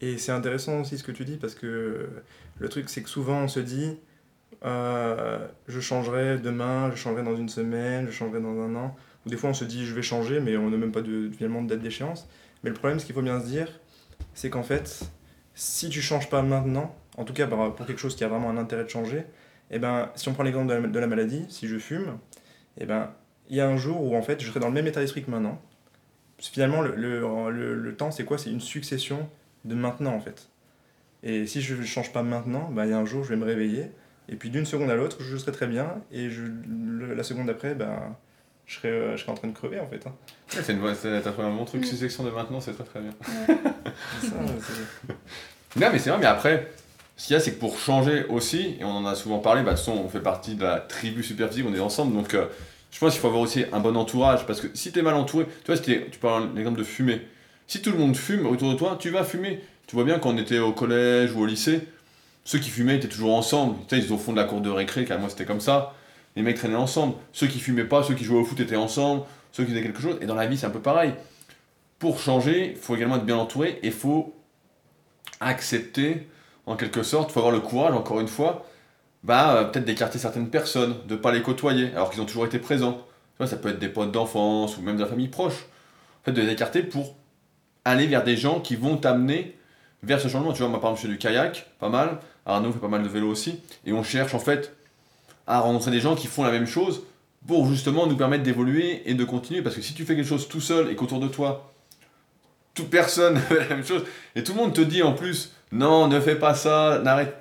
Et 0.02 0.18
c'est 0.18 0.32
intéressant 0.32 0.80
aussi 0.80 0.98
ce 0.98 1.04
que 1.04 1.12
tu 1.12 1.24
dis 1.24 1.36
parce 1.36 1.54
que 1.54 2.10
le 2.58 2.68
truc 2.68 2.90
c'est 2.90 3.02
que 3.02 3.08
souvent 3.08 3.38
on 3.38 3.48
se 3.48 3.60
dit 3.60 3.96
euh, 4.64 5.46
je 5.68 5.78
changerai 5.78 6.38
demain, 6.38 6.90
je 6.90 6.96
changerai 6.96 7.22
dans 7.22 7.36
une 7.36 7.48
semaine, 7.48 8.06
je 8.06 8.10
changerai 8.10 8.40
dans 8.40 8.60
un 8.60 8.74
an. 8.74 8.96
Ou 9.24 9.30
des 9.30 9.36
fois 9.36 9.50
on 9.50 9.54
se 9.54 9.64
dit 9.64 9.86
je 9.86 9.94
vais 9.94 10.02
changer 10.02 10.40
mais 10.40 10.56
on 10.56 10.70
n'a 10.70 10.76
même 10.76 10.90
pas 10.90 11.02
de, 11.02 11.30
finalement 11.30 11.62
de 11.62 11.68
date 11.68 11.80
d'échéance. 11.80 12.28
Mais 12.62 12.70
le 12.70 12.74
problème 12.74 12.98
ce 13.00 13.06
qu'il 13.06 13.14
faut 13.14 13.22
bien 13.22 13.40
se 13.40 13.46
dire 13.46 13.68
c'est 14.34 14.50
qu'en 14.50 14.62
fait 14.62 15.10
si 15.54 15.88
tu 15.88 16.00
changes 16.00 16.30
pas 16.30 16.42
maintenant, 16.42 16.94
en 17.16 17.24
tout 17.24 17.32
cas 17.32 17.46
pour 17.46 17.74
pour 17.74 17.86
quelque 17.86 17.98
chose 17.98 18.16
qui 18.16 18.24
a 18.24 18.28
vraiment 18.28 18.50
un 18.50 18.56
intérêt 18.56 18.84
de 18.84 18.88
changer, 18.88 19.24
et 19.70 19.78
ben 19.78 20.10
si 20.14 20.28
on 20.28 20.34
prend 20.34 20.42
l'exemple 20.42 20.90
de 20.90 20.98
la, 20.98 21.06
maladie, 21.06 21.44
si 21.48 21.68
je 21.68 21.78
fume, 21.78 22.18
et 22.78 22.86
ben 22.86 23.10
il 23.48 23.56
y 23.56 23.60
a 23.60 23.68
un 23.68 23.76
jour 23.76 24.02
où 24.02 24.16
en 24.16 24.22
fait 24.22 24.40
je 24.40 24.48
serai 24.48 24.60
dans 24.60 24.68
le 24.68 24.74
même 24.74 24.86
état 24.86 25.00
d'esprit 25.00 25.24
que 25.24 25.30
maintenant. 25.30 25.60
Finalement 26.38 26.80
le, 26.82 26.94
le, 26.96 27.74
le, 27.74 27.96
temps 27.96 28.10
c'est 28.10 28.24
quoi? 28.24 28.38
C'est 28.38 28.50
une 28.50 28.60
succession 28.60 29.28
de 29.64 29.74
maintenant 29.74 30.14
en 30.14 30.20
fait. 30.20 30.48
Et 31.22 31.46
si 31.46 31.60
je 31.60 31.74
ne 31.74 31.84
change 31.84 32.12
pas 32.12 32.22
maintenant, 32.22 32.68
bah, 32.70 32.84
il 32.84 32.90
y 32.90 32.92
a 32.92 32.98
un 32.98 33.04
jour 33.04 33.22
je 33.24 33.30
vais 33.30 33.36
me 33.36 33.44
réveiller, 33.44 33.92
et 34.28 34.36
puis 34.36 34.50
d'une 34.50 34.66
seconde 34.66 34.90
à 34.90 34.96
l'autre, 34.96 35.18
je 35.22 35.36
serai 35.36 35.52
très 35.52 35.66
bien, 35.66 36.02
et 36.10 36.28
la 37.14 37.22
seconde 37.22 37.46
d'après, 37.46 37.74
bah, 37.74 38.18
je, 38.72 38.78
serai, 38.78 38.88
euh, 38.88 39.16
je 39.16 39.22
serai 39.22 39.32
en 39.32 39.34
train 39.34 39.48
de 39.48 39.52
crever 39.54 39.78
en 39.80 39.86
fait. 39.86 40.00
hein. 40.06 40.12
Ouais, 40.54 40.62
c'est 40.64 40.72
une 40.72 40.78
bonne- 40.80 40.94
c'est- 40.94 41.20
T'as 41.20 41.30
trouvé 41.30 41.46
un 41.48 41.54
bon 41.54 41.64
truc, 41.64 41.82
Mm. 41.82 41.84
succession 41.84 42.24
de 42.24 42.30
maintenant, 42.30 42.60
c'est 42.60 42.72
très 42.72 42.84
très 42.84 43.00
bien. 43.00 43.12
C'est 44.20 44.28
ça, 44.28 44.34
Non, 45.76 45.88
mais 45.92 45.98
c'est 45.98 46.10
vrai, 46.10 46.18
mais 46.18 46.26
après, 46.26 46.70
ce 47.16 47.26
qu'il 47.26 47.34
y 47.34 47.36
a, 47.36 47.40
c'est 47.40 47.52
que 47.52 47.60
pour 47.60 47.78
changer 47.78 48.24
aussi, 48.28 48.76
et 48.80 48.84
on 48.84 48.90
en 48.90 49.06
a 49.06 49.14
souvent 49.14 49.38
parlé, 49.38 49.62
bah, 49.62 49.72
de 49.72 49.76
toute 49.76 49.84
façon, 49.86 50.00
on 50.04 50.08
fait 50.08 50.20
partie 50.20 50.54
de 50.54 50.62
la 50.64 50.78
tribu 50.80 51.22
Superphysique, 51.22 51.64
on 51.68 51.74
est 51.74 51.80
ensemble, 51.80 52.14
donc 52.14 52.34
euh, 52.34 52.46
je 52.90 52.98
pense 52.98 53.12
qu'il 53.12 53.20
faut 53.20 53.28
avoir 53.28 53.42
aussi 53.42 53.64
un 53.72 53.80
bon 53.80 53.96
entourage, 53.96 54.46
parce 54.46 54.60
que 54.60 54.68
si 54.74 54.92
t'es 54.92 55.02
mal 55.02 55.14
entouré, 55.14 55.46
tu 55.46 55.66
vois, 55.66 55.76
si 55.76 55.82
t'es- 55.82 56.06
tu 56.10 56.18
parles 56.18 56.50
l'exemple 56.54 56.78
de 56.78 56.84
fumer, 56.84 57.22
si 57.66 57.80
tout 57.80 57.90
le 57.90 57.98
monde 57.98 58.16
fume 58.16 58.46
autour 58.46 58.72
de 58.72 58.76
toi, 58.78 58.96
tu 58.98 59.10
vas 59.10 59.24
fumer. 59.24 59.62
Tu 59.86 59.96
vois 59.96 60.04
bien 60.04 60.18
quand 60.18 60.30
on 60.30 60.38
était 60.38 60.58
au 60.58 60.72
collège 60.72 61.32
ou 61.34 61.40
au 61.40 61.46
lycée, 61.46 61.80
ceux 62.44 62.58
qui 62.58 62.70
fumaient 62.70 62.96
étaient 62.96 63.08
toujours 63.08 63.34
ensemble, 63.34 63.76
tu 63.88 63.94
sais, 63.94 63.98
ils 64.00 64.04
étaient 64.04 64.12
au 64.12 64.18
fond 64.18 64.32
de 64.32 64.36
la 64.38 64.44
cour 64.44 64.60
de 64.60 64.70
récré, 64.70 65.04
car 65.04 65.18
moi 65.18 65.28
c'était 65.28 65.44
comme 65.44 65.60
ça, 65.60 65.94
les 66.36 66.42
mecs 66.42 66.56
traînaient 66.56 66.74
ensemble, 66.74 67.14
ceux 67.32 67.46
qui 67.46 67.60
fumaient 67.60 67.84
pas, 67.84 68.02
ceux 68.02 68.14
qui 68.14 68.24
jouaient 68.24 68.40
au 68.40 68.44
foot 68.44 68.60
étaient 68.60 68.76
ensemble, 68.76 69.22
ceux 69.52 69.64
qui 69.64 69.70
faisaient 69.70 69.82
quelque 69.82 70.00
chose, 70.00 70.18
et 70.20 70.26
dans 70.26 70.34
la 70.34 70.46
vie 70.46 70.56
c'est 70.56 70.66
un 70.66 70.70
peu 70.70 70.80
pareil. 70.80 71.12
Pour 71.98 72.18
changer, 72.18 72.72
il 72.72 72.76
faut 72.76 72.96
également 72.96 73.16
être 73.16 73.24
bien 73.24 73.36
entouré, 73.36 73.78
et 73.82 73.88
il 73.88 73.92
faut 73.92 74.34
accepter, 75.40 76.28
en 76.66 76.76
quelque 76.76 77.02
sorte, 77.02 77.30
il 77.30 77.32
faut 77.32 77.40
avoir 77.40 77.54
le 77.54 77.60
courage, 77.60 77.94
encore 77.94 78.20
une 78.20 78.28
fois, 78.28 78.66
bah, 79.22 79.54
euh, 79.54 79.64
peut-être 79.64 79.84
d'écarter 79.84 80.18
certaines 80.18 80.50
personnes, 80.50 80.96
de 81.06 81.16
pas 81.16 81.32
les 81.32 81.42
côtoyer, 81.42 81.92
alors 81.92 82.10
qu'ils 82.10 82.20
ont 82.20 82.26
toujours 82.26 82.46
été 82.46 82.58
présents. 82.58 83.06
Ça 83.46 83.56
peut 83.56 83.70
être 83.70 83.78
des 83.80 83.88
potes 83.88 84.12
d'enfance 84.12 84.78
ou 84.78 84.82
même 84.82 84.96
de 84.96 85.02
la 85.02 85.08
famille 85.08 85.28
proche. 85.28 85.66
En 86.20 86.24
fait, 86.26 86.32
de 86.32 86.42
les 86.42 86.52
écarter 86.52 86.82
pour 86.82 87.16
aller 87.84 88.06
vers 88.06 88.22
des 88.22 88.36
gens 88.36 88.60
qui 88.60 88.76
vont 88.76 88.96
t'amener 88.96 89.58
vers 90.04 90.20
ce 90.20 90.28
changement. 90.28 90.52
Tu 90.52 90.60
vois, 90.60 90.68
moi, 90.68 90.80
par 90.80 90.90
exemple, 90.90 91.02
je 91.02 91.06
fais 91.08 91.12
du 91.12 91.18
kayak, 91.18 91.66
pas 91.80 91.88
mal. 91.88 92.20
Arnaud 92.46 92.70
fait 92.72 92.78
pas 92.78 92.88
mal 92.88 93.02
de 93.02 93.08
vélo 93.08 93.28
aussi. 93.28 93.60
Et 93.84 93.92
on 93.92 94.04
cherche, 94.04 94.34
en 94.34 94.38
fait, 94.38 94.76
à 95.46 95.60
rencontrer 95.60 95.90
des 95.90 96.00
gens 96.00 96.14
qui 96.14 96.26
font 96.26 96.44
la 96.44 96.50
même 96.50 96.66
chose 96.66 97.02
pour 97.46 97.66
justement 97.66 98.06
nous 98.06 98.16
permettre 98.16 98.44
d'évoluer 98.44 99.02
et 99.06 99.14
de 99.14 99.24
continuer. 99.24 99.62
Parce 99.62 99.74
que 99.74 99.82
si 99.82 99.94
tu 99.94 100.04
fais 100.04 100.14
quelque 100.14 100.28
chose 100.28 100.48
tout 100.48 100.60
seul 100.60 100.90
et 100.90 100.94
qu'autour 100.94 101.20
de 101.20 101.28
toi, 101.28 101.72
toute 102.74 102.88
personne 102.90 103.36
fait 103.48 103.68
la 103.68 103.76
même 103.76 103.84
chose, 103.84 104.04
et 104.34 104.42
tout 104.42 104.52
le 104.52 104.58
monde 104.58 104.72
te 104.72 104.80
dit 104.80 105.02
en 105.02 105.12
plus, 105.12 105.52
non, 105.72 106.08
ne 106.08 106.20
fais 106.20 106.36
pas 106.36 106.54
ça, 106.54 107.00
n'arrête. 107.02 107.36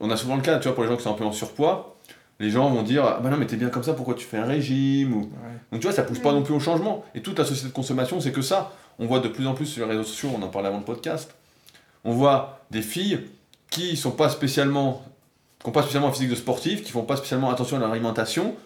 On 0.00 0.10
a 0.10 0.16
souvent 0.16 0.36
le 0.36 0.42
cas, 0.42 0.58
tu 0.58 0.64
vois, 0.68 0.74
pour 0.74 0.84
les 0.84 0.90
gens 0.90 0.96
qui 0.96 1.02
sont 1.02 1.10
un 1.12 1.18
peu 1.18 1.24
en 1.24 1.32
surpoids, 1.32 1.96
les 2.40 2.50
gens 2.50 2.68
vont 2.70 2.82
dire, 2.82 3.04
ah 3.04 3.20
bah 3.22 3.30
non, 3.30 3.36
mais 3.36 3.46
t'es 3.46 3.56
bien 3.56 3.68
comme 3.68 3.84
ça, 3.84 3.92
pourquoi 3.92 4.14
tu 4.14 4.24
fais 4.26 4.38
un 4.38 4.46
régime 4.46 5.14
ou... 5.14 5.20
ouais. 5.20 5.28
Donc 5.70 5.80
tu 5.80 5.86
vois, 5.86 5.94
ça 5.94 6.02
pousse 6.02 6.18
pas 6.18 6.32
Mm. 6.32 6.36
non 6.36 6.42
plus 6.42 6.54
au 6.54 6.60
changement. 6.60 7.04
Et 7.14 7.20
toute 7.22 7.38
la 7.38 7.44
société 7.44 7.68
de 7.68 7.72
consommation, 7.72 8.20
c'est 8.20 8.32
que 8.32 8.42
ça. 8.42 8.72
On 8.98 9.06
voit 9.06 9.20
de 9.20 9.28
plus 9.28 9.46
en 9.46 9.54
plus 9.54 9.66
sur 9.66 9.86
les 9.86 9.92
réseaux 9.92 10.04
sociaux, 10.04 10.30
on 10.36 10.42
en 10.42 10.48
parlait 10.48 10.68
avant 10.68 10.78
le 10.78 10.84
podcast, 10.84 11.34
on 12.04 12.12
voit 12.12 12.60
des 12.70 12.82
filles 12.82 13.20
qui 13.70 13.96
sont 13.96 14.10
pas 14.10 14.28
spécialement 14.28 15.02
qui 15.62 15.68
n'ont 15.68 15.72
pas 15.72 15.82
spécialement 15.82 16.08
un 16.08 16.12
physique 16.12 16.30
de 16.30 16.34
sportif, 16.34 16.82
qui 16.82 16.90
font 16.90 17.04
pas 17.04 17.16
spécialement 17.16 17.50
attention 17.50 17.76
à 17.76 17.80
leur 17.80 17.92
alimentation, 17.92 18.56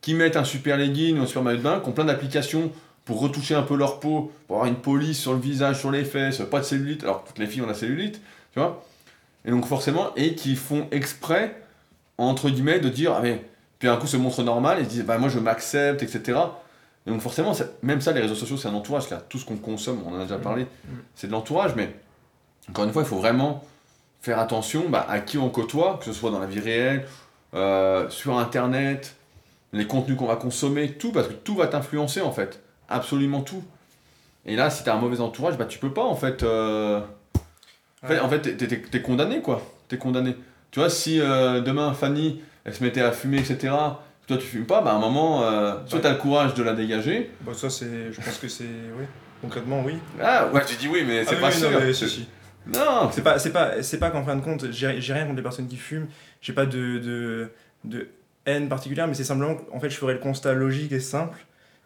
qui 0.00 0.14
mettent 0.14 0.36
un 0.36 0.44
super 0.44 0.76
legging 0.76 1.18
ou 1.18 1.22
un 1.22 1.26
super 1.26 1.42
maillot 1.42 1.58
de 1.58 1.62
bain, 1.62 1.80
qui 1.80 1.88
ont 1.88 1.92
plein 1.92 2.04
d'applications 2.04 2.70
pour 3.04 3.20
retoucher 3.20 3.54
un 3.54 3.62
peu 3.62 3.76
leur 3.76 4.00
peau, 4.00 4.32
pour 4.46 4.56
avoir 4.56 4.68
une 4.68 4.76
police 4.76 5.18
sur 5.18 5.32
le 5.32 5.40
visage, 5.40 5.78
sur 5.80 5.90
les 5.90 6.04
fesses, 6.04 6.42
pas 6.50 6.60
de 6.60 6.64
cellulite, 6.64 7.02
alors 7.02 7.22
que 7.22 7.28
toutes 7.28 7.38
les 7.38 7.46
filles 7.46 7.62
ont 7.62 7.66
la 7.66 7.74
cellulite, 7.74 8.20
tu 8.52 8.60
vois. 8.60 8.84
Et 9.44 9.50
donc 9.50 9.66
forcément, 9.66 10.14
et 10.16 10.34
qui 10.34 10.56
font 10.56 10.86
exprès, 10.90 11.60
entre 12.18 12.50
guillemets, 12.50 12.80
de 12.80 12.88
dire, 12.88 13.12
ah 13.16 13.20
mais, 13.22 13.44
puis 13.78 13.88
un 13.88 13.96
coup 13.96 14.06
se 14.06 14.16
montre 14.16 14.42
normal, 14.42 14.80
et 14.80 14.84
se 14.84 14.88
disent, 14.88 15.04
bah 15.04 15.18
moi 15.18 15.28
je 15.28 15.38
m'accepte, 15.38 16.02
etc. 16.02 16.38
Et 17.06 17.10
donc 17.10 17.20
forcément, 17.20 17.52
même 17.82 18.00
ça, 18.00 18.12
les 18.12 18.20
réseaux 18.20 18.34
sociaux, 18.34 18.56
c'est 18.56 18.68
un 18.68 18.74
entourage, 18.74 19.08
car 19.08 19.24
tout 19.26 19.38
ce 19.38 19.44
qu'on 19.44 19.56
consomme, 19.56 20.00
on 20.04 20.14
en 20.14 20.20
a 20.20 20.22
déjà 20.22 20.38
parlé, 20.38 20.66
c'est 21.14 21.28
de 21.28 21.32
l'entourage, 21.32 21.74
mais 21.76 21.94
encore 22.68 22.84
une 22.84 22.92
fois, 22.92 23.02
il 23.02 23.08
faut 23.08 23.18
vraiment 23.18 23.64
faire 24.20 24.38
attention 24.38 24.88
bah, 24.88 25.06
à 25.08 25.20
qui 25.20 25.38
on 25.38 25.48
côtoie, 25.50 25.98
que 25.98 26.04
ce 26.04 26.12
soit 26.12 26.30
dans 26.30 26.40
la 26.40 26.46
vie 26.46 26.60
réelle, 26.60 27.06
euh, 27.54 28.08
sur 28.10 28.38
Internet, 28.38 29.16
les 29.72 29.86
contenus 29.86 30.16
qu'on 30.16 30.26
va 30.26 30.36
consommer, 30.36 30.92
tout, 30.92 31.12
parce 31.12 31.28
que 31.28 31.32
tout 31.32 31.54
va 31.56 31.66
t'influencer 31.66 32.20
en 32.20 32.32
fait, 32.32 32.60
absolument 32.88 33.40
tout. 33.42 33.62
Et 34.46 34.56
là, 34.56 34.70
si 34.70 34.84
t'as 34.84 34.94
un 34.94 34.98
mauvais 34.98 35.20
entourage, 35.20 35.56
bah 35.58 35.64
tu 35.66 35.78
peux 35.78 35.92
pas 35.92 36.04
en 36.04 36.16
fait. 36.16 36.42
euh, 36.42 37.00
En 38.02 38.08
fait, 38.08 38.14
Ouais. 38.14 38.20
en 38.20 38.28
fait, 38.28 38.40
t'es- 38.40 38.56
t'es 38.56 38.78
t'es 38.80 39.02
condamné 39.02 39.40
quoi. 39.40 39.62
T'es 39.88 39.96
condamné. 39.98 40.36
Tu 40.70 40.78
vois, 40.80 40.90
si 40.90 41.18
euh, 41.20 41.60
demain 41.60 41.92
Fanny, 41.94 42.40
elle 42.64 42.74
se 42.74 42.84
mettait 42.84 43.00
à 43.00 43.10
fumer, 43.10 43.38
etc., 43.38 43.72
toi 44.28 44.36
tu 44.36 44.46
fumes 44.46 44.66
pas, 44.66 44.80
bah 44.82 44.92
à 44.92 44.94
un 44.94 44.98
moment, 45.00 45.40
soit 45.86 45.96
Ouais. 45.96 46.02
t'as 46.02 46.10
le 46.12 46.18
courage 46.18 46.54
de 46.54 46.62
la 46.62 46.74
dégager. 46.74 47.30
Bah, 47.40 47.52
ça, 47.54 47.70
c'est, 47.70 48.12
je 48.12 48.20
pense 48.20 48.38
que 48.38 48.48
c'est. 48.48 48.64
Oui, 48.98 49.04
concrètement, 49.40 49.82
oui. 49.84 49.94
Ah 50.22 50.46
ouais, 50.52 50.64
tu 50.64 50.76
dis 50.76 50.86
oui, 50.88 51.04
mais 51.06 51.24
c'est 51.24 51.36
Ah 51.36 51.40
pas 51.40 51.48
oui, 51.48 51.52
sûr. 51.54 51.70
Non, 51.70 51.78
mais. 51.80 51.92
Non, 52.72 53.10
C'est 53.12 53.22
pas, 53.22 53.38
c'est 53.38 53.52
pas, 53.52 53.82
c'est 53.82 53.98
pas 53.98 54.10
qu'en 54.10 54.24
fin 54.24 54.36
de 54.36 54.40
compte, 54.42 54.70
j'ai 54.72 55.00
j'ai 55.00 55.12
rien 55.12 55.24
contre 55.24 55.36
les 55.36 55.42
personnes 55.42 55.68
qui 55.68 55.76
fument, 55.76 56.06
j'ai 56.40 56.52
pas 56.52 56.66
de, 56.66 56.98
de, 56.98 57.48
de 57.84 58.08
haine 58.44 58.68
particulière, 58.68 59.06
mais 59.06 59.14
c'est 59.14 59.24
simplement 59.24 59.54
qu'en 59.54 59.78
fait, 59.80 59.90
je 59.90 59.96
ferais 59.96 60.14
le 60.14 60.18
constat 60.18 60.52
logique 60.54 60.92
et 60.92 61.00
simple 61.00 61.38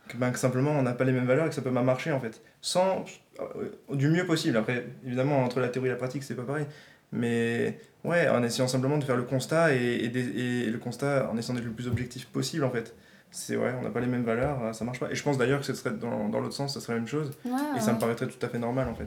que, 0.09 0.16
ben, 0.16 0.31
que 0.31 0.38
simplement 0.38 0.73
on 0.73 0.83
n'a 0.83 0.93
pas 0.93 1.05
les 1.05 1.12
mêmes 1.12 1.27
valeurs 1.27 1.47
et 1.47 1.49
que 1.51 1.55
ça 1.55 1.62
peut 1.62 1.73
pas 1.73 1.83
marcher 1.83 2.12
en 2.12 2.21
fait. 2.21 2.40
Sans, 2.62 3.05
euh, 3.40 3.71
du 3.95 4.09
mieux 4.09 4.25
possible. 4.27 4.57
Après, 4.57 4.87
évidemment, 5.07 5.43
entre 5.45 5.61
la 5.61 5.69
théorie 5.69 5.88
et 5.88 5.93
la 5.93 5.97
pratique, 5.99 6.23
c'est 6.23 6.35
pas 6.35 6.43
pareil. 6.45 6.66
Mais 7.12 7.79
ouais, 8.05 8.29
en 8.29 8.43
essayant 8.43 8.69
simplement 8.69 8.97
de 8.99 9.05
faire 9.05 9.16
le 9.16 9.25
constat 9.25 9.75
et, 9.75 10.05
et, 10.05 10.09
des- 10.09 10.64
et 10.64 10.66
le 10.71 10.79
constat 10.79 11.29
en 11.31 11.37
essayant 11.37 11.55
d'être 11.55 11.64
le 11.66 11.73
plus 11.73 11.88
objectif 11.88 12.27
possible 12.27 12.64
en 12.64 12.71
fait. 12.71 12.95
C'est 13.33 13.57
ouais, 13.57 13.73
on 13.79 13.83
n'a 13.83 13.90
pas 13.90 14.01
les 14.01 14.07
mêmes 14.07 14.25
valeurs, 14.25 14.75
ça 14.75 14.85
marche 14.85 14.99
pas. 15.01 15.11
Et 15.11 15.14
je 15.14 15.23
pense 15.23 15.37
d'ailleurs 15.38 15.61
que 15.61 15.66
ce 15.66 15.75
serait 15.75 15.93
dans, 15.95 16.29
dans 16.29 16.40
l'autre 16.40 16.55
sens, 16.55 16.75
ça 16.75 16.81
serait 16.81 16.95
la 16.95 16.99
même 17.01 17.09
chose. 17.09 17.33
Ouais, 17.45 17.53
Et 17.77 17.81
ça 17.81 17.93
me 17.93 17.99
paraîtrait 17.99 18.27
tout 18.27 18.45
à 18.45 18.49
fait 18.49 18.59
normal 18.59 18.88
en 18.88 18.95
fait. 18.95 19.07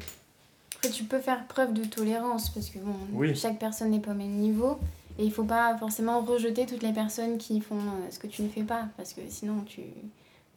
Après, 0.84 0.94
tu 0.94 1.06
peux 1.06 1.20
faire 1.20 1.46
preuve 1.48 1.74
de 1.74 1.86
tolérance 1.86 2.50
parce 2.50 2.70
que 2.70 2.78
bon, 2.80 2.94
Oui. 3.14 3.34
chaque 3.36 3.58
personne 3.58 3.92
n'est 3.92 4.00
pas 4.02 4.12
au 4.12 4.16
même 4.16 4.32
niveau. 4.36 4.78
Et 5.18 5.24
il 5.24 5.32
faut 5.32 5.46
pas 5.46 5.78
forcément 5.78 6.20
rejeter 6.22 6.66
toutes 6.66 6.84
les 6.84 6.92
personnes 6.92 7.38
qui 7.38 7.62
font 7.62 7.78
euh, 7.78 8.10
ce 8.10 8.20
que 8.20 8.28
tu 8.28 8.42
ne 8.42 8.50
fais 8.50 8.64
pas 8.64 8.88
parce 8.98 9.14
que 9.14 9.22
sinon 9.30 9.62
tu, 9.66 9.82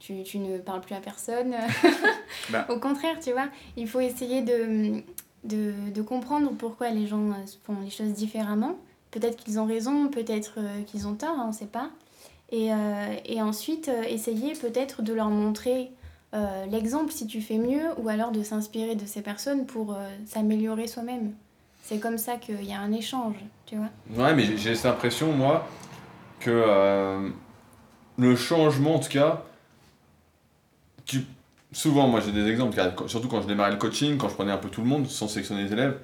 tu, 0.00 0.22
tu 0.24 0.38
ne 0.38 0.58
parles 0.58 0.80
plus 0.80 0.94
à 0.94 1.00
personne. 1.00 1.54
Bah. 2.50 2.66
Au 2.68 2.78
contraire, 2.80 3.18
tu 3.22 3.30
vois, 3.32 3.48
il 3.76 3.88
faut 3.88 4.00
essayer 4.00 4.40
de, 4.42 5.02
de, 5.44 5.72
de 5.94 6.02
comprendre 6.02 6.50
pourquoi 6.58 6.90
les 6.90 7.06
gens 7.06 7.30
euh, 7.30 7.34
font 7.64 7.76
les 7.84 7.90
choses 7.90 8.12
différemment. 8.12 8.76
Peut-être 9.12 9.36
qu'ils 9.36 9.58
ont 9.60 9.64
raison, 9.66 10.08
peut-être 10.08 10.54
euh, 10.58 10.82
qu'ils 10.82 11.06
ont 11.06 11.14
tort, 11.14 11.36
hein, 11.38 11.42
on 11.44 11.48
ne 11.48 11.52
sait 11.52 11.66
pas. 11.66 11.90
Et, 12.50 12.72
euh, 12.72 13.14
et 13.24 13.42
ensuite, 13.42 13.90
essayer 14.08 14.52
peut-être 14.54 15.02
de 15.02 15.12
leur 15.12 15.28
montrer 15.30 15.90
euh, 16.36 16.66
l'exemple 16.66 17.10
si 17.12 17.26
tu 17.26 17.40
fais 17.40 17.58
mieux 17.58 17.82
ou 17.98 18.08
alors 18.08 18.30
de 18.30 18.42
s'inspirer 18.42 18.94
de 18.94 19.06
ces 19.06 19.22
personnes 19.22 19.66
pour 19.66 19.94
euh, 19.94 20.08
s'améliorer 20.26 20.86
soi-même. 20.86 21.32
C'est 21.82 21.98
comme 21.98 22.18
ça 22.18 22.36
qu'il 22.36 22.64
y 22.64 22.72
a 22.72 22.80
un 22.80 22.92
échange, 22.92 23.36
tu 23.64 23.76
vois. 23.76 23.88
Ouais, 24.24 24.34
mais 24.34 24.56
j'ai- 24.56 24.74
cette 24.74 24.86
impression, 24.86 25.32
moi, 25.32 25.66
que 26.40 26.50
euh, 26.50 27.28
le 28.18 28.36
changement, 28.36 28.96
en 28.96 28.98
tout 28.98 29.08
cas, 29.08 29.42
tu, 31.04 31.24
souvent, 31.72 32.08
moi 32.08 32.20
j'ai 32.20 32.32
des 32.32 32.46
exemples, 32.48 32.76
surtout 33.06 33.28
quand 33.28 33.40
je 33.42 33.46
démarrais 33.46 33.70
le 33.70 33.76
coaching, 33.76 34.16
quand 34.16 34.28
je 34.28 34.34
prenais 34.34 34.52
un 34.52 34.56
peu 34.58 34.68
tout 34.68 34.80
le 34.82 34.88
monde 34.88 35.06
sans 35.06 35.28
sélectionner 35.28 35.64
les 35.64 35.72
élèves, 35.72 35.96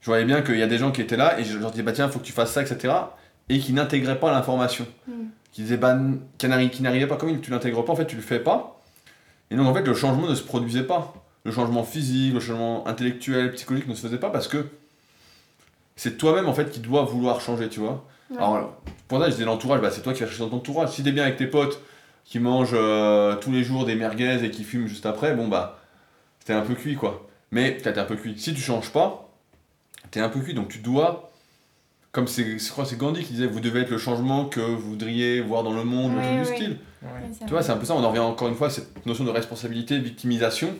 je 0.00 0.06
voyais 0.06 0.24
bien 0.24 0.42
qu'il 0.42 0.58
y 0.58 0.62
a 0.62 0.66
des 0.66 0.78
gens 0.78 0.90
qui 0.92 1.00
étaient 1.02 1.16
là 1.16 1.38
et 1.38 1.44
je 1.44 1.58
leur 1.58 1.70
disais, 1.70 1.82
bah 1.82 1.92
tiens, 1.92 2.06
il 2.06 2.12
faut 2.12 2.18
que 2.18 2.24
tu 2.24 2.32
fasses 2.32 2.52
ça, 2.52 2.62
etc. 2.62 2.94
Et 3.48 3.58
qui 3.58 3.72
n'intégraient 3.72 4.18
pas 4.18 4.32
l'information. 4.32 4.86
Mm. 5.06 5.12
Qui 5.52 5.62
disaient, 5.62 5.76
bah, 5.76 5.96
qui 6.38 6.48
n'arrivaient 6.48 7.06
pas 7.06 7.16
comme 7.16 7.28
il, 7.28 7.40
tu 7.40 7.50
l'intègres 7.50 7.84
pas, 7.84 7.92
en 7.92 7.96
fait, 7.96 8.06
tu 8.06 8.16
le 8.16 8.22
fais 8.22 8.38
pas. 8.40 8.79
Et 9.50 9.56
donc, 9.56 9.66
en 9.66 9.74
fait, 9.74 9.82
le 9.82 9.94
changement 9.94 10.28
ne 10.28 10.34
se 10.34 10.42
produisait 10.42 10.84
pas. 10.84 11.14
Le 11.44 11.52
changement 11.52 11.82
physique, 11.84 12.34
le 12.34 12.40
changement 12.40 12.86
intellectuel, 12.86 13.52
psychologique 13.52 13.88
ne 13.88 13.94
se 13.94 14.02
faisait 14.02 14.18
pas 14.18 14.30
parce 14.30 14.46
que 14.48 14.66
c'est 15.96 16.16
toi-même, 16.18 16.48
en 16.48 16.54
fait, 16.54 16.70
qui 16.70 16.80
dois 16.80 17.02
vouloir 17.02 17.40
changer, 17.40 17.68
tu 17.68 17.80
vois. 17.80 18.04
Alors, 18.38 18.76
pour 19.08 19.18
ça, 19.18 19.26
je 19.26 19.32
disais 19.32 19.44
l'entourage, 19.44 19.80
bah, 19.80 19.90
c'est 19.90 20.02
toi 20.02 20.12
qui 20.12 20.20
vas 20.20 20.26
chercher 20.26 20.42
dans 20.44 20.50
ton 20.50 20.56
entourage. 20.58 20.90
Si 20.90 21.02
t'es 21.02 21.12
bien 21.12 21.24
avec 21.24 21.36
tes 21.36 21.46
potes 21.46 21.80
qui 22.24 22.38
mangent 22.38 22.74
euh, 22.74 23.34
tous 23.36 23.50
les 23.50 23.64
jours 23.64 23.84
des 23.86 23.96
merguez 23.96 24.44
et 24.44 24.50
qui 24.50 24.62
fument 24.62 24.86
juste 24.86 25.04
après, 25.06 25.34
bon, 25.34 25.48
bah, 25.48 25.80
t'es 26.44 26.52
un 26.52 26.62
peu 26.62 26.74
cuit, 26.74 26.94
quoi. 26.94 27.26
Mais 27.50 27.76
t'es 27.78 27.98
un 27.98 28.04
peu 28.04 28.14
cuit. 28.16 28.38
Si 28.38 28.54
tu 28.54 28.60
changes 28.60 28.90
pas, 28.92 29.28
t'es 30.12 30.20
un 30.20 30.28
peu 30.28 30.40
cuit, 30.40 30.54
donc 30.54 30.68
tu 30.68 30.78
dois, 30.78 31.32
comme 32.12 32.28
c'est, 32.28 32.58
je 32.58 32.70
crois 32.70 32.84
c'est 32.84 32.96
Gandhi 32.96 33.24
qui 33.24 33.32
disait, 33.32 33.46
vous 33.46 33.58
devez 33.60 33.80
être 33.80 33.90
le 33.90 33.98
changement 33.98 34.44
que 34.44 34.60
vous 34.60 34.90
voudriez 34.90 35.40
voir 35.40 35.64
dans 35.64 35.72
le 35.72 35.82
monde, 35.84 36.12
Oui, 36.16 36.22
oui. 36.32 36.38
du 36.38 36.44
style. 36.44 36.78
Ouais, 37.02 37.08
Tu 37.38 37.50
vois, 37.50 37.62
c'est 37.62 37.72
un 37.72 37.76
peu 37.78 37.86
ça, 37.86 37.94
on 37.94 38.04
en 38.04 38.08
revient 38.08 38.20
encore 38.20 38.48
une 38.48 38.54
fois 38.54 38.66
à 38.66 38.70
cette 38.70 39.06
notion 39.06 39.24
de 39.24 39.30
responsabilité, 39.30 39.98
de 39.98 40.04
victimisation, 40.04 40.74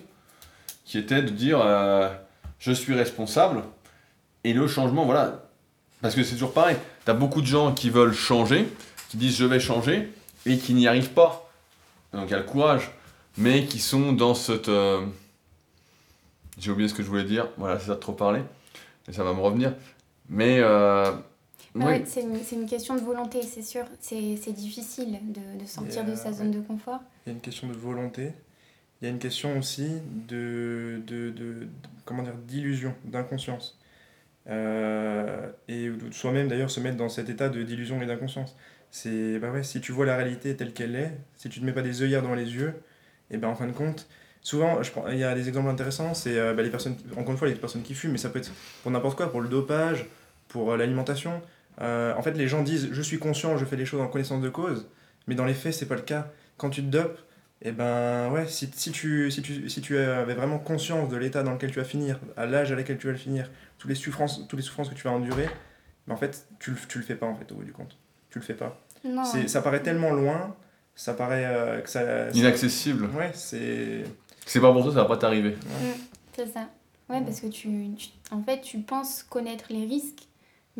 qui 0.84 0.98
était 0.98 1.22
de 1.22 1.30
dire, 1.30 1.60
euh, 1.62 2.10
je 2.58 2.72
suis 2.72 2.94
responsable, 2.94 3.62
et 4.44 4.52
le 4.52 4.66
changement, 4.66 5.06
voilà, 5.06 5.44
parce 6.02 6.14
que 6.14 6.22
c'est 6.22 6.34
toujours 6.34 6.52
pareil, 6.52 6.76
t'as 7.04 7.14
beaucoup 7.14 7.40
de 7.40 7.46
gens 7.46 7.72
qui 7.72 7.88
veulent 7.88 8.12
changer, 8.12 8.68
qui 9.08 9.16
disent 9.16 9.36
je 9.36 9.46
vais 9.46 9.60
changer, 9.60 10.12
et 10.46 10.58
qui 10.58 10.74
n'y 10.74 10.86
arrivent 10.86 11.12
pas. 11.12 11.50
Donc 12.12 12.24
il 12.26 12.32
y 12.32 12.34
a 12.34 12.38
le 12.38 12.44
courage, 12.44 12.90
mais 13.38 13.64
qui 13.64 13.78
sont 13.78 14.12
dans 14.12 14.34
cette... 14.34 14.68
euh, 14.68 15.00
J'ai 16.58 16.70
oublié 16.70 16.88
ce 16.88 16.94
que 16.94 17.02
je 17.02 17.08
voulais 17.08 17.24
dire, 17.24 17.48
voilà, 17.56 17.78
c'est 17.78 17.86
ça 17.86 17.94
de 17.94 18.00
trop 18.00 18.12
parler, 18.12 18.42
et 19.08 19.12
ça 19.12 19.24
va 19.24 19.32
me 19.32 19.40
revenir. 19.40 19.72
Mais... 20.28 20.58
Euh... 20.60 21.12
Ah 21.78 21.86
ouais. 21.86 22.02
c'est 22.04 22.22
une, 22.22 22.36
une 22.52 22.66
question 22.68 22.96
de 22.96 23.00
volonté, 23.00 23.42
c'est 23.42 23.62
sûr. 23.62 23.84
C'est 24.00 24.52
difficile 24.52 25.18
de, 25.22 25.62
de 25.62 25.66
sortir 25.66 26.04
de 26.04 26.14
sa 26.14 26.32
zone 26.32 26.50
de 26.50 26.60
confort. 26.60 27.00
Il 27.26 27.30
y 27.30 27.32
a 27.32 27.34
une 27.34 27.40
question 27.40 27.68
de 27.68 27.72
volonté. 27.74 28.32
Il 29.00 29.06
y 29.06 29.08
a 29.08 29.10
une 29.12 29.18
question 29.18 29.58
aussi 29.58 29.88
de, 30.28 31.02
de, 31.06 31.30
de- 31.30 31.68
comment 32.04 32.22
dire, 32.22 32.34
d'illusion, 32.46 32.94
d'inconscience. 33.04 33.78
Euh, 34.48 35.50
et 35.68 35.88
de 35.90 36.12
soi-même 36.12 36.48
d'ailleurs 36.48 36.70
se 36.70 36.80
mettre 36.80 36.96
dans 36.96 37.08
cet 37.10 37.28
état 37.28 37.48
de 37.50 37.62
d'illusion 37.62 38.00
et 38.02 38.06
d'inconscience. 38.06 38.56
C'est 38.90 39.38
bah 39.38 39.50
ouais, 39.52 39.62
si 39.62 39.80
tu 39.80 39.92
vois 39.92 40.06
la 40.06 40.16
réalité 40.16 40.56
telle 40.56 40.72
qu'elle 40.72 40.96
est, 40.96 41.12
si 41.36 41.48
tu 41.50 41.60
ne 41.60 41.66
mets 41.66 41.72
pas 41.72 41.82
des 41.82 42.02
œillères 42.02 42.22
dans 42.22 42.34
les 42.34 42.54
yeux, 42.54 42.74
et 43.30 43.36
ben 43.38 43.48
en 43.48 43.54
fin 43.56 43.66
de 43.66 43.72
compte, 43.72 44.08
souvent, 44.42 44.82
je 44.82 44.90
prends, 44.90 45.08
il 45.08 45.18
y 45.18 45.24
a 45.24 45.34
des 45.34 45.48
exemples 45.48 45.68
intéressants, 45.68 46.14
c'est 46.14 46.38
euh, 46.38 46.54
bah, 46.54 46.62
les 46.62 46.70
personnes, 46.70 46.96
encore 47.16 47.32
une 47.32 47.38
fois, 47.38 47.48
les 47.48 47.54
personnes 47.54 47.82
qui 47.82 47.94
fument, 47.94 48.12
mais 48.12 48.18
ça 48.18 48.30
peut 48.30 48.38
être 48.40 48.50
pour 48.82 48.90
n'importe 48.92 49.16
quoi, 49.16 49.30
pour 49.30 49.40
le 49.42 49.48
dopage, 49.48 50.06
pour 50.48 50.72
euh, 50.72 50.76
l'alimentation. 50.76 51.40
Euh, 51.80 52.14
en 52.14 52.22
fait, 52.22 52.32
les 52.32 52.48
gens 52.48 52.62
disent 52.62 52.88
je 52.92 53.02
suis 53.02 53.18
conscient, 53.18 53.56
je 53.56 53.64
fais 53.64 53.76
les 53.76 53.86
choses 53.86 54.00
en 54.00 54.08
connaissance 54.08 54.42
de 54.42 54.48
cause, 54.48 54.88
mais 55.26 55.34
dans 55.34 55.44
les 55.44 55.54
faits, 55.54 55.72
c'est 55.74 55.86
pas 55.86 55.94
le 55.96 56.02
cas. 56.02 56.28
Quand 56.56 56.70
tu 56.70 56.82
te 56.82 56.88
dopes, 56.88 57.18
et 57.62 57.72
ben 57.72 58.30
ouais, 58.30 58.46
si, 58.46 58.70
si, 58.74 58.90
tu, 58.92 59.30
si, 59.30 59.42
tu, 59.42 59.68
si 59.68 59.80
tu 59.80 59.96
avais 59.98 60.34
vraiment 60.34 60.58
conscience 60.58 61.08
de 61.08 61.16
l'état 61.16 61.42
dans 61.42 61.52
lequel 61.52 61.70
tu 61.70 61.78
vas 61.78 61.84
finir, 61.84 62.18
à 62.36 62.46
l'âge 62.46 62.72
à 62.72 62.76
laquelle 62.76 62.98
tu 62.98 63.06
vas 63.06 63.12
le 63.12 63.18
finir, 63.18 63.50
toutes 63.78 63.88
les 63.90 63.94
souffrances, 63.94 64.46
toutes 64.48 64.58
les 64.58 64.64
souffrances 64.64 64.88
que 64.88 64.94
tu 64.94 65.02
vas 65.04 65.10
endurer, 65.12 65.48
mais 66.06 66.12
en 66.14 66.16
fait, 66.16 66.46
tu, 66.58 66.70
le- 66.72 66.76
tu 66.88 66.98
le 66.98 67.04
fais 67.04 67.16
pas 67.16 67.26
en 67.26 67.34
fait 67.34 67.50
au 67.52 67.56
bout 67.56 67.64
du 67.64 67.72
compte. 67.72 67.96
Tu 68.30 68.38
le 68.38 68.44
fais 68.44 68.54
pas. 68.54 68.78
Non, 69.04 69.24
ça 69.24 69.62
paraît 69.62 69.82
tellement 69.82 70.10
loin, 70.12 70.54
ça 70.94 71.14
paraît 71.14 71.44
euh, 71.46 71.80
que 71.80 71.88
ça. 71.88 72.30
Inaccessible. 72.30 73.06
Ouais, 73.16 73.30
c'est. 73.34 74.04
C'est 74.46 74.60
pas 74.60 74.72
pour 74.72 74.82
toi, 74.82 74.92
ça 74.92 74.98
va 75.02 75.04
pas 75.06 75.16
t'arriver. 75.16 75.56
c'est 76.34 76.46
ça. 76.52 76.68
Ouais, 77.08 77.20
parce 77.22 77.40
que 77.40 77.46
tu, 77.48 77.68
tu- 77.96 78.08
en 78.30 78.42
fait, 78.42 78.60
tu 78.60 78.78
penses 78.78 79.22
connaître 79.24 79.64
les 79.70 79.84
risques, 79.84 80.28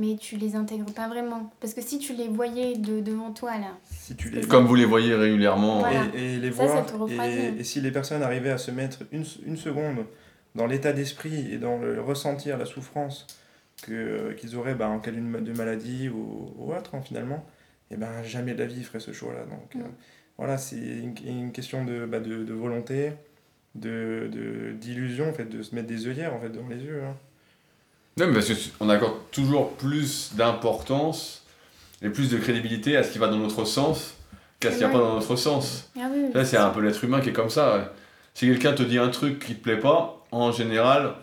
mais 0.01 0.17
tu 0.17 0.37
les 0.37 0.57
intègres 0.57 0.93
pas 0.93 1.09
vraiment. 1.09 1.53
Parce 1.61 1.75
que 1.75 1.81
si 1.83 1.99
tu 1.99 2.15
les 2.15 2.29
voyais 2.29 2.77
de, 2.77 3.01
devant 3.01 3.33
toi, 3.33 3.53
là, 3.59 3.79
Si 3.91 4.17
tu 4.17 4.31
les. 4.31 4.41
Comme 4.43 4.67
vous 4.67 4.75
les 4.75 4.85
voyez 4.87 5.15
régulièrement. 5.15 5.81
Voilà. 5.81 6.07
Et, 6.15 6.35
et 6.35 6.39
les 6.39 6.51
Ça, 6.53 6.67
voir, 6.67 7.11
et, 7.11 7.61
et 7.61 7.65
si 7.65 7.81
les 7.81 7.91
personnes 7.91 8.23
arrivaient 8.23 8.51
à 8.51 8.59
se 8.59 8.71
mettre 8.71 9.01
une, 9.13 9.25
une 9.47 9.57
seconde 9.57 10.07
dans 10.55 10.67
l'état 10.67 10.93
d'esprit 10.93 11.53
et 11.53 11.59
dans 11.59 11.79
le 11.79 12.01
ressentir 12.01 12.59
la 12.59 12.65
souffrance 12.67 13.27
que, 13.83 14.33
qu'ils 14.33 14.57
auraient 14.57 14.75
bah, 14.75 14.89
en 14.89 14.99
cas 14.99 15.11
d'une 15.13 15.31
de 15.45 15.53
maladie 15.53 16.09
ou, 16.09 16.53
ou 16.59 16.73
autre, 16.75 16.95
hein, 16.95 17.03
finalement, 17.03 17.47
et 17.91 17.97
ben 17.97 18.23
jamais 18.25 18.55
de 18.55 18.59
la 18.59 18.67
vie 18.67 18.77
ils 18.79 18.85
feraient 18.85 19.01
ce 19.01 19.13
choix-là. 19.13 19.45
Donc 19.45 19.75
Mm. 19.75 19.81
euh, 19.81 19.89
voilà, 20.39 20.57
c'est 20.59 20.77
une, 20.77 21.15
une 21.27 21.53
question 21.53 21.85
de, 21.85 22.07
bah, 22.07 22.19
de, 22.21 22.45
de 22.45 22.53
volonté, 22.55 23.13
de, 23.75 24.29
de, 24.33 24.73
d'illusion, 24.73 25.29
en 25.29 25.33
fait, 25.33 25.45
de 25.45 25.63
se 25.63 25.75
mettre 25.75 25.87
des 25.87 26.07
œillères 26.09 26.35
en 26.35 26.41
fait, 26.41 26.49
dans 26.51 26.67
les 26.69 26.79
yeux. 26.83 27.03
hein. 27.05 27.15
Non, 28.21 28.27
mais 28.29 28.35
parce 28.35 28.51
qu'on 28.79 28.89
accorde 28.89 29.15
toujours 29.33 29.73
plus 29.73 30.31
d'importance 30.35 31.43
et 32.03 32.09
plus 32.11 32.31
de 32.31 32.37
crédibilité 32.39 32.97
à 32.97 33.03
ce 33.03 33.11
qui 33.13 33.19
va 33.19 33.29
dans 33.29 33.37
notre 33.39 33.65
sens 33.65 34.15
qu'à 34.59 34.71
ce 34.71 34.77
qui 34.77 34.83
va 34.83 34.91
pas 34.91 34.99
dans 34.99 35.15
notre 35.15 35.37
sens. 35.37 35.91
Ah 35.97 36.03
oui, 36.13 36.21
oui, 36.27 36.33
Ça, 36.33 36.45
c'est 36.45 36.57
un 36.59 36.71
peu 36.71 36.81
l'être 36.81 37.03
humain 37.03 37.21
qui 37.21 37.31
est 37.31 37.33
comme 37.33 37.51
ça. 37.51 37.77
ouais. 37.77 37.85
Si 38.35 38.47
quelqu'un 38.47 38.73
te 38.75 38.83
dit 38.83 38.99
un 38.99 39.09
truc 39.09 39.39
qui 39.45 39.55
te 39.55 39.63
plaît 39.63 39.79
pas, 39.79 40.25
en 40.33 40.53
général, 40.53 41.15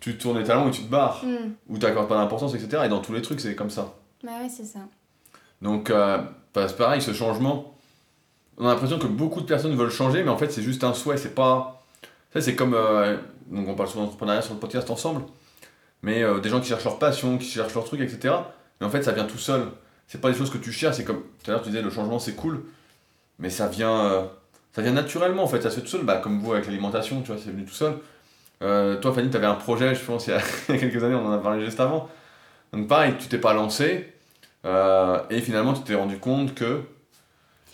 tu 0.00 0.16
te 0.16 0.22
tournes 0.22 0.38
les 0.38 0.44
talons 0.44 0.68
et 0.68 0.70
tu 0.70 0.82
te 0.82 0.90
barres. 0.90 1.22
Hmm. 1.24 1.52
Ou 1.68 1.78
t'accordes 1.78 2.08
pas 2.08 2.16
d'importance, 2.16 2.54
etc. 2.54 2.82
Et 2.86 2.88
dans 2.88 3.00
tous 3.00 3.12
les 3.12 3.22
trucs, 3.22 3.40
c'est 3.40 3.54
comme 3.54 3.70
ça. 3.70 3.94
Bah 4.24 4.30
ouais, 4.42 4.48
c'est 4.48 4.64
ça. 4.64 4.80
Donc, 5.62 5.90
euh, 5.90 6.18
bah, 6.54 6.66
c'est 6.68 6.76
pareil, 6.76 7.02
ce 7.02 7.12
changement. 7.12 7.74
On 8.56 8.66
a 8.66 8.70
l'impression 8.72 8.98
que 8.98 9.06
beaucoup 9.06 9.40
de 9.40 9.46
personnes 9.46 9.76
veulent 9.76 9.90
changer, 9.90 10.22
mais 10.24 10.30
en 10.30 10.36
fait, 10.38 10.50
c'est 10.50 10.62
juste 10.62 10.82
un 10.82 10.94
souhait. 10.94 11.16
C'est 11.18 11.34
pas. 11.34 11.82
Ça, 12.32 12.40
c'est 12.40 12.54
comme. 12.56 12.74
euh, 12.74 13.16
Donc, 13.48 13.68
on 13.68 13.74
parle 13.74 13.88
souvent 13.88 14.04
d'entrepreneuriat 14.04 14.42
sur 14.42 14.54
le 14.54 14.60
podcast 14.60 14.88
ensemble. 14.90 15.22
Mais 16.02 16.22
euh, 16.22 16.40
des 16.40 16.48
gens 16.48 16.60
qui 16.60 16.68
cherchent 16.68 16.84
leur 16.84 16.98
passion, 16.98 17.38
qui 17.38 17.46
cherchent 17.46 17.74
leur 17.74 17.84
truc, 17.84 18.00
etc. 18.00 18.34
Mais 18.80 18.86
en 18.86 18.90
fait, 18.90 19.02
ça 19.02 19.12
vient 19.12 19.24
tout 19.24 19.38
seul. 19.38 19.68
C'est 20.06 20.20
pas 20.20 20.30
des 20.30 20.36
choses 20.38 20.50
que 20.50 20.58
tu 20.58 20.72
cherches. 20.72 20.96
C'est 20.96 21.04
comme. 21.04 21.22
Tout 21.42 21.50
à 21.50 21.54
l'heure, 21.54 21.62
tu 21.62 21.70
disais 21.70 21.82
le 21.82 21.90
changement, 21.90 22.18
c'est 22.18 22.34
cool. 22.34 22.64
Mais 23.38 23.50
ça 23.50 23.68
vient. 23.68 24.06
euh, 24.06 24.24
Ça 24.74 24.82
vient 24.82 24.92
naturellement, 24.92 25.44
en 25.44 25.48
fait. 25.48 25.62
Ça 25.62 25.70
se 25.70 25.76
fait 25.76 25.82
tout 25.82 25.88
seul. 25.88 26.04
Bah, 26.04 26.16
comme 26.18 26.40
vous 26.40 26.52
avec 26.52 26.66
l'alimentation, 26.66 27.20
tu 27.22 27.28
vois, 27.32 27.40
c'est 27.42 27.50
venu 27.50 27.64
tout 27.64 27.74
seul. 27.74 27.94
Euh, 28.62 28.96
toi, 29.00 29.12
Fanny, 29.12 29.30
tu 29.30 29.36
avais 29.36 29.46
un 29.46 29.54
projet, 29.54 29.94
je 29.94 30.04
pense, 30.04 30.26
il 30.28 30.30
y, 30.30 30.34
a, 30.34 30.40
quelques 30.78 31.02
années, 31.04 31.14
on 31.14 31.26
en 31.26 31.32
a 31.32 31.38
parlé 31.38 31.64
juste 31.64 31.80
avant. 31.80 32.08
Donc, 32.72 32.88
pareil, 32.88 33.14
tu 33.18 33.28
t'es 33.28 33.38
pas 33.38 33.54
lancé. 33.54 34.12
et 34.64 35.40
finalement, 35.40 35.74
tu 35.74 35.82
t'es 35.82 35.94
rendu 35.94 36.18
compte 36.18 36.54
que. 36.54 36.82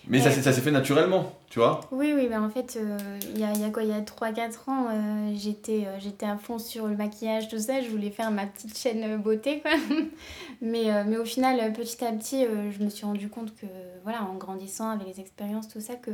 Mais 0.08 0.20
ça, 0.20 0.28
Ouais. 0.28 0.34
ça 0.42 0.52
s'est 0.52 0.60
fait 0.60 0.70
naturellement, 0.70 1.32
tu 1.48 1.58
vois. 1.60 1.80
Oui, 1.90 2.12
oui, 2.14 2.28
bah 2.28 2.42
en 2.42 2.50
fait, 2.50 2.76
euh, 2.76 2.98
il 3.34 3.38
y, 3.40 3.44
a, 3.44 3.52
y 3.54 3.64
a 3.64 3.70
quoi, 3.70 3.82
il 3.84 3.88
y 3.88 3.92
a 3.92 4.00
3-4 4.02 4.68
ans, 4.68 4.86
euh, 4.90 5.32
j'étais 5.34 5.84
euh, 5.86 5.98
j'étais 5.98 6.26
à 6.26 6.36
fond 6.36 6.58
sur 6.58 6.86
le 6.88 6.96
maquillage, 6.96 7.48
tout 7.48 7.58
ça, 7.58 7.80
je 7.80 7.88
voulais 7.88 8.10
faire 8.10 8.30
ma 8.30 8.46
petite 8.46 8.76
chaîne 8.76 9.16
beauté, 9.16 9.60
quoi. 9.60 9.70
mais, 10.60 11.04
mais 11.06 11.16
au 11.16 11.24
final, 11.24 11.72
petit 11.72 12.04
à 12.04 12.12
petit, 12.12 12.44
je 12.44 12.84
me 12.84 12.90
suis 12.90 13.06
rendu 13.06 13.28
compte 13.30 13.54
que, 13.56 13.66
voilà, 14.02 14.22
en 14.24 14.34
grandissant 14.34 14.90
avec 14.90 15.06
les 15.06 15.20
expériences, 15.20 15.68
tout 15.68 15.80
ça, 15.80 15.94
que 15.94 16.10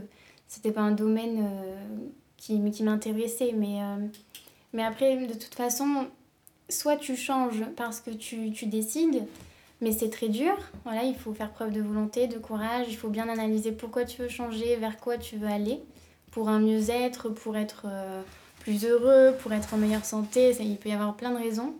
c'était 0.46 0.72
pas 0.72 0.82
un 0.82 0.92
domaine 0.92 1.48
qui, 2.36 2.60
qui 2.70 2.82
m'intéressait. 2.84 3.52
Mais, 3.56 3.78
mais 4.72 4.84
après, 4.84 5.16
de 5.26 5.34
toute 5.34 5.54
façon, 5.54 6.06
soit 6.68 6.96
tu 6.96 7.16
changes 7.16 7.64
parce 7.76 8.00
que 8.00 8.10
tu, 8.10 8.52
tu 8.52 8.66
décides, 8.66 9.24
mais 9.80 9.92
c'est 9.92 10.10
très 10.10 10.28
dur. 10.28 10.52
Voilà, 10.84 11.04
il 11.04 11.14
faut 11.14 11.32
faire 11.32 11.50
preuve 11.50 11.72
de 11.72 11.80
volonté, 11.80 12.26
de 12.26 12.38
courage. 12.38 12.86
Il 12.88 12.96
faut 12.96 13.08
bien 13.08 13.28
analyser 13.28 13.72
pourquoi 13.72 14.04
tu 14.04 14.22
veux 14.22 14.28
changer, 14.28 14.76
vers 14.76 14.98
quoi 14.98 15.16
tu 15.16 15.36
veux 15.36 15.48
aller, 15.48 15.80
pour 16.30 16.48
un 16.48 16.60
mieux-être, 16.60 17.28
pour 17.30 17.56
être 17.56 17.86
euh, 17.86 18.22
plus 18.60 18.84
heureux, 18.84 19.34
pour 19.42 19.52
être 19.52 19.74
en 19.74 19.78
meilleure 19.78 20.04
santé. 20.04 20.54
Il 20.60 20.76
peut 20.76 20.90
y 20.90 20.92
avoir 20.92 21.16
plein 21.16 21.30
de 21.30 21.38
raisons. 21.38 21.74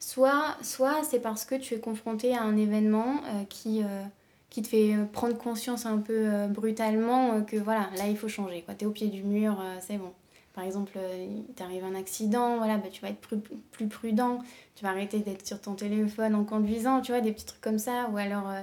Soit, 0.00 0.56
soit 0.62 1.04
c'est 1.04 1.20
parce 1.20 1.44
que 1.44 1.54
tu 1.54 1.74
es 1.74 1.78
confronté 1.78 2.34
à 2.34 2.42
un 2.42 2.56
événement 2.56 3.16
euh, 3.26 3.44
qui, 3.48 3.82
euh, 3.82 4.02
qui 4.50 4.62
te 4.62 4.68
fait 4.68 4.96
prendre 5.12 5.36
conscience 5.36 5.86
un 5.86 5.98
peu 5.98 6.48
brutalement 6.48 7.42
que 7.42 7.56
voilà, 7.56 7.88
là 7.96 8.08
il 8.08 8.16
faut 8.16 8.28
changer. 8.28 8.64
Tu 8.78 8.84
es 8.84 8.86
au 8.86 8.90
pied 8.90 9.08
du 9.08 9.22
mur, 9.22 9.62
c'est 9.80 9.98
bon. 9.98 10.12
Par 10.54 10.64
exemple, 10.64 10.92
euh, 10.96 11.26
il 11.48 11.54
t'arrive 11.54 11.84
un 11.84 11.94
accident, 11.94 12.58
voilà, 12.58 12.76
bah, 12.76 12.88
tu 12.90 13.00
vas 13.00 13.08
être 13.08 13.20
plus, 13.20 13.38
plus 13.70 13.88
prudent, 13.88 14.38
tu 14.74 14.84
vas 14.84 14.90
arrêter 14.90 15.18
d'être 15.20 15.46
sur 15.46 15.60
ton 15.60 15.74
téléphone 15.74 16.34
en 16.34 16.44
conduisant, 16.44 17.00
tu 17.00 17.12
vois, 17.12 17.20
des 17.20 17.32
petits 17.32 17.46
trucs 17.46 17.60
comme 17.62 17.78
ça. 17.78 18.08
Ou 18.12 18.18
alors, 18.18 18.50
euh, 18.50 18.62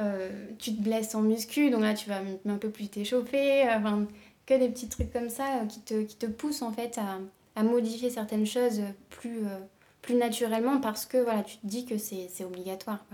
euh, 0.00 0.46
tu 0.58 0.74
te 0.74 0.80
blesses 0.82 1.14
en 1.14 1.22
muscu, 1.22 1.70
donc 1.70 1.82
là, 1.82 1.94
tu 1.94 2.08
vas 2.08 2.20
un 2.46 2.56
peu 2.58 2.70
plus 2.70 2.88
t'échauffer. 2.88 3.68
euh, 3.68 4.04
que 4.46 4.54
des 4.54 4.68
petits 4.68 4.88
trucs 4.88 5.12
comme 5.12 5.28
ça 5.28 5.56
euh, 5.56 5.66
qui, 5.66 5.80
te, 5.80 6.02
qui 6.02 6.16
te 6.16 6.26
poussent 6.26 6.62
en 6.62 6.72
fait 6.72 6.98
à, 6.98 7.18
à 7.56 7.62
modifier 7.62 8.10
certaines 8.10 8.46
choses 8.46 8.80
plus, 9.10 9.44
euh, 9.44 9.58
plus 10.02 10.14
naturellement 10.14 10.80
parce 10.80 11.04
que 11.04 11.18
voilà, 11.18 11.42
tu 11.42 11.56
te 11.58 11.66
dis 11.66 11.84
que 11.84 11.98
c'est 11.98 12.44
obligatoire. 12.44 13.04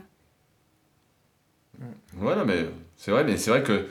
Non, 2.15 2.45
mais 2.45 2.67
c'est 2.97 3.11
vrai, 3.11 3.25
mais 3.25 3.37
c'est 3.39 3.51
vrai 3.51 3.63
que 3.63 3.89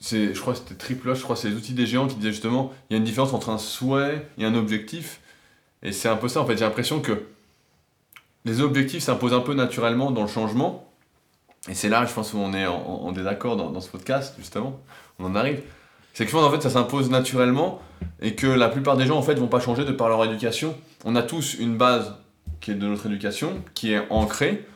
c'est, 0.00 0.34
je 0.34 0.40
crois 0.40 0.52
que 0.52 0.60
c'était 0.60 0.74
Triple 0.74 1.14
je 1.14 1.22
crois 1.22 1.34
que 1.36 1.42
c'est 1.42 1.48
les 1.50 1.56
outils 1.56 1.72
des 1.72 1.86
géants 1.86 2.06
qui 2.06 2.16
disaient 2.16 2.32
justement, 2.32 2.72
il 2.88 2.94
y 2.94 2.96
a 2.96 2.98
une 2.98 3.04
différence 3.04 3.32
entre 3.32 3.50
un 3.50 3.58
souhait 3.58 4.28
et 4.38 4.44
un 4.44 4.54
objectif. 4.54 5.20
Et 5.82 5.92
c'est 5.92 6.08
un 6.08 6.16
peu 6.16 6.28
ça, 6.28 6.40
en 6.40 6.46
fait, 6.46 6.56
j'ai 6.56 6.64
l'impression 6.64 7.00
que 7.00 7.22
les 8.44 8.60
objectifs 8.60 9.02
s'imposent 9.02 9.34
un 9.34 9.40
peu 9.40 9.54
naturellement 9.54 10.10
dans 10.10 10.22
le 10.22 10.28
changement. 10.28 10.88
Et 11.68 11.74
c'est 11.74 11.88
là, 11.88 12.04
je 12.06 12.12
pense, 12.12 12.32
où 12.32 12.38
on 12.38 12.52
est 12.54 12.66
en, 12.66 12.76
en- 12.76 13.12
désaccord 13.12 13.56
dans, 13.56 13.70
dans 13.70 13.80
ce 13.80 13.90
podcast, 13.90 14.34
justement. 14.38 14.80
On 15.18 15.24
en 15.26 15.34
arrive. 15.34 15.60
C'est 16.14 16.24
que 16.24 16.30
je 16.30 16.36
pense 16.36 16.44
en 16.44 16.50
fait 16.50 16.60
ça 16.62 16.70
s'impose 16.70 17.10
naturellement 17.10 17.80
et 18.20 18.34
que 18.34 18.46
la 18.46 18.68
plupart 18.68 18.96
des 18.96 19.06
gens 19.06 19.16
en 19.18 19.22
fait 19.22 19.34
vont 19.34 19.46
pas 19.46 19.60
changer 19.60 19.84
de 19.84 19.92
par 19.92 20.08
leur 20.08 20.24
éducation. 20.24 20.74
On 21.04 21.14
a 21.14 21.22
tous 21.22 21.54
une 21.54 21.76
base 21.76 22.14
qui 22.60 22.72
est 22.72 22.74
de 22.74 22.86
notre 22.86 23.06
éducation, 23.06 23.62
qui 23.74 23.92
est 23.92 24.02
ancrée, 24.10 24.66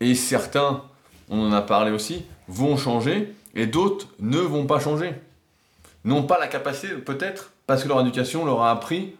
et 0.00 0.14
certains, 0.14 0.82
on 1.28 1.38
en 1.48 1.52
a 1.52 1.60
parlé 1.60 1.90
aussi, 1.90 2.24
vont 2.48 2.76
changer 2.78 3.34
et 3.54 3.66
d'autres 3.66 4.08
ne 4.18 4.38
vont 4.38 4.66
pas 4.66 4.80
changer. 4.80 5.14
N'ont 6.04 6.24
pas 6.24 6.38
la 6.38 6.48
capacité, 6.48 6.94
peut-être, 6.94 7.52
parce 7.66 7.82
que 7.82 7.88
leur 7.88 8.00
éducation 8.00 8.44
leur 8.44 8.62
a 8.62 8.70
appris 8.70 9.16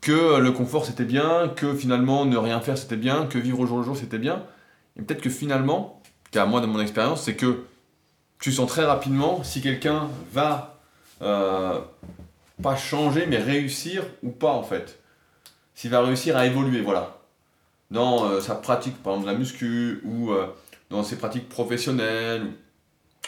que 0.00 0.38
le 0.38 0.52
confort 0.52 0.86
c'était 0.86 1.04
bien, 1.04 1.52
que 1.54 1.74
finalement 1.74 2.24
ne 2.24 2.36
rien 2.36 2.60
faire 2.60 2.78
c'était 2.78 2.96
bien, 2.96 3.26
que 3.26 3.38
vivre 3.38 3.60
au 3.60 3.66
jour 3.66 3.78
le 3.78 3.84
jour 3.84 3.96
c'était 3.96 4.18
bien. 4.18 4.42
Et 4.98 5.02
peut-être 5.02 5.20
que 5.20 5.30
finalement, 5.30 6.00
car 6.30 6.46
moi 6.46 6.60
de 6.60 6.66
mon 6.66 6.80
expérience, 6.80 7.22
c'est 7.22 7.36
que 7.36 7.64
tu 8.38 8.52
sens 8.52 8.68
très 8.68 8.84
rapidement 8.84 9.44
si 9.44 9.60
quelqu'un 9.60 10.08
va 10.32 10.78
euh, 11.22 11.78
pas 12.62 12.76
changer 12.76 13.26
mais 13.26 13.36
réussir 13.36 14.04
ou 14.22 14.30
pas 14.30 14.52
en 14.52 14.62
fait. 14.62 14.98
S'il 15.74 15.90
va 15.90 16.02
réussir 16.02 16.36
à 16.36 16.46
évoluer, 16.46 16.80
voilà. 16.80 17.18
Dans 17.90 18.24
euh, 18.24 18.40
sa 18.40 18.54
pratique, 18.54 19.02
par 19.02 19.14
exemple 19.14 19.28
de 19.28 19.32
la 19.32 19.38
muscu 19.38 20.00
ou 20.04 20.30
euh, 20.30 20.46
dans 20.90 21.02
ses 21.02 21.16
pratiques 21.16 21.48
professionnelles. 21.48 22.46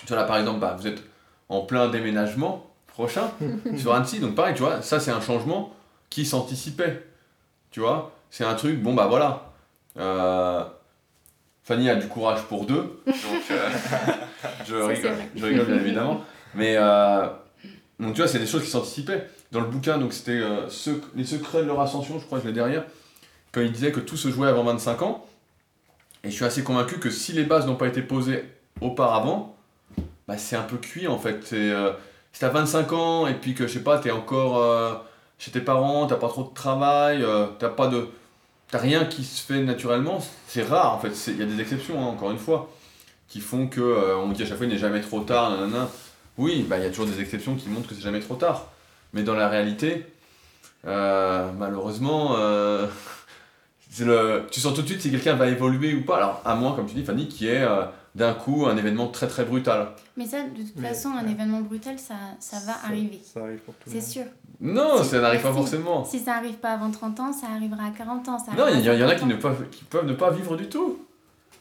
Tu 0.00 0.06
vois 0.08 0.16
là 0.16 0.24
par 0.24 0.38
exemple, 0.38 0.58
bah, 0.60 0.76
vous 0.78 0.86
êtes 0.86 1.02
en 1.48 1.60
plein 1.60 1.88
déménagement 1.88 2.66
prochain 2.86 3.30
sur 3.76 3.94
Annecy, 3.94 4.20
donc 4.20 4.34
pareil, 4.34 4.54
tu 4.54 4.62
vois, 4.62 4.82
ça 4.82 5.00
c'est 5.00 5.10
un 5.10 5.20
changement 5.20 5.74
qui 6.10 6.24
s'anticipait. 6.26 7.06
Tu 7.70 7.80
vois, 7.80 8.12
c'est 8.30 8.44
un 8.44 8.54
truc, 8.54 8.82
bon 8.82 8.94
bah 8.94 9.06
voilà. 9.08 9.52
Euh, 9.98 10.64
Fanny 11.64 11.88
a 11.88 11.94
du 11.96 12.08
courage 12.08 12.42
pour 12.42 12.66
deux, 12.66 13.00
donc 13.06 13.14
euh, 13.50 13.68
je, 14.66 14.74
rigole, 14.74 15.12
je 15.36 15.44
rigole 15.46 15.66
bien 15.66 15.76
évidemment. 15.76 16.24
Mais 16.54 16.74
euh, 16.76 17.26
donc 18.00 18.14
tu 18.14 18.20
vois, 18.20 18.28
c'est 18.28 18.38
des 18.40 18.46
choses 18.46 18.64
qui 18.64 18.70
s'anticipaient. 18.70 19.28
Dans 19.52 19.60
le 19.60 19.66
bouquin, 19.66 19.98
donc 19.98 20.12
c'était 20.14 20.32
euh, 20.40 20.66
Sec- 20.68 21.02
Les 21.14 21.24
secrets 21.24 21.62
de 21.62 21.66
leur 21.66 21.80
ascension, 21.80 22.18
je 22.18 22.24
crois 22.24 22.38
que 22.38 22.44
je 22.44 22.48
l'ai 22.48 22.54
derrière, 22.54 22.84
quand 23.52 23.60
il 23.60 23.70
disait 23.70 23.92
que 23.92 24.00
tout 24.00 24.16
se 24.16 24.28
jouait 24.30 24.48
avant 24.48 24.64
25 24.64 25.02
ans. 25.02 25.26
Et 26.24 26.30
je 26.30 26.34
suis 26.34 26.44
assez 26.44 26.62
convaincu 26.64 26.98
que 26.98 27.10
si 27.10 27.32
les 27.32 27.44
bases 27.44 27.66
n'ont 27.66 27.74
pas 27.76 27.86
été 27.88 28.00
posées 28.00 28.44
auparavant, 28.80 29.51
bah, 30.32 30.38
c'est 30.38 30.56
un 30.56 30.62
peu 30.62 30.78
cuit 30.78 31.06
en 31.08 31.18
fait. 31.18 31.50
Euh, 31.52 31.92
si 32.32 32.40
t'as 32.40 32.48
25 32.48 32.92
ans 32.94 33.26
et 33.26 33.34
puis 33.34 33.54
que 33.54 33.66
je 33.66 33.74
sais 33.74 33.82
pas, 33.82 33.98
t'es 33.98 34.10
encore 34.10 34.62
euh, 34.62 34.94
chez 35.38 35.50
tes 35.50 35.60
parents, 35.60 36.06
t'as 36.06 36.16
pas 36.16 36.28
trop 36.28 36.44
de 36.44 36.54
travail, 36.54 37.22
euh, 37.22 37.48
t'as 37.58 37.68
pas 37.68 37.88
de. 37.88 38.08
T'as 38.70 38.78
rien 38.78 39.04
qui 39.04 39.24
se 39.24 39.42
fait 39.42 39.60
naturellement, 39.60 40.24
c'est 40.46 40.62
rare 40.62 40.94
en 40.94 40.98
fait. 40.98 41.12
Il 41.28 41.38
y 41.38 41.42
a 41.42 41.44
des 41.44 41.60
exceptions, 41.60 42.00
hein, 42.00 42.06
encore 42.06 42.30
une 42.30 42.38
fois, 42.38 42.70
qui 43.28 43.40
font 43.40 43.66
que 43.66 44.16
on 44.16 44.30
dit 44.30 44.42
à 44.42 44.46
chaque 44.46 44.56
fois 44.56 44.64
il 44.64 44.72
n'est 44.72 44.78
jamais 44.78 45.02
trop 45.02 45.20
tard, 45.20 45.50
nanana. 45.50 45.90
Oui, 46.38 46.64
bah 46.66 46.78
il 46.78 46.84
y 46.84 46.86
a 46.86 46.88
toujours 46.88 47.04
des 47.06 47.20
exceptions 47.20 47.54
qui 47.54 47.68
montrent 47.68 47.88
que 47.88 47.94
c'est 47.94 48.00
jamais 48.00 48.20
trop 48.20 48.36
tard. 48.36 48.68
Mais 49.12 49.24
dans 49.24 49.34
la 49.34 49.50
réalité, 49.50 50.06
malheureusement, 50.84 52.36
le, 54.00 54.46
tu 54.50 54.60
sens 54.60 54.72
tout 54.74 54.80
de 54.80 54.86
suite 54.86 55.02
si 55.02 55.10
quelqu'un 55.10 55.34
va 55.34 55.48
évoluer 55.48 55.94
ou 55.94 56.02
pas. 56.02 56.16
Alors, 56.16 56.40
à 56.46 56.54
moins, 56.54 56.74
comme 56.74 56.86
tu 56.86 56.94
dis, 56.94 57.04
Fanny, 57.04 57.28
qui 57.28 57.48
est 57.48 57.66
d'un 58.14 58.32
coup 58.32 58.66
un 58.66 58.78
événement 58.78 59.08
très 59.08 59.28
très 59.28 59.44
brutal. 59.44 59.88
Mais 60.16 60.26
ça, 60.26 60.42
de 60.42 60.62
toute 60.62 60.76
Mais- 60.76 60.88
façon, 60.88 61.10
un 61.10 61.26
événement 61.26 61.60
brutal, 61.60 61.98
ça, 61.98 62.14
ça 62.38 62.58
va 62.66 62.74
arriver. 62.84 63.20
Ça 63.24 63.40
arrive 63.40 63.58
pour 63.60 63.74
tout 63.74 63.88
le 63.88 63.92
C'est 63.92 64.00
sûr. 64.06 64.24
Non, 64.60 65.02
Si, 65.02 65.08
ça 65.10 65.20
n'arrive 65.20 65.40
pas 65.42 65.52
forcément. 65.52 66.04
Si 66.04 66.18
ça 66.18 66.34
arrive 66.34 66.56
pas 66.56 66.72
avant 66.74 66.90
30 66.90 67.18
ans, 67.20 67.32
ça 67.32 67.46
arrivera 67.54 67.86
à 67.86 67.90
40 67.90 68.28
ans. 68.28 68.38
Ça 68.38 68.52
Non, 68.52 68.64
il 68.68 68.80
y, 68.80 68.88
en 68.90 69.08
a 69.08 69.14
qui 69.14 69.20
50 69.20 69.28
ne 69.30 69.36
peuvent, 69.36 69.68
qui 69.70 69.84
peuvent 69.84 70.06
ne 70.06 70.12
pas 70.12 70.30
vivre 70.30 70.56
du 70.56 70.68
tout. 70.68 70.98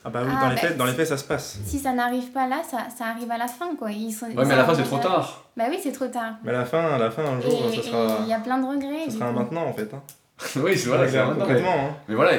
Ah 0.03 0.09
bah 0.09 0.21
oui, 0.25 0.31
Ah, 0.35 0.41
dans, 0.41 0.49
les 0.49 0.55
bah, 0.55 0.61
faits, 0.61 0.77
dans 0.77 0.85
les 0.85 0.93
faits, 0.93 1.07
ça 1.07 1.17
se 1.17 1.23
passe. 1.23 1.59
Si 1.65 1.77
ça 1.79 1.93
n'arrive 1.93 2.31
pas 2.31 2.47
là, 2.47 2.61
ça, 2.69 2.87
ça 2.95 3.05
arrive 3.05 3.29
à 3.31 3.37
la 3.37 3.47
fin, 3.47 3.75
quoi. 3.75 3.91
Ils 3.91 4.11
sont, 4.11 4.25
Ouais, 4.25 4.45
mais 4.45 4.53
à 4.53 4.57
la 4.57 4.65
fin, 4.65 4.73
c'est 4.75 4.83
trop 4.83 4.97
tard. 4.97 5.45
Bah 5.55 5.65
oui, 5.69 5.77
c'est 5.81 5.91
trop 5.91 6.07
tard. 6.07 6.33
Mais 6.43 6.49
à 6.49 6.53
la 6.53 6.65
fin, 6.65 6.83
à 6.95 6.97
la 6.97 7.11
fin, 7.11 7.23
un 7.23 7.39
Et 7.39 7.43
jour, 7.43 7.69
ça 7.69 7.79
et 7.79 7.83
sera, 7.83 8.17
il 8.23 8.27
y 8.29 8.33
a 8.33 8.39
plein 8.39 8.57
de 8.57 8.65
regrets. 8.65 9.05
ça 9.05 9.11
sera 9.11 9.25
un 9.27 9.31
maintenant 9.31 9.65
en 9.65 9.73
fait. 9.73 9.93
Hein. 9.93 10.01
oui, 10.57 10.75
c'est 10.77 10.89
vrai, 10.89 11.07
c'est 11.07 11.19
Ouais, 11.19 11.25
maintenant, 11.27 11.45
mais, 11.47 11.61
hein, 11.61 11.95
mais 12.09 12.15
voilà, 12.15 12.31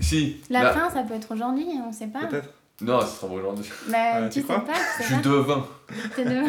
si. 0.00 0.36
La 0.50 0.72
fin, 0.72 0.90
ça 0.90 1.02
peut 1.04 1.14
être 1.14 1.32
aujourd'hui, 1.32 1.66
on 1.86 1.92
sait 1.92 2.08
pas. 2.08 2.26
peut-être. 2.26 2.48
Non, 2.80 3.00
ce 3.02 3.06
sera 3.20 3.32
aujourd'hui. 3.32 3.70
Bah, 3.88 4.22
tu 4.24 4.28
tu 4.28 4.40
sais 4.40 4.42
crois 4.42 4.64
pas, 4.64 4.72
tu 4.72 5.02
Je 5.04 5.08
sais 5.08 5.14
suis 5.14 5.22
devin. 5.22 5.66
T'es 6.16 6.24
de... 6.24 6.40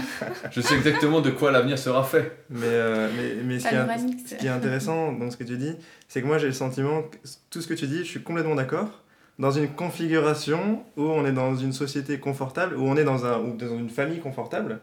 Je 0.52 0.60
sais 0.60 0.76
exactement 0.76 1.22
de 1.22 1.30
quoi 1.30 1.52
l'avenir 1.52 1.78
sera 1.78 2.04
fait. 2.04 2.46
Mais, 2.50 2.66
euh, 2.66 3.10
mais, 3.16 3.44
mais 3.44 3.60
ce, 3.60 3.68
qui 3.68 3.76
est, 3.76 3.78
Panoramique, 3.78 4.28
ce 4.28 4.36
qui 4.36 4.48
est 4.48 4.50
intéressant 4.50 5.12
dans 5.12 5.30
ce 5.30 5.38
que 5.38 5.44
tu 5.44 5.58
dis, 5.58 5.76
c'est 6.08 6.22
que 6.22 6.28
moi 6.28 6.40
j'ai 6.40 6.48
le 6.48 6.54
sentiment 6.54 7.04
que 7.04 7.18
tout 7.52 7.62
ce 7.62 7.68
que 7.68 7.76
tu 7.76 7.86
dis, 7.86 8.00
je 8.00 8.10
suis 8.10 8.24
complètement 8.24 8.56
d'accord. 8.56 9.04
Dans 9.38 9.52
une 9.52 9.68
configuration 9.68 10.84
où 10.98 11.04
on 11.04 11.26
est 11.26 11.32
dans 11.32 11.56
une 11.56 11.74
société 11.74 12.20
confortable, 12.20 12.76
où 12.76 12.84
on 12.84 12.96
est 12.96 13.04
dans, 13.04 13.26
un, 13.26 13.40
ou 13.40 13.56
dans 13.56 13.78
une 13.78 13.90
famille 13.90 14.20
confortable, 14.20 14.80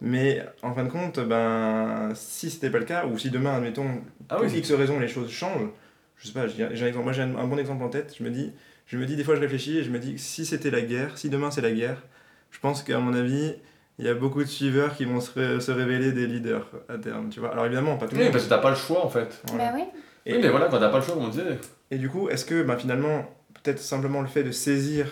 mais 0.00 0.44
en 0.62 0.74
fin 0.74 0.84
de 0.84 0.90
compte, 0.90 1.18
ben, 1.20 2.10
si 2.14 2.50
c'était 2.50 2.70
pas 2.70 2.78
le 2.78 2.84
cas, 2.84 3.06
ou 3.06 3.18
si 3.18 3.30
demain, 3.30 3.54
admettons, 3.54 4.02
Ah 4.28 4.36
pour 4.36 4.44
oui, 4.44 4.58
X 4.58 4.70
raisons, 4.72 5.00
les 5.00 5.08
choses 5.08 5.30
changent, 5.30 5.70
je 6.18 6.28
sais 6.28 6.32
pas, 6.34 6.46
j'ai 6.46 6.68
j'ai 6.72 6.84
un, 6.84 6.88
exemple, 6.88 7.04
moi 7.04 7.12
j'ai 7.12 7.22
un, 7.22 7.34
un 7.34 7.46
bon 7.46 7.58
exemple 7.58 7.82
en 7.82 7.88
tête, 7.88 8.14
je 8.16 8.22
me 8.22 8.30
dis, 8.30 8.52
je 8.86 8.96
me 8.98 9.06
dis, 9.06 9.16
des 9.16 9.24
fois 9.24 9.34
je 9.36 9.40
réfléchis 9.40 9.78
et 9.78 9.84
je 9.84 9.90
me 9.90 9.98
dis, 9.98 10.18
si 10.18 10.44
c'était 10.46 10.70
la 10.70 10.80
guerre, 10.82 11.16
si 11.18 11.30
demain 11.30 11.50
c'est 11.50 11.60
la 11.62 11.72
guerre, 11.72 12.02
je 12.50 12.58
pense 12.58 12.82
qu'à 12.82 12.98
mon 12.98 13.14
avis, 13.14 13.54
il 13.98 14.04
y 14.04 14.08
a 14.08 14.14
beaucoup 14.14 14.42
de 14.42 14.48
suiveurs 14.48 14.96
qui 14.96 15.04
vont 15.04 15.20
se, 15.20 15.30
ré- 15.38 15.60
se 15.60 15.70
révéler 15.70 16.12
des 16.12 16.26
leaders 16.26 16.66
à 16.88 16.98
terme, 16.98 17.28
tu 17.30 17.40
vois. 17.40 17.52
Alors 17.52 17.66
évidemment, 17.66 17.96
pas 17.96 18.06
tout 18.06 18.12
le 18.14 18.18
Oui, 18.20 18.24
monde. 18.24 18.32
parce 18.32 18.44
que 18.44 18.48
t'as 18.50 18.58
pas 18.58 18.70
le 18.70 18.76
choix 18.76 19.04
en 19.04 19.08
fait. 19.08 19.40
Voilà. 19.48 19.70
Bah 19.70 19.72
oui. 19.76 19.84
Et, 20.26 20.34
Oui, 20.34 20.38
mais 20.42 20.48
voilà, 20.50 20.66
quand 20.68 20.78
t'as 20.78 20.88
pas 20.90 20.98
le 20.98 21.04
choix, 21.04 21.14
comme 21.14 21.24
on 21.24 21.28
disait. 21.28 21.58
et 21.90 21.98
du 21.98 22.08
coup, 22.08 22.28
est-ce 22.28 22.44
que 22.44 22.62
ben, 22.62 22.76
finalement, 22.76 23.28
peut-être 23.62 23.78
simplement 23.78 24.20
le 24.20 24.28
fait 24.28 24.44
de 24.44 24.50
saisir 24.52 25.06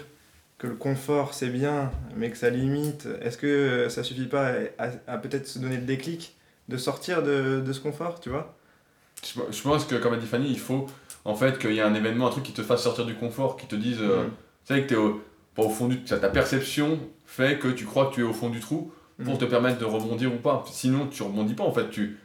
que 0.58 0.66
le 0.66 0.74
confort 0.74 1.32
c'est 1.34 1.48
bien, 1.48 1.90
mais 2.16 2.30
que 2.30 2.36
ça 2.36 2.50
limite, 2.50 3.08
est-ce 3.22 3.38
que 3.38 3.46
euh, 3.46 3.88
ça 3.88 4.02
suffit 4.02 4.26
pas 4.26 4.52
à, 4.78 4.86
à- 4.88 5.14
à 5.14 5.18
peut-être 5.18 5.46
se 5.46 5.58
donner 5.58 5.76
le 5.76 5.82
déclic 5.84 6.36
de 6.68 6.76
sortir 6.76 7.22
de, 7.22 7.60
de 7.60 7.72
ce 7.72 7.80
confort, 7.80 8.20
tu 8.20 8.28
vois? 8.28 8.56
Je 9.24 9.40
je 9.50 9.62
pense 9.62 9.84
que, 9.84 9.94
comme 9.96 10.12
a 10.14 10.16
dit 10.16 10.26
Fanny, 10.26 10.50
il 10.50 10.58
faut 10.58 10.86
en 11.24 11.34
fait 11.34 11.58
qu'il 11.58 11.72
y 11.72 11.78
ait 11.78 11.82
un 11.82 11.94
événement, 11.94 12.26
un 12.28 12.30
truc 12.30 12.44
qui 12.44 12.52
te 12.52 12.62
fasse 12.62 12.82
sortir 12.82 13.04
du 13.06 13.14
confort, 13.14 13.56
qui 13.56 13.66
te 13.66 13.76
dise. 13.76 13.98
euh. 14.00 14.24
Tu 14.66 14.74
sais 14.74 14.82
que 14.82 14.88
t'es 14.88 14.96
au, 14.96 15.22
pas 15.54 15.62
au 15.62 15.70
fond 15.70 15.88
du. 15.88 16.02
Ta 16.04 16.16
perception 16.28 16.98
fait 17.26 17.58
que 17.58 17.68
tu 17.68 17.84
crois 17.84 18.06
que 18.06 18.14
tu 18.14 18.20
es 18.20 18.24
au 18.24 18.32
fond 18.32 18.50
du 18.50 18.60
trou 18.60 18.92
pour 19.24 19.34
Mhm. 19.34 19.38
te 19.38 19.44
permettre 19.44 19.78
de 19.78 19.84
rebondir 19.84 20.32
ou 20.32 20.38
pas. 20.38 20.64
Sinon, 20.70 21.06
tu 21.08 21.22
rebondis 21.22 21.54
pas 21.54 21.64
en 21.64 21.72
fait. 21.72 21.90
Tu, 21.90 22.18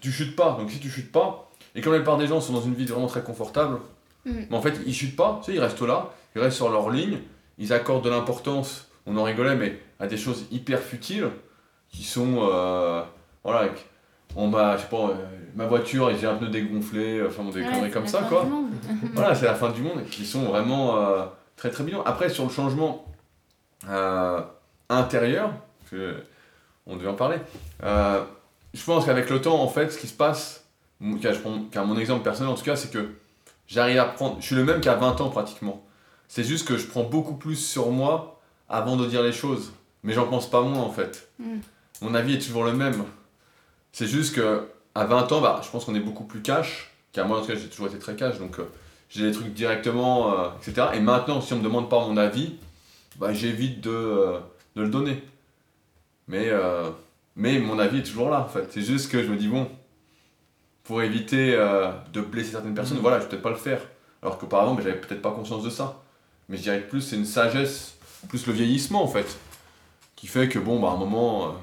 tu, 0.00 0.10
chutes 0.12 0.36
pas. 0.36 0.56
Donc 0.58 0.70
si 0.70 0.78
tu 0.80 0.88
chutes 0.88 1.12
pas, 1.12 1.50
et 1.74 1.80
comme 1.80 1.92
la 1.92 1.98
plupart 1.98 2.18
des 2.18 2.26
gens 2.26 2.40
sont 2.40 2.52
dans 2.52 2.60
une 2.62 2.74
vie 2.74 2.86
vraiment 2.86 3.06
très 3.06 3.22
confortable, 3.22 3.78
Mhm. 4.26 4.46
mais 4.50 4.56
en 4.56 4.60
fait 4.62 4.74
ils 4.86 4.94
chutent 4.94 5.16
pas, 5.16 5.40
tu 5.44 5.50
sais, 5.50 5.56
ils 5.56 5.60
restent 5.60 5.80
là, 5.82 6.10
ils 6.36 6.40
restent 6.42 6.56
sur 6.56 6.70
leur 6.70 6.90
ligne, 6.90 7.18
ils 7.58 7.72
accordent 7.72 8.04
de 8.04 8.10
l'importance, 8.10 8.88
on 9.06 9.16
en 9.16 9.22
rigolait, 9.24 9.56
mais 9.56 9.78
à 9.98 10.06
des 10.06 10.16
choses 10.16 10.44
hyper 10.50 10.80
futiles 10.80 11.28
qui 11.90 12.04
sont. 12.04 12.38
euh, 12.50 13.02
voilà, 13.44 13.70
on 14.36 14.48
m'a, 14.48 14.76
je 14.76 14.82
sais 14.82 14.88
pas, 14.88 14.96
euh, 15.10 15.14
ma 15.56 15.66
voiture 15.66 16.10
et 16.10 16.16
j'ai 16.18 16.26
un 16.26 16.34
pneu 16.36 16.48
dégonflé, 16.48 17.22
enfin 17.26 17.42
bon, 17.42 17.50
des 17.50 17.60
Ouais, 17.62 17.66
conneries 17.70 17.90
comme 17.90 18.04
la 18.04 18.08
ça 18.08 18.22
fin 18.22 18.28
quoi. 18.28 18.44
du 18.44 18.50
monde. 18.50 18.70
Voilà, 19.14 19.34
c'est 19.34 19.46
la 19.46 19.54
fin 19.54 19.70
du 19.70 19.82
monde 19.82 20.00
et 20.04 20.08
qui 20.08 20.24
sont 20.26 20.42
vraiment 20.44 20.96
euh, 20.96 21.24
très 21.56 21.70
très 21.70 21.84
bidons. 21.84 22.02
Après, 22.04 22.28
sur 22.28 22.44
le 22.44 22.50
changement 22.50 23.04
euh, 23.88 24.40
intérieur, 24.88 25.52
que 25.90 26.16
on 26.86 26.96
devait 26.96 27.08
en 27.08 27.14
parler, 27.14 27.36
euh, 27.82 28.22
je 28.74 28.84
pense 28.84 29.04
qu'avec 29.04 29.28
le 29.30 29.40
temps, 29.40 29.60
en 29.62 29.68
fait, 29.68 29.90
ce 29.90 29.98
qui 29.98 30.06
se 30.06 30.14
passe, 30.14 30.64
mon- 31.00 31.18
car, 31.18 31.32
je 31.34 31.40
prends, 31.40 31.60
car 31.70 31.84
mon 31.86 31.98
exemple 31.98 32.22
personnel 32.22 32.52
en 32.52 32.56
tout 32.56 32.64
cas, 32.64 32.76
c'est 32.76 32.90
que 32.92 33.08
j'arrive 33.66 33.98
à 33.98 34.04
prendre. 34.04 34.36
Je 34.40 34.46
suis 34.46 34.56
le 34.56 34.64
même 34.64 34.80
qu'à 34.80 34.94
20 34.94 35.20
ans 35.20 35.28
pratiquement. 35.30 35.84
C'est 36.28 36.44
juste 36.44 36.66
que 36.68 36.76
je 36.76 36.86
prends 36.86 37.02
beaucoup 37.02 37.34
plus 37.34 37.56
sur 37.56 37.90
moi 37.90 38.40
avant 38.68 38.96
de 38.96 39.04
dire 39.06 39.22
les 39.22 39.32
choses. 39.32 39.72
Mais 40.04 40.12
j'en 40.12 40.26
pense 40.28 40.48
pas 40.48 40.62
moins 40.62 40.82
en 40.82 40.90
fait. 40.90 41.28
Mm. 41.40 41.56
Mon 42.02 42.14
avis 42.14 42.34
est 42.34 42.38
toujours 42.38 42.64
le 42.64 42.72
même. 42.72 43.04
C'est 43.92 44.06
juste 44.06 44.34
que 44.36 44.66
à 44.94 45.04
20 45.04 45.30
ans, 45.32 45.40
bah, 45.40 45.60
je 45.64 45.68
pense 45.70 45.84
qu'on 45.84 45.94
est 45.94 46.00
beaucoup 46.00 46.24
plus 46.24 46.42
cash. 46.42 46.92
Car 47.12 47.26
moi, 47.26 47.38
en 47.38 47.40
tout 47.40 47.48
cas, 47.48 47.54
j'ai 47.56 47.68
toujours 47.68 47.86
été 47.88 47.98
très 47.98 48.14
cash. 48.14 48.38
Donc, 48.38 48.58
euh, 48.58 48.64
j'ai 49.08 49.24
les 49.26 49.32
trucs 49.32 49.52
directement, 49.52 50.32
euh, 50.38 50.48
etc. 50.62 50.88
Et 50.94 51.00
maintenant, 51.00 51.40
si 51.40 51.52
on 51.52 51.58
me 51.58 51.62
demande 51.62 51.88
pas 51.90 51.98
mon 52.06 52.16
avis, 52.16 52.54
bah, 53.16 53.32
j'évite 53.32 53.80
de, 53.80 53.90
euh, 53.90 54.38
de 54.76 54.82
le 54.82 54.88
donner. 54.88 55.22
Mais, 56.28 56.48
euh, 56.50 56.90
mais 57.36 57.58
mon 57.58 57.78
avis 57.80 57.98
est 57.98 58.02
toujours 58.04 58.30
là, 58.30 58.40
en 58.40 58.48
fait. 58.48 58.68
C'est 58.72 58.82
juste 58.82 59.10
que 59.10 59.22
je 59.22 59.28
me 59.28 59.36
dis, 59.36 59.48
bon, 59.48 59.68
pour 60.84 61.02
éviter 61.02 61.52
de 62.12 62.20
blesser 62.20 62.52
certaines 62.52 62.74
personnes, 62.74 62.96
Mhm. 62.96 63.02
voilà, 63.02 63.18
je 63.18 63.24
vais 63.24 63.28
peut-être 63.30 63.42
pas 63.42 63.50
le 63.50 63.56
faire. 63.56 63.80
Alors 64.22 64.38
qu'auparavant, 64.38 64.74
mais 64.74 64.82
j'avais 64.82 65.00
peut-être 65.00 65.22
pas 65.22 65.30
conscience 65.30 65.62
de 65.64 65.70
ça. 65.70 66.00
Mais 66.48 66.56
je 66.56 66.62
dirais 66.62 66.80
que 66.82 66.90
plus 66.90 67.00
c'est 67.00 67.16
une 67.16 67.24
sagesse, 67.24 67.94
plus 68.28 68.46
le 68.46 68.52
vieillissement, 68.52 69.02
en 69.02 69.06
fait, 69.08 69.38
qui 70.16 70.26
fait 70.26 70.48
que, 70.48 70.58
bon, 70.58 70.78
bah, 70.80 70.88
à 70.88 70.92
un 70.92 70.96
moment. 70.96 71.54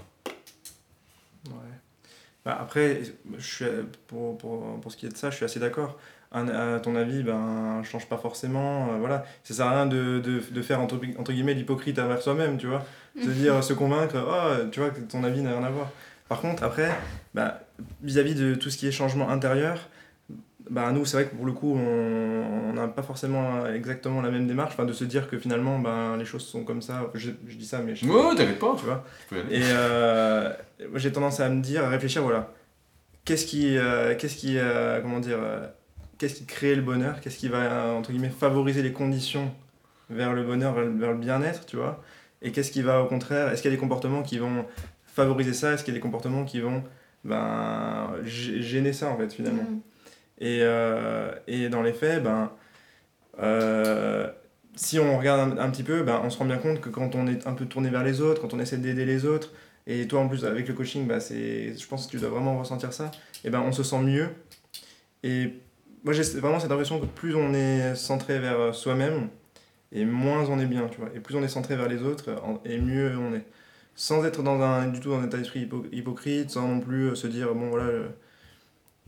Bah, 2.47 2.57
après, 2.61 3.01
je 3.37 3.45
suis, 3.45 3.65
pour, 4.07 4.37
pour, 4.37 4.79
pour 4.79 4.89
ce 4.89 4.95
qui 4.95 5.05
est 5.05 5.09
de 5.09 5.17
ça, 5.17 5.29
je 5.29 5.35
suis 5.35 5.43
assez 5.43 5.59
d'accord. 5.59 5.99
À 6.31 6.79
ton 6.81 6.95
avis, 6.95 7.21
ben, 7.21 7.81
change 7.83 8.07
pas 8.07 8.15
forcément. 8.17 8.93
euh, 8.93 8.97
voilà. 8.99 9.25
Ça 9.43 9.53
sert 9.53 9.65
à 9.67 9.71
rien 9.71 9.85
de, 9.85 10.19
de, 10.19 10.41
de 10.49 10.61
faire 10.61 10.79
entre, 10.79 10.97
entre 11.19 11.33
guillemets 11.33 11.53
l'hypocrite 11.55 11.99
envers 11.99 12.21
soi-même, 12.21 12.57
tu 12.57 12.67
vois. 12.67 12.85
Se 13.21 13.29
dire, 13.31 13.61
se 13.61 13.73
convaincre, 13.73 14.15
oh, 14.15 14.69
tu 14.71 14.79
vois, 14.79 14.91
que 14.91 15.01
ton 15.01 15.25
avis 15.25 15.41
n'a 15.41 15.57
rien 15.57 15.63
à 15.65 15.69
voir. 15.69 15.89
Par 16.29 16.39
contre, 16.39 16.63
après, 16.63 16.89
bah, 17.33 17.59
vis-à-vis 18.01 18.35
de 18.35 18.55
tout 18.55 18.69
ce 18.69 18.77
qui 18.77 18.87
est 18.87 18.91
changement 18.91 19.29
intérieur, 19.29 19.89
bah, 20.69 20.91
nous, 20.91 21.05
c'est 21.05 21.17
vrai 21.17 21.25
que 21.27 21.35
pour 21.35 21.45
le 21.45 21.51
coup, 21.53 21.75
on 21.75 22.73
n'a 22.73 22.87
pas 22.87 23.01
forcément 23.03 23.65
exactement 23.67 24.21
la 24.21 24.29
même 24.31 24.47
démarche, 24.47 24.73
enfin, 24.73 24.85
de 24.85 24.93
se 24.93 25.03
dire 25.03 25.29
que 25.29 25.37
finalement, 25.37 25.79
ben, 25.79 26.17
les 26.17 26.25
choses 26.25 26.45
sont 26.45 26.63
comme 26.63 26.81
ça. 26.81 27.09
Je, 27.13 27.31
je 27.47 27.55
dis 27.55 27.65
ça, 27.65 27.79
mais 27.85 27.95
je, 27.95 28.05
Ouais, 28.05 28.35
t'inquiète 28.35 28.59
pas. 28.59 28.75
tu 28.77 28.85
vois. 28.85 29.03
Et 29.49 29.61
euh, 29.63 30.51
j'ai 30.95 31.11
tendance 31.11 31.39
à 31.39 31.49
me 31.49 31.61
dire, 31.61 31.83
à 31.85 31.89
réfléchir, 31.89 32.21
voilà, 32.23 32.51
qu'est-ce 33.25 33.45
qui, 33.45 33.77
euh, 33.77 34.15
qu'est-ce 34.17 34.35
qui, 34.35 34.57
euh, 34.57 35.01
comment 35.01 35.19
dire, 35.19 35.37
euh, 35.39 35.65
qu'est-ce 36.17 36.35
qui 36.35 36.45
crée 36.45 36.75
le 36.75 36.81
bonheur, 36.81 37.19
qu'est-ce 37.21 37.37
qui 37.37 37.47
va 37.47 37.93
entre 37.93 38.11
guillemets 38.11 38.29
favoriser 38.29 38.81
les 38.81 38.91
conditions 38.93 39.51
vers 40.09 40.33
le 40.33 40.43
bonheur, 40.43 40.73
vers 40.73 40.85
le, 40.85 40.91
vers 40.97 41.11
le 41.11 41.17
bien-être, 41.17 41.65
tu 41.65 41.75
vois, 41.77 42.01
et 42.41 42.51
qu'est-ce 42.51 42.71
qui 42.71 42.81
va 42.81 43.01
au 43.01 43.05
contraire, 43.07 43.49
est-ce 43.51 43.61
qu'il 43.61 43.69
y 43.71 43.73
a 43.73 43.77
des 43.77 43.81
comportements 43.81 44.23
qui 44.23 44.37
vont 44.39 44.65
favoriser 45.05 45.53
ça, 45.53 45.73
est-ce 45.73 45.83
qu'il 45.83 45.93
y 45.93 45.97
a 45.97 45.99
des 45.99 46.03
comportements 46.03 46.43
qui 46.45 46.59
vont 46.61 46.83
ben, 47.23 48.09
gê- 48.23 48.61
gêner 48.61 48.93
ça 48.93 49.09
en 49.09 49.17
fait 49.17 49.31
finalement? 49.33 49.63
Mm. 49.63 49.79
Et, 50.39 50.59
euh, 50.61 51.31
et 51.47 51.69
dans 51.69 51.81
les 51.81 51.93
faits, 51.93 52.23
ben, 52.23 52.51
euh, 53.39 54.29
si 54.75 54.99
on 54.99 55.17
regarde 55.17 55.57
un, 55.59 55.69
petit 55.69 55.83
peu, 55.83 56.03
ben, 56.03 56.21
on 56.23 56.29
se 56.29 56.37
rend 56.37 56.45
bien 56.45 56.57
compte 56.57 56.81
que 56.81 56.89
quand 56.89 57.15
on 57.15 57.27
est 57.27 57.47
un 57.47 57.53
peu 57.53 57.65
tourné 57.65 57.89
vers 57.89 58.03
les 58.03 58.21
autres, 58.21 58.41
quand 58.41 58.53
on 58.53 58.59
essaie 58.59 58.77
d'aider 58.77 59.05
les 59.05 59.25
autres, 59.25 59.51
et 59.87 60.07
toi 60.07 60.19
en 60.19 60.27
plus 60.27 60.45
avec 60.45 60.67
le 60.67 60.73
coaching, 60.73 61.07
ben, 61.07 61.19
c'est, 61.19 61.77
je 61.77 61.87
pense 61.87 62.05
que 62.05 62.11
tu 62.11 62.17
dois 62.17 62.29
vraiment 62.29 62.59
ressentir 62.59 62.93
ça, 62.93 63.11
et 63.43 63.49
ben, 63.49 63.61
on 63.61 63.71
se 63.71 63.83
sent 63.83 63.99
mieux. 63.99 64.29
Et 65.23 65.53
moi 66.03 66.13
j'ai 66.13 66.23
vraiment 66.39 66.59
cette 66.59 66.71
impression 66.71 66.99
que 66.99 67.05
plus 67.05 67.35
on 67.35 67.53
est 67.53 67.95
centré 67.95 68.39
vers 68.39 68.75
soi-même, 68.75 69.29
et 69.91 70.05
moins 70.05 70.45
on 70.49 70.59
est 70.59 70.65
bien, 70.65 70.87
tu 70.87 70.99
vois. 70.99 71.09
Et 71.15 71.19
plus 71.19 71.35
on 71.35 71.43
est 71.43 71.47
centré 71.47 71.75
vers 71.75 71.87
les 71.87 72.03
autres, 72.03 72.29
et 72.65 72.79
mieux 72.79 73.17
on 73.17 73.33
est. 73.33 73.45
Sans 73.95 74.23
être 74.25 74.43
dans 74.43 74.61
un, 74.61 74.87
du 74.89 74.99
tout 74.99 75.09
dans 75.09 75.19
un 75.19 75.25
état 75.25 75.37
d'esprit 75.37 75.61
hypo- 75.65 75.87
hypocrite, 75.91 76.51
sans 76.51 76.67
non 76.67 76.79
plus 76.79 77.15
se 77.15 77.25
dire, 77.25 77.55
bon 77.55 77.69
voilà, 77.69 78.09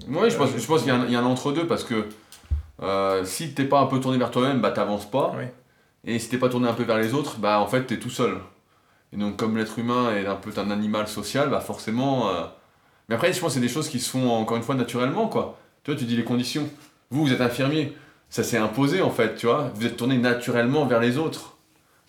Oui, 0.07 0.29
je 0.29 0.37
pense, 0.37 0.49
je 0.57 0.65
pense 0.65 0.81
qu'il 0.81 0.89
y, 0.89 0.91
a 0.91 0.99
un- 0.99 1.05
il 1.05 1.11
y 1.11 1.15
a 1.15 1.19
un 1.19 1.25
entre-deux 1.25 1.67
parce 1.67 1.83
que 1.83 2.07
euh, 2.81 3.23
si 3.25 3.53
t'es 3.53 3.65
pas 3.65 3.79
un 3.81 3.85
peu 3.85 3.99
tourné 3.99 4.17
vers 4.17 4.31
toi-même, 4.31 4.61
bah 4.61 4.71
t'avances 4.71 5.09
pas. 5.09 5.33
Oui. 5.37 5.45
Et 6.05 6.17
si 6.19 6.29
t'es 6.29 6.37
pas 6.37 6.49
tourné 6.49 6.67
un 6.67 6.73
peu 6.73 6.83
vers 6.83 6.97
les 6.97 7.13
autres, 7.13 7.37
bah 7.39 7.59
en 7.59 7.67
fait 7.67 7.83
t'es 7.85 7.99
tout 7.99 8.09
seul. 8.09 8.37
Et 9.13 9.17
donc 9.17 9.37
comme 9.37 9.57
l'être 9.57 9.77
humain 9.79 10.15
est 10.15 10.25
un 10.25 10.35
peu 10.35 10.51
un 10.59 10.71
animal 10.71 11.07
social, 11.07 11.49
bah 11.49 11.59
forcément... 11.59 12.29
euh, 12.29 12.43
Mais 13.09 13.15
après 13.15 13.33
je 13.33 13.39
pense 13.39 13.49
que 13.49 13.53
c'est 13.55 13.59
des 13.59 13.67
choses 13.67 13.89
qui 13.89 13.99
se 13.99 14.09
font 14.09 14.29
encore 14.29 14.57
une 14.57 14.63
fois 14.63 14.75
naturellement 14.75 15.27
quoi. 15.27 15.57
Tu 15.83 15.91
vois, 15.91 15.99
tu 15.99 16.05
dis 16.05 16.15
les 16.15 16.23
conditions. 16.23 16.69
Vous, 17.11 17.25
vous 17.25 17.33
êtes 17.33 17.41
infirmier. 17.41 17.95
Ça 18.29 18.43
s'est 18.43 18.57
imposé 18.57 19.01
en 19.01 19.09
fait, 19.09 19.35
tu 19.35 19.47
vois. 19.47 19.71
Vous 19.75 19.85
êtes 19.85 19.97
tourné 19.97 20.17
naturellement 20.17 20.85
vers 20.85 20.99
les 20.99 21.17
autres. 21.17 21.57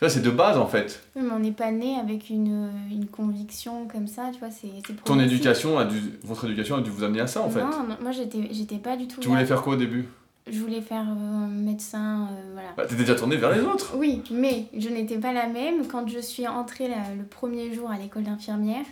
Ça 0.01 0.09
c'est 0.09 0.23
de 0.23 0.31
base 0.31 0.57
en 0.57 0.67
fait. 0.67 1.03
Oui, 1.15 1.23
mais 1.25 1.31
on 1.33 1.39
n'est 1.39 1.53
pas 1.53 1.71
né 1.71 1.97
avec 1.97 2.31
une, 2.31 2.71
une 2.91 3.07
conviction 3.07 3.87
comme 3.87 4.07
ça, 4.07 4.31
tu 4.33 4.39
vois, 4.39 4.51
c'est 4.51 4.69
Ton 5.05 5.21
éducation 5.21 5.79
a 5.79 5.85
dû... 5.85 6.01
Votre 6.25 6.47
éducation 6.47 6.77
a 6.77 6.81
dû 6.81 6.89
vous 6.91 7.05
amener 7.05 7.21
à 7.21 7.27
ça 7.27 7.43
en 7.43 7.51
fait. 7.51 7.61
Non, 7.61 7.87
moi 8.01 8.11
j'étais 8.13 8.79
pas 8.79 8.97
du 8.97 9.07
tout 9.07 9.21
Tu 9.21 9.29
là. 9.29 9.35
voulais 9.35 9.47
faire 9.47 9.61
quoi 9.63 9.75
au 9.75 9.77
début? 9.77 10.09
Je 10.51 10.59
voulais 10.59 10.81
faire 10.81 11.05
euh, 11.07 11.47
médecin, 11.47 12.29
euh, 12.33 12.53
voilà. 12.55 12.71
Bah 12.77 12.85
t'étais 12.87 13.03
déjà 13.03 13.15
tourné 13.15 13.37
vers 13.37 13.53
les 13.53 13.61
autres. 13.61 13.93
Oui, 13.95 14.23
mais 14.33 14.65
je 14.77 14.89
n'étais 14.89 15.19
pas 15.19 15.33
la 15.35 15.47
même. 15.47 15.87
Quand 15.87 16.09
je 16.09 16.19
suis 16.19 16.49
entrée 16.49 16.89
la- 16.89 17.15
le 17.15 17.25
premier 17.25 17.73
jour 17.75 17.91
à 17.91 17.99
l'école 17.99 18.23
d'infirmière, 18.25 18.85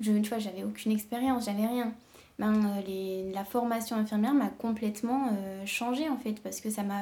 je, 0.00 0.12
tu 0.12 0.28
vois, 0.28 0.38
j'avais 0.38 0.62
aucune 0.62 0.92
expérience, 0.92 1.46
j'avais 1.46 1.66
rien. 1.66 1.90
Ben, 2.38 2.52
euh, 2.54 2.80
les, 2.86 3.32
la 3.32 3.44
formation 3.44 3.96
infirmière 3.96 4.34
m'a 4.34 4.48
complètement 4.48 5.28
euh, 5.32 5.62
changé 5.66 6.08
en 6.08 6.16
fait, 6.18 6.34
parce 6.42 6.60
que 6.60 6.68
ça 6.70 6.82
m'a. 6.82 7.00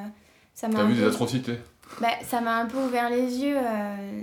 T'as 0.61 0.85
vu 0.85 0.95
des 0.95 1.05
atrocités. 1.05 1.59
Bah, 2.01 2.09
ça 2.23 2.41
m'a 2.41 2.59
un 2.59 2.67
peu 2.67 2.79
ouvert 2.79 3.11
les 3.11 3.39
yeux 3.39 3.57
euh, 3.59 4.23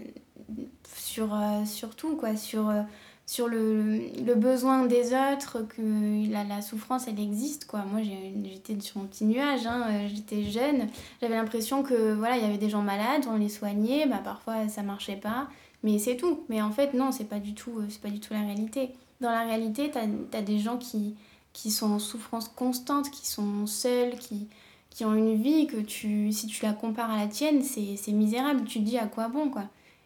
sur, 0.95 1.34
euh, 1.34 1.65
sur 1.65 1.95
tout, 1.95 2.15
quoi, 2.15 2.36
sur, 2.36 2.69
euh, 2.69 2.82
sur 3.25 3.47
le, 3.47 3.99
le 4.23 4.36
besoin 4.36 4.86
des 4.86 5.13
autres, 5.13 5.62
que 5.67 6.32
la, 6.32 6.43
la 6.43 6.62
souffrance, 6.62 7.08
elle 7.08 7.19
existe, 7.19 7.65
quoi. 7.65 7.84
Moi, 7.91 8.01
j'étais 8.04 8.80
sur 8.80 8.99
mon 8.99 9.08
petit 9.08 9.25
nuage, 9.25 9.65
hein, 9.65 10.08
j'étais 10.13 10.43
jeune, 10.43 10.88
j'avais 11.21 11.36
l'impression 11.36 11.84
que, 11.84 12.13
voilà, 12.13 12.38
il 12.38 12.43
y 12.43 12.45
avait 12.45 12.58
des 12.58 12.69
gens 12.69 12.82
malades, 12.82 13.25
on 13.30 13.38
les 13.38 13.49
soignait, 13.49 14.06
bah, 14.06 14.21
parfois 14.23 14.67
ça 14.67 14.84
marchait 14.84 15.17
pas, 15.17 15.47
mais 15.84 15.99
c'est 15.99 16.17
tout. 16.17 16.45
Mais 16.49 16.62
en 16.62 16.71
fait, 16.71 16.93
non, 16.93 17.12
c'est 17.12 17.30
pas 17.30 17.39
du 17.39 17.54
tout, 17.54 17.82
pas 18.01 18.10
du 18.10 18.19
tout 18.19 18.34
la 18.34 18.41
réalité. 18.41 18.91
Dans 19.21 19.32
la 19.32 19.43
réalité, 19.43 19.91
t'as 19.91 20.06
as 20.38 20.41
des 20.41 20.60
gens 20.60 20.78
qui, 20.78 21.15
qui 21.54 21.71
sont 21.71 21.91
en 21.91 21.99
souffrance 21.99 22.49
constante, 22.49 23.10
qui 23.12 23.28
sont 23.28 23.65
seuls, 23.65 24.17
qui, 24.17 24.47
qui 24.95 25.03
ont 25.03 25.13
une 25.13 25.36
vie 25.36 25.67
que 25.67 25.75
tu, 25.75 26.31
si 26.31 26.47
tu 26.47 26.63
la 26.63 26.71
compares 26.71 27.12
à 27.12 27.17
la 27.17 27.27
tienne, 27.27 27.62
c'est 27.62 28.12
misérable. 28.13 28.63
Tu 28.63 28.79
te 28.79 28.86
dis 28.86 28.97
à 28.97 29.08
quoi 29.08 29.27
bon, 29.27 29.49
quoi? 29.49 29.65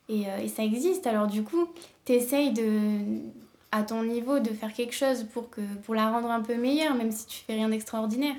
Et, 0.10 0.28
euh, 0.28 0.40
et 0.40 0.48
ça 0.48 0.64
existe. 0.64 1.06
Alors 1.06 1.28
du 1.28 1.44
coup, 1.44 1.68
tu 2.06 2.14
essayes 2.14 2.52
de, 2.52 2.72
à 3.72 3.84
ton 3.84 4.04
niveau 4.04 4.40
de 4.40 4.50
faire 4.50 4.74
quelque 4.74 4.96
chose 4.96 5.28
pour, 5.32 5.52
que, 5.52 5.62
pour 5.84 5.94
la 5.94 6.10
rendre 6.10 6.32
un 6.32 6.42
peu 6.42 6.56
meilleure, 6.56 6.96
même 6.96 7.12
si 7.12 7.28
tu 7.28 7.38
fais 7.46 7.54
rien 7.54 7.70
d'extraordinaire. 7.70 8.36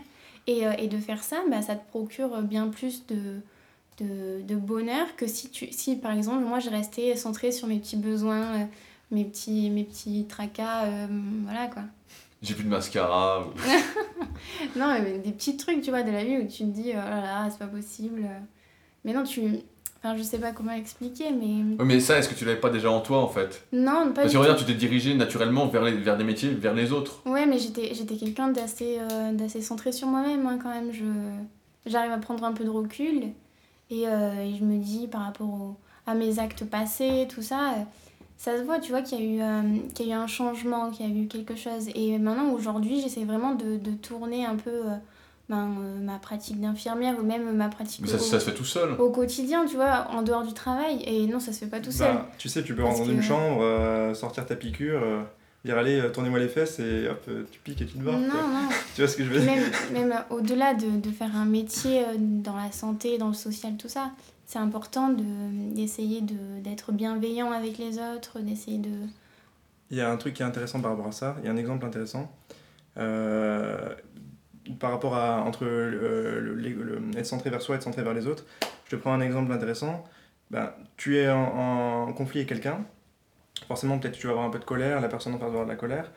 Et, 0.48 0.66
euh, 0.66 0.72
et 0.76 0.88
de 0.88 0.98
faire 0.98 1.22
ça, 1.22 1.36
bah, 1.48 1.62
ça 1.62 1.76
te 1.76 1.88
procure 1.88 2.42
bien 2.42 2.66
plus 2.66 3.06
de, 3.06 3.40
de, 3.98 4.42
de 4.42 4.56
bonheur 4.56 5.14
que 5.14 5.28
si, 5.28 5.50
tu, 5.50 5.68
si, 5.70 5.94
par 5.94 6.10
exemple, 6.10 6.44
moi, 6.44 6.58
je 6.58 6.70
restais 6.70 7.14
centrée 7.14 7.52
sur 7.52 7.68
mes 7.68 7.78
petits 7.78 7.96
besoins, 7.96 8.54
euh, 8.56 8.64
mes 9.12 9.24
petits, 9.24 9.70
mes 9.70 9.84
petits 9.84 10.24
tracas, 10.28 11.06
voilà, 11.44 11.68
quoi. 11.68 11.82
J'ai 12.42 12.55
plus 12.55 12.64
de 12.64 12.68
mascara. 12.70 13.42
ou- 13.42 13.53
Non, 14.79 14.94
mais 15.03 15.18
des 15.18 15.33
petits 15.33 15.57
trucs, 15.57 15.83
tu 15.83 15.90
vois, 15.90 16.03
de 16.03 16.11
la 16.11 16.24
vie 16.24 16.38
où 16.38 16.46
tu 16.46 16.59
te 16.59 16.70
dis, 16.70 16.90
oh 16.92 16.96
là 16.96 17.20
là, 17.20 17.48
c'est 17.50 17.59
pas 17.59 17.66
possible. 17.66 18.22
Mais 19.05 19.12
non, 19.12 19.24
tu. 19.24 19.42
Enfin, 20.03 20.16
je 20.16 20.22
sais 20.22 20.38
pas 20.38 20.53
comment 20.53 20.72
expliquer, 20.72 21.26
mais. 21.31 21.76
Ouais, 21.79 21.85
mais 21.85 22.00
ça, 22.00 22.16
est-ce 22.18 22.29
que 22.29 22.35
tu 22.35 22.46
l'avais 22.46 22.59
pas 22.61 22.70
déjà 22.70 22.90
en 22.90 23.00
toi 23.00 23.18
en 23.22 23.29
fait? 23.29 23.66
Non, 23.72 24.07
pas 24.14 24.22
Parce 24.22 24.29
du 24.31 24.37
que 24.37 24.40
regarde, 24.40 24.59
tu 24.59 24.64
t'es 24.64 24.74
dirigé 24.74 25.14
naturellement 25.14 25.66
vers, 25.66 25.83
les, 25.83 25.92
vers 25.92 26.16
des 26.16 26.24
métiers, 26.24 26.48
vers 26.50 26.72
les 26.74 26.92
autres. 26.92 27.20
Ouais, 27.26 27.44
mais 27.44 27.59
j'étais 27.59 27.92
j'étais 27.94 28.16
quelqu'un 28.16 28.48
d'assez 28.48 28.96
euh, 28.98 29.33
d'assez 29.33 29.61
centré 29.61 29.92
sur 29.92 30.09
moi-même, 30.09 30.46
hein, 30.46 30.59
quand 30.62 30.70
même. 30.70 30.90
Je 30.92 31.05
J'arrive 31.87 32.12
à 32.12 32.18
prendre 32.18 32.44
un 32.44 32.53
peu 32.53 32.64
de 32.64 32.70
recul. 32.70 33.24
Et, 33.90 34.07
euh, 34.07 34.33
et 34.44 34.55
je 34.59 34.64
me 34.64 34.79
dis, 34.79 35.07
par 35.09 35.22
rapport 35.22 35.48
au- 35.48 35.76
à 36.07 36.14
mes 36.14 36.38
actes 36.38 36.64
passés, 36.64 37.26
tout 37.29 37.42
ça, 37.42 37.70
euh, 37.72 37.83
ça 38.42 38.57
se 38.57 38.62
voit, 38.62 38.79
tu 38.79 38.90
vois, 38.90 39.03
qu'il 39.03 39.20
y, 39.20 39.22
a 39.22 39.24
eu, 39.35 39.40
euh, 39.42 39.62
qu'il 39.94 40.07
y 40.07 40.12
a 40.12 40.16
eu 40.16 40.18
un 40.18 40.26
changement, 40.26 40.90
qu'il 40.90 41.07
y 41.07 41.12
a 41.12 41.22
eu 41.24 41.26
quelque 41.26 41.57
chose. 41.57 41.88
Et 41.94 42.16
maintenant, 42.16 42.50
aujourd'hui, 42.53 43.03
j'essaie 43.03 43.24
vraiment 43.24 43.55
de, 43.55 43.76
de 43.76 43.90
tourner 43.90 44.46
un 44.46 44.57
peu 44.57 44.70
euh, 44.70 44.94
ben, 45.50 45.68
euh, 45.79 46.00
ma 46.00 46.18
pratique 46.18 46.59
d'infirmière 46.59 47.16
ou 47.20 47.22
même 47.22 47.55
ma 47.55 47.68
pratique 47.68 48.00
Mais 48.00 48.09
ça, 48.09 48.16
au- 48.16 48.20
ça 48.20 48.40
se 48.40 48.46
fait 48.46 48.55
tout 48.57 48.64
seul. 48.64 48.92
au 48.98 49.11
quotidien, 49.11 49.66
tu 49.66 49.76
vois, 49.76 50.07
en 50.11 50.22
dehors 50.22 50.42
du 50.46 50.55
travail. 50.55 51.03
Et 51.07 51.26
non, 51.26 51.38
ça 51.38 51.53
se 51.53 51.59
fait 51.59 51.70
pas 51.70 51.81
tout 51.81 51.92
seul. 51.92 52.14
Bah, 52.14 52.31
tu 52.38 52.48
sais, 52.48 52.62
tu 52.62 52.74
peux 52.74 52.83
rentrer 52.83 53.05
dans 53.05 53.11
une 53.12 53.20
chambre, 53.22 53.61
euh, 53.62 54.14
sortir 54.14 54.46
ta 54.46 54.57
piqûre, 54.57 55.03
dire 55.66 55.76
allez, 55.76 56.03
tournez-moi 56.11 56.38
les 56.38 56.48
fesses 56.48 56.79
et 56.81 57.09
hop, 57.11 57.29
tu 57.53 57.59
piques 57.61 57.83
et 57.83 57.87
tu 57.87 57.92
te 57.98 58.03
barres. 58.03 58.14
non, 58.20 58.29
non. 58.29 58.68
Tu 58.94 59.03
vois 59.03 59.09
ce 59.09 59.18
que 59.18 59.24
je 59.24 59.29
veux 59.29 59.38
dire? 59.38 59.53
Même, 59.92 60.09
même 60.09 60.24
au-delà 60.31 60.72
de, 60.72 60.98
de 60.98 61.11
faire 61.11 61.37
un 61.37 61.44
métier 61.44 62.05
dans 62.18 62.57
la 62.57 62.72
santé, 62.72 63.18
dans 63.18 63.29
le 63.29 63.35
social, 63.35 63.76
tout 63.76 63.88
ça, 63.88 64.12
c'est 64.50 64.58
important 64.58 65.10
de- 65.10 65.72
d'essayer 65.76 66.22
de, 66.22 66.60
d'être 66.60 66.90
bienveillant 66.90 67.52
avec 67.52 67.78
les 67.78 67.98
autres, 67.98 68.40
d'essayer 68.40 68.78
de... 68.78 68.90
Il 69.92 69.96
y 69.96 70.00
a 70.00 70.10
un 70.10 70.16
truc 70.16 70.34
qui 70.34 70.42
est 70.42 70.44
intéressant 70.44 70.80
par 70.80 70.90
rapport 70.90 71.06
à 71.06 71.12
ça, 71.12 71.36
il 71.38 71.44
y 71.44 71.48
a 71.48 71.52
un 71.52 71.56
exemple 71.56 71.86
intéressant. 71.86 72.32
Euh, 72.96 73.94
par 74.80 74.90
rapport 74.90 75.14
à 75.14 75.42
entre 75.42 75.64
être 77.16 77.26
centré 77.26 77.50
vers 77.50 77.62
soi 77.62 77.76
et 77.76 77.78
être 77.78 77.84
centré 77.84 78.02
vers 78.02 78.12
les 78.12 78.26
autres, 78.26 78.44
je 78.86 78.96
te 78.96 79.00
prends 79.00 79.12
un 79.12 79.20
exemple 79.20 79.52
intéressant. 79.52 80.02
Ben, 80.50 80.72
tu 80.96 81.16
es 81.16 81.30
en, 81.30 82.12
conflit 82.12 82.40
avec 82.40 82.48
quelqu'un, 82.48 82.84
forcément 83.68 84.00
peut-être 84.00 84.18
tu 84.18 84.26
vas 84.26 84.32
avoir 84.32 84.46
un 84.46 84.50
peu 84.50 84.58
de 84.58 84.64
colère, 84.64 85.00
la 85.00 85.08
personne 85.08 85.36
va 85.36 85.46
avoir 85.46 85.64
de 85.64 85.70
la 85.70 85.76
colère. 85.76 86.10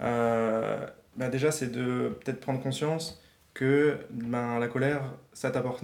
Euh, 0.00 0.84
ben 1.14 1.28
déjà 1.28 1.52
c'est 1.52 1.68
de 1.68 2.18
peut-être 2.24 2.40
prendre 2.40 2.60
conscience 2.60 3.22
que 3.56 3.96
ben, 4.10 4.58
la 4.58 4.68
colère 4.68 5.00
ça 5.32 5.50
t'apporte 5.50 5.80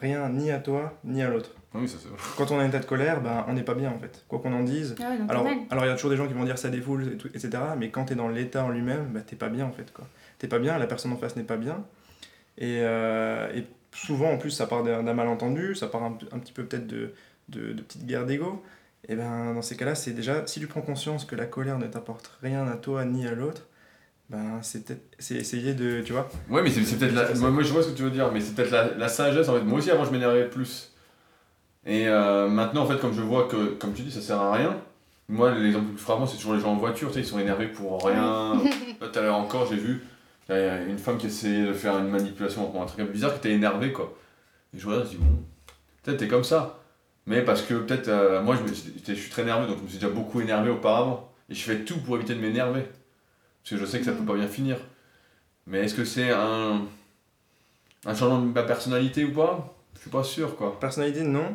rien 0.00 0.28
ni 0.28 0.50
à 0.50 0.58
toi 0.58 0.98
ni 1.04 1.22
à 1.22 1.30
l'autre. 1.30 1.50
Oui, 1.74 1.88
ça 1.88 1.96
c'est 1.98 2.08
Quand 2.36 2.50
on 2.50 2.58
a 2.58 2.62
un 2.62 2.68
état 2.68 2.80
de 2.80 2.84
colère, 2.84 3.22
ben, 3.22 3.46
on 3.48 3.54
n'est 3.54 3.62
pas 3.62 3.74
bien 3.74 3.90
en 3.90 3.98
fait. 3.98 4.24
Quoi 4.28 4.40
qu'on 4.40 4.52
en 4.52 4.62
dise, 4.62 4.94
Ah 5.00 5.10
ouais, 5.10 5.16
alors, 5.28 5.46
alors 5.70 5.84
il 5.84 5.88
y 5.88 5.90
a 5.90 5.94
toujours 5.94 6.10
des 6.10 6.18
gens 6.18 6.28
qui 6.28 6.34
vont 6.34 6.44
dire 6.44 6.58
ça 6.58 6.68
défoule, 6.68 7.14
et 7.14 7.16
tout, 7.16 7.28
etc. 7.28 7.50
Mais 7.78 7.88
quand 7.88 8.04
tu 8.04 8.12
es 8.12 8.16
dans 8.16 8.28
l'état 8.28 8.62
en 8.64 8.68
lui-même, 8.68 9.06
bah, 9.14 9.20
t'es 9.26 9.36
pas 9.36 9.48
bien 9.48 9.64
en 9.64 9.72
fait. 9.72 9.90
quoi. 9.92 10.06
T'es 10.38 10.48
pas 10.48 10.58
bien, 10.58 10.76
la 10.76 10.86
personne 10.86 11.12
en 11.12 11.16
face 11.16 11.34
n'est 11.36 11.44
pas 11.44 11.56
bien. 11.56 11.82
Et, 12.58 12.80
euh, 12.82 13.50
et 13.54 13.64
souvent 13.94 14.30
en 14.30 14.36
plus 14.38 14.50
ça 14.50 14.66
part 14.66 14.82
d'un 14.82 15.02
d'un 15.02 15.14
malentendu, 15.14 15.74
ça 15.74 15.86
part 15.86 16.02
un, 16.02 16.18
un 16.32 16.38
petit 16.38 16.52
peu 16.52 16.64
peut-être 16.64 16.86
de, 16.86 17.14
de, 17.48 17.72
de 17.72 17.82
petites 17.82 18.06
guerres 18.06 18.26
d'ego. 18.26 18.62
Et 19.08 19.16
ben 19.16 19.54
dans 19.54 19.62
ces 19.62 19.76
cas-là, 19.76 19.94
c'est 19.94 20.12
déjà, 20.12 20.46
si 20.46 20.60
tu 20.60 20.66
prends 20.66 20.82
conscience 20.82 21.24
que 21.24 21.34
la 21.36 21.46
colère 21.46 21.78
ne 21.78 21.86
t'apporte 21.86 22.38
rien 22.42 22.68
à 22.68 22.76
toi 22.76 23.04
ni 23.06 23.26
à 23.26 23.32
l'autre, 23.32 23.66
ben 24.30 24.60
c'est 24.62 24.84
peut-être 24.84 25.02
c'est 25.18 25.34
essayer 25.34 25.74
de, 25.74 26.00
tu 26.02 26.12
vois, 26.12 26.28
Ouais, 26.48 26.62
mais 26.62 26.70
c'est 26.70 26.82
c'est 26.84 26.96
peut-être 26.96 27.14
la... 27.14 27.34
moi, 27.34 27.50
moi, 27.50 27.62
je 27.62 27.72
vois 27.72 27.82
ce 27.82 27.88
que 27.88 27.96
tu 27.96 28.02
veux 28.02 28.10
dire, 28.10 28.30
mais 28.32 28.40
c'est 28.40 28.54
peut-être 28.54 28.70
la, 28.70 28.94
la 28.94 29.08
sagesse 29.08 29.48
en 29.48 29.54
fait. 29.54 29.62
Moi 29.62 29.78
aussi 29.78 29.90
avant 29.90 30.04
je 30.04 30.10
m'énervais 30.10 30.48
plus. 30.48 30.92
Et 31.84 32.08
euh, 32.08 32.48
maintenant 32.48 32.82
en 32.82 32.86
fait 32.86 32.98
comme 32.98 33.12
je 33.12 33.20
vois 33.22 33.48
que, 33.48 33.74
comme 33.74 33.92
tu 33.92 34.02
dis, 34.02 34.10
ça 34.10 34.20
sert 34.20 34.40
à 34.40 34.52
rien. 34.54 34.76
Moi 35.28 35.50
l'exemple 35.52 35.86
le 35.86 35.92
plus 35.92 36.02
frappant 36.02 36.26
c'est 36.26 36.36
toujours 36.36 36.54
les 36.54 36.60
gens 36.60 36.72
en 36.72 36.76
voiture, 36.76 37.08
tu 37.08 37.14
sais, 37.14 37.20
ils 37.20 37.26
sont 37.26 37.38
énervés 37.38 37.68
pour 37.68 38.04
rien. 38.04 38.54
Là 39.00 39.08
tout 39.08 39.18
à 39.18 39.22
l'heure 39.22 39.36
encore 39.36 39.66
j'ai 39.66 39.76
vu 39.76 40.02
il 40.48 40.54
y 40.56 40.58
a 40.58 40.82
une 40.82 40.98
femme 40.98 41.18
qui 41.18 41.26
essayait 41.28 41.66
de 41.66 41.72
faire 41.72 41.98
une 41.98 42.08
manipulation 42.08 42.68
pour 42.70 42.82
un 42.82 42.86
truc 42.86 43.00
un 43.00 43.06
peu 43.06 43.12
bizarre 43.12 43.32
qui 43.32 43.38
était 43.38 43.52
énervée 43.52 43.92
quoi. 43.92 44.12
Et 44.74 44.78
je 44.78 44.86
regarde, 44.86 45.06
je 45.06 45.10
dis 45.10 45.16
bon, 45.16 45.42
peut-être 46.02 46.18
t'es 46.18 46.28
comme 46.28 46.44
ça. 46.44 46.80
Mais 47.26 47.42
parce 47.42 47.62
que 47.62 47.74
peut-être 47.74 48.08
euh, 48.08 48.42
moi 48.42 48.56
je, 48.56 48.62
me, 48.62 48.68
je 48.68 49.14
suis 49.14 49.30
très 49.30 49.44
nerveux 49.44 49.66
donc 49.66 49.78
je 49.78 49.82
me 49.82 49.88
suis 49.88 49.98
déjà 49.98 50.12
beaucoup 50.12 50.40
énervé 50.40 50.70
auparavant. 50.70 51.32
Et 51.48 51.54
je 51.54 51.62
fais 51.62 51.84
tout 51.84 51.98
pour 51.98 52.16
éviter 52.16 52.34
de 52.34 52.40
m'énerver. 52.40 52.84
Parce 53.62 53.70
que 53.70 53.76
je 53.76 53.86
sais 53.86 53.98
que 53.98 54.04
ça 54.04 54.12
peut 54.12 54.24
pas 54.24 54.34
bien 54.34 54.48
finir. 54.48 54.76
Mais 55.66 55.80
est-ce 55.80 55.94
que 55.94 56.04
c'est 56.04 56.30
un. 56.30 56.82
Un 58.04 58.14
changement 58.14 58.40
de 58.40 58.46
ma 58.52 58.64
personnalité 58.64 59.24
ou 59.24 59.32
pas? 59.32 59.74
Je 59.94 60.00
suis 60.00 60.10
pas 60.10 60.24
sûr, 60.24 60.56
quoi. 60.56 60.78
Personnalité, 60.80 61.22
non. 61.22 61.54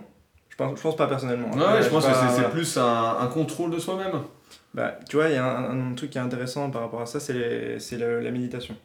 Je 0.50 0.56
pense, 0.56 0.78
je 0.78 0.82
pense 0.82 0.96
pas 0.96 1.08
personnellement. 1.08 1.52
Ouais, 1.52 1.62
Après, 1.64 1.84
je 1.84 1.90
pense 1.90 2.06
que 2.06 2.12
pas- 2.12 2.16
c'est- 2.22 2.28
c'est 2.30 2.34
voilà. 2.36 2.50
plus 2.50 2.78
un, 2.78 3.18
un 3.20 3.28
contrôle 3.28 3.70
de 3.72 3.80
soi-même. 3.80 4.22
Bah, 4.74 4.98
tu 5.10 5.18
vois, 5.18 5.28
il 5.28 5.34
y 5.34 5.38
a 5.38 5.46
un, 5.46 5.92
un 5.92 5.94
truc 5.94 6.10
qui 6.12 6.18
est 6.18 6.22
intéressant 6.22 6.70
par 6.72 6.82
rapport 6.84 7.02
à 7.02 7.06
ça, 7.06 7.20
c'est 7.20 7.34
la 7.34 8.32
méditation. 8.32 8.76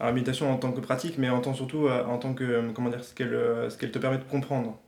Alors, 0.00 0.08
la 0.10 0.12
méditation 0.14 0.50
en 0.52 0.56
tant 0.56 0.72
que 0.72 0.80
pratique, 0.80 1.16
mais 1.18 1.30
en 1.30 1.40
tant 1.40 1.54
surtout 1.54 1.86
euh, 1.86 2.04
en 2.06 2.18
tant 2.18 2.34
que, 2.34 2.42
euh, 2.44 2.62
comment 2.74 2.90
dire, 2.90 3.04
ce 3.04 3.14
qu'elle 3.14 3.34
euh, 3.34 3.70
ce 3.70 3.78
qu'elle 3.78 3.92
te 3.92 3.98
permet 3.98 4.18
de 4.18 4.24
comprendre. 4.24 4.78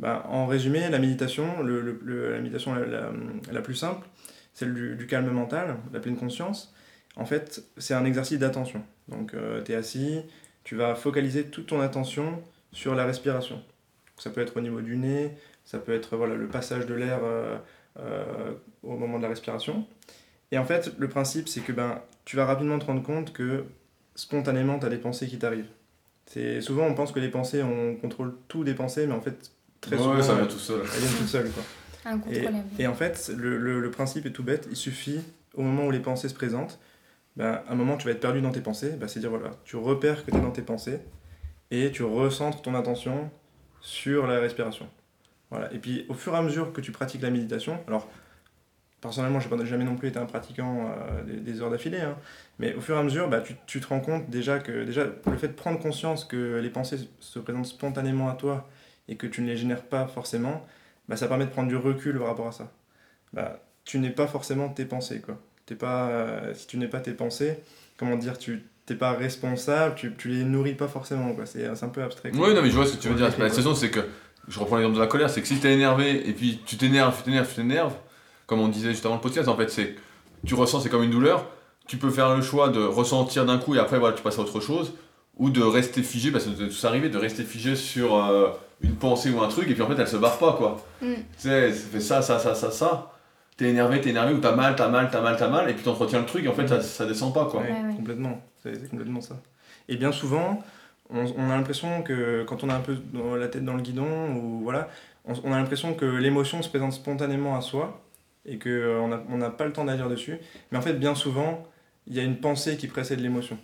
Bah, 0.00 0.24
en 0.28 0.46
résumé, 0.46 0.88
la 0.88 0.98
méditation, 0.98 1.62
le, 1.62 1.80
le- 1.82 2.00
le- 2.02 2.32
la 2.32 2.38
méditation 2.38 2.74
la, 2.74 2.84
la- 2.86 3.10
la 3.52 3.60
plus 3.60 3.74
simple, 3.76 4.06
celle 4.54 4.72
du, 4.74 4.96
du 4.96 5.06
calme 5.06 5.30
mental, 5.30 5.76
la 5.92 6.00
pleine 6.00 6.16
conscience, 6.16 6.73
en 7.16 7.24
fait, 7.24 7.62
c'est 7.78 7.94
un 7.94 8.04
exercice 8.04 8.38
d'attention. 8.38 8.82
Donc, 9.08 9.34
tu 9.64 9.72
es 9.72 9.74
assis, 9.74 10.22
tu 10.64 10.76
vas 10.76 10.94
focaliser 10.94 11.44
toute 11.44 11.66
ton 11.66 11.80
attention 11.80 12.42
sur 12.72 12.94
la 12.94 13.04
respiration. 13.04 13.62
Ça 14.18 14.30
peut 14.30 14.40
être 14.40 14.56
au 14.56 14.60
niveau 14.60 14.80
du 14.80 14.96
nez, 14.96 15.36
ça 15.64 15.78
peut 15.78 15.92
être 15.92 16.16
voilà, 16.16 16.34
le 16.34 16.46
passage 16.48 16.86
de 16.86 16.94
l'air 16.94 17.20
euh, 17.22 17.56
euh, 18.00 18.52
au 18.82 18.96
moment 18.96 19.18
de 19.18 19.22
la 19.22 19.28
respiration. 19.28 19.86
Et 20.52 20.58
en 20.58 20.64
fait, 20.64 20.92
le 20.98 21.08
principe, 21.08 21.48
c'est 21.48 21.60
que 21.60 21.72
ben, 21.72 22.00
tu 22.24 22.36
vas 22.36 22.44
rapidement 22.46 22.78
te 22.78 22.84
rendre 22.86 23.02
compte 23.02 23.32
que 23.32 23.64
spontanément, 24.14 24.78
tu 24.78 24.86
as 24.86 24.88
des 24.88 24.98
pensées 24.98 25.26
qui 25.26 25.38
t'arrivent. 25.38 25.68
C'est 26.26 26.60
Souvent, 26.60 26.86
on 26.86 26.94
pense 26.94 27.12
que 27.12 27.20
les 27.20 27.28
pensées, 27.28 27.62
on 27.62 27.96
contrôle 27.96 28.34
tout 28.48 28.64
des 28.64 28.74
pensées, 28.74 29.06
mais 29.06 29.14
en 29.14 29.20
fait, 29.20 29.50
très 29.80 29.96
ouais, 29.96 30.02
souvent, 30.02 30.22
ça 30.22 30.34
vient 30.36 30.46
tout 30.46 30.58
seul. 30.58 30.80
elles 30.82 31.00
viennent 31.00 31.18
toutes 31.18 31.28
seules. 31.28 31.50
Quoi. 31.50 31.62
Et 32.78 32.86
en 32.86 32.94
fait, 32.94 33.30
le, 33.36 33.58
le- 33.58 33.80
le 33.80 33.90
principe 33.90 34.26
est 34.26 34.30
tout 34.30 34.42
bête. 34.44 34.66
Il 34.70 34.76
suffit, 34.76 35.20
au 35.54 35.62
moment 35.62 35.86
où 35.86 35.90
les 35.90 36.00
pensées 36.00 36.28
se 36.28 36.34
présentent, 36.34 36.78
ben, 37.36 37.62
à 37.66 37.72
un 37.72 37.74
moment, 37.74 37.96
tu 37.96 38.06
vas 38.06 38.12
être 38.12 38.20
perdu 38.20 38.40
dans 38.40 38.52
tes 38.52 38.60
pensées. 38.60 38.92
Ben, 38.92 39.08
C'est-à-dire, 39.08 39.30
voilà, 39.30 39.50
tu 39.64 39.76
repères 39.76 40.24
que 40.24 40.30
tu 40.30 40.36
es 40.36 40.40
dans 40.40 40.50
tes 40.50 40.62
pensées 40.62 41.00
et 41.70 41.90
tu 41.90 42.02
recentres 42.02 42.62
ton 42.62 42.74
attention 42.74 43.30
sur 43.80 44.26
la 44.26 44.38
respiration. 44.40 44.88
Voilà. 45.50 45.72
Et 45.72 45.78
puis, 45.78 46.06
au 46.08 46.14
fur 46.14 46.34
et 46.34 46.36
à 46.38 46.42
mesure 46.42 46.72
que 46.72 46.80
tu 46.80 46.92
pratiques 46.92 47.22
la 47.22 47.30
méditation, 47.30 47.78
alors, 47.86 48.08
personnellement, 49.00 49.40
je 49.40 49.54
n'ai 49.54 49.66
jamais 49.66 49.84
non 49.84 49.96
plus 49.96 50.08
été 50.08 50.18
un 50.18 50.26
pratiquant 50.26 50.90
euh, 50.90 51.22
des, 51.24 51.36
des 51.36 51.60
heures 51.60 51.70
d'affilée, 51.70 52.00
hein, 52.00 52.16
mais 52.58 52.74
au 52.74 52.80
fur 52.80 52.96
et 52.96 52.98
à 52.98 53.02
mesure, 53.02 53.28
bah, 53.28 53.40
tu, 53.40 53.54
tu 53.66 53.80
te 53.80 53.86
rends 53.86 54.00
compte 54.00 54.30
déjà 54.30 54.58
que 54.58 54.84
déjà, 54.84 55.04
le 55.04 55.36
fait 55.36 55.48
de 55.48 55.52
prendre 55.52 55.78
conscience 55.78 56.24
que 56.24 56.58
les 56.58 56.70
pensées 56.70 56.98
se 57.20 57.38
présentent 57.38 57.66
spontanément 57.66 58.30
à 58.30 58.34
toi 58.34 58.68
et 59.08 59.16
que 59.16 59.26
tu 59.26 59.42
ne 59.42 59.46
les 59.46 59.56
génères 59.56 59.84
pas 59.84 60.06
forcément, 60.06 60.64
bah, 61.08 61.16
ça 61.16 61.28
permet 61.28 61.44
de 61.44 61.50
prendre 61.50 61.68
du 61.68 61.76
recul 61.76 62.18
par 62.18 62.28
rapport 62.28 62.48
à 62.48 62.52
ça. 62.52 62.72
Bah, 63.32 63.60
tu 63.84 63.98
n'es 63.98 64.10
pas 64.10 64.26
forcément 64.26 64.68
tes 64.70 64.86
pensées. 64.86 65.20
Quoi. 65.20 65.38
T'es 65.66 65.74
pas, 65.74 66.08
euh, 66.08 66.54
si 66.54 66.66
tu 66.66 66.76
n'es 66.76 66.88
pas 66.88 67.00
tes 67.00 67.12
pensées, 67.12 67.58
comment 67.96 68.16
dire, 68.16 68.38
tu 68.38 68.62
n'es 68.88 68.96
pas 68.96 69.12
responsable, 69.12 69.94
tu, 69.94 70.12
tu 70.16 70.28
les 70.28 70.44
nourris 70.44 70.74
pas 70.74 70.88
forcément. 70.88 71.32
Quoi. 71.34 71.46
C'est, 71.46 71.74
c'est 71.74 71.84
un 71.84 71.88
peu 71.88 72.02
abstrait. 72.02 72.30
quoi. 72.30 72.48
Oui, 72.48 72.54
non, 72.54 72.62
mais 72.62 72.70
je 72.70 72.76
vois 72.76 72.86
ce 72.86 72.96
que 72.96 73.02
tu 73.02 73.08
veux 73.08 73.14
dire. 73.14 73.32
La 73.38 73.48
situation, 73.48 73.74
c'est 73.74 73.90
que, 73.90 74.00
je 74.48 74.58
reprends 74.58 74.76
l'exemple 74.76 74.96
de 74.96 75.00
la 75.00 75.06
colère, 75.06 75.30
c'est 75.30 75.40
que 75.40 75.48
si 75.48 75.56
t'es 75.58 75.72
énervé 75.72 76.28
et 76.28 76.32
puis 76.32 76.60
tu 76.66 76.76
t'énerves, 76.76 77.16
tu 77.16 77.22
t'énerves, 77.24 77.48
tu 77.48 77.54
t'énerves, 77.54 77.94
comme 78.46 78.60
on 78.60 78.68
disait 78.68 78.90
juste 78.90 79.06
avant 79.06 79.14
le 79.14 79.20
podcast, 79.20 79.48
en 79.48 79.56
fait, 79.56 79.70
c'est 79.70 79.88
que 79.88 80.00
tu 80.46 80.54
ressens, 80.54 80.80
c'est 80.80 80.90
comme 80.90 81.02
une 81.02 81.10
douleur. 81.10 81.46
Tu 81.86 81.96
peux 81.96 82.10
faire 82.10 82.34
le 82.34 82.42
choix 82.42 82.68
de 82.68 82.82
ressentir 82.82 83.44
d'un 83.46 83.58
coup 83.58 83.74
et 83.74 83.78
après, 83.78 83.98
voilà, 83.98 84.14
tu 84.14 84.22
passes 84.22 84.38
à 84.38 84.42
autre 84.42 84.60
chose, 84.60 84.94
ou 85.36 85.50
de 85.50 85.62
rester 85.62 86.02
figé, 86.02 86.30
parce 86.30 86.44
que 86.44 86.50
ça 86.50 86.56
peut 86.56 86.68
tous 86.68 86.84
arriver, 86.84 87.08
de 87.08 87.18
rester 87.18 87.42
figé 87.42 87.76
sur 87.76 88.16
euh, 88.16 88.50
une 88.80 88.96
pensée 88.96 89.30
ou 89.30 89.40
un 89.42 89.48
truc, 89.48 89.68
et 89.68 89.74
puis 89.74 89.82
en 89.82 89.88
fait, 89.88 89.98
elle 89.98 90.08
se 90.08 90.16
barre 90.16 90.38
pas, 90.38 90.52
quoi. 90.54 90.84
Mm. 91.02 91.14
Tu 91.14 91.20
sais, 91.38 91.72
ça 91.72 91.88
fait 91.90 92.00
ça, 92.00 92.22
ça, 92.22 92.38
ça, 92.38 92.54
ça, 92.54 92.70
ça. 92.70 93.13
T'es 93.56 93.68
énervé, 93.70 94.00
t'es 94.00 94.10
énervé, 94.10 94.34
ou 94.34 94.38
t'as 94.40 94.54
mal, 94.56 94.74
t'as 94.76 94.88
mal, 94.88 95.08
t'as 95.12 95.20
mal, 95.20 95.36
t'as 95.38 95.48
mal, 95.48 95.70
et 95.70 95.74
puis 95.74 95.84
t'entretiens 95.84 96.20
le 96.20 96.26
truc, 96.26 96.44
et 96.44 96.48
en 96.48 96.54
fait, 96.54 96.66
ça, 96.66 96.80
ça 96.80 97.06
descend 97.06 97.32
pas, 97.32 97.46
quoi. 97.46 97.60
Ouais, 97.60 97.70
Ouais, 97.70 97.88
ouais. 97.88 97.94
complètement. 97.94 98.40
C'est, 98.62 98.90
complètement 98.90 99.20
ça. 99.20 99.36
Et 99.88 99.96
bien 99.96 100.10
souvent, 100.10 100.62
on, 101.10 101.24
on 101.36 101.50
a 101.50 101.56
l'impression 101.56 102.02
que 102.02 102.42
quand 102.44 102.64
on 102.64 102.68
a 102.70 102.74
un 102.74 102.80
peu 102.80 102.96
dans 103.12 103.36
la 103.36 103.46
tête 103.48 103.64
dans 103.64 103.74
le 103.74 103.82
guidon, 103.82 104.34
ou 104.34 104.60
voilà, 104.64 104.88
on, 105.24 105.34
on 105.44 105.52
a 105.52 105.56
l'impression 105.58 105.94
que 105.94 106.04
l'émotion 106.04 106.62
se 106.62 106.68
présente 106.68 106.92
spontanément 106.94 107.56
à 107.56 107.60
soi 107.60 108.00
et 108.46 108.58
qu'on 108.58 109.08
n'a 109.08 109.22
on 109.30 109.38
n'a 109.38 109.50
pas 109.50 109.66
le 109.66 109.72
temps 109.72 109.84
d'agir 109.84 110.08
dessus. 110.08 110.38
Mais 110.72 110.78
en 110.78 110.82
fait, 110.82 110.94
bien 110.94 111.14
souvent, 111.14 111.64
il 112.06 112.14
y 112.14 112.20
a 112.20 112.22
une 112.24 112.38
pensée 112.38 112.76
qui 112.76 112.88
précède 112.88 113.20
l'émotion. 113.20 113.56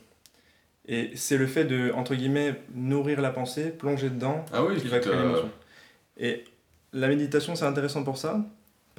Et 0.87 1.11
c'est 1.15 1.37
le 1.37 1.47
fait 1.47 1.65
de, 1.65 1.93
entre 1.95 2.15
guillemets, 2.15 2.55
nourrir 2.75 3.21
la 3.21 3.31
pensée, 3.31 3.71
plonger 3.71 4.09
dedans, 4.11 4.45
Ah 4.53 4.63
oui, 4.65 4.77
qui 4.81 4.89
va 4.89 4.99
créer 5.01 5.17
l'émotion. 5.17 5.51
Et 6.17 6.45
la 6.93 7.09
méditation, 7.09 7.55
c'est 7.55 7.65
intéressant 7.67 8.03
pour 8.05 8.19
ça, 8.19 8.41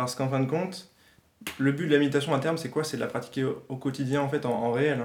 parce 0.02 0.16
qu'en 0.16 0.30
fin 0.30 0.40
de 0.40 0.50
compte, 0.50 0.90
le 1.60 1.72
but 1.72 1.88
de 1.88 1.94
la 1.94 2.00
méditation 2.00 2.34
à 2.36 2.40
terme, 2.40 2.58
c'est 2.58 2.70
quoi? 2.70 2.84
C'est 2.84 2.98
de 2.98 3.02
la 3.02 3.08
pratiquer 3.08 3.44
au, 3.44 3.64
au 3.70 3.76
quotidien, 3.76 4.22
en 4.22 4.30
fait, 4.30 4.46
en, 4.46 4.52
en 4.54 4.72
réel. 4.72 5.00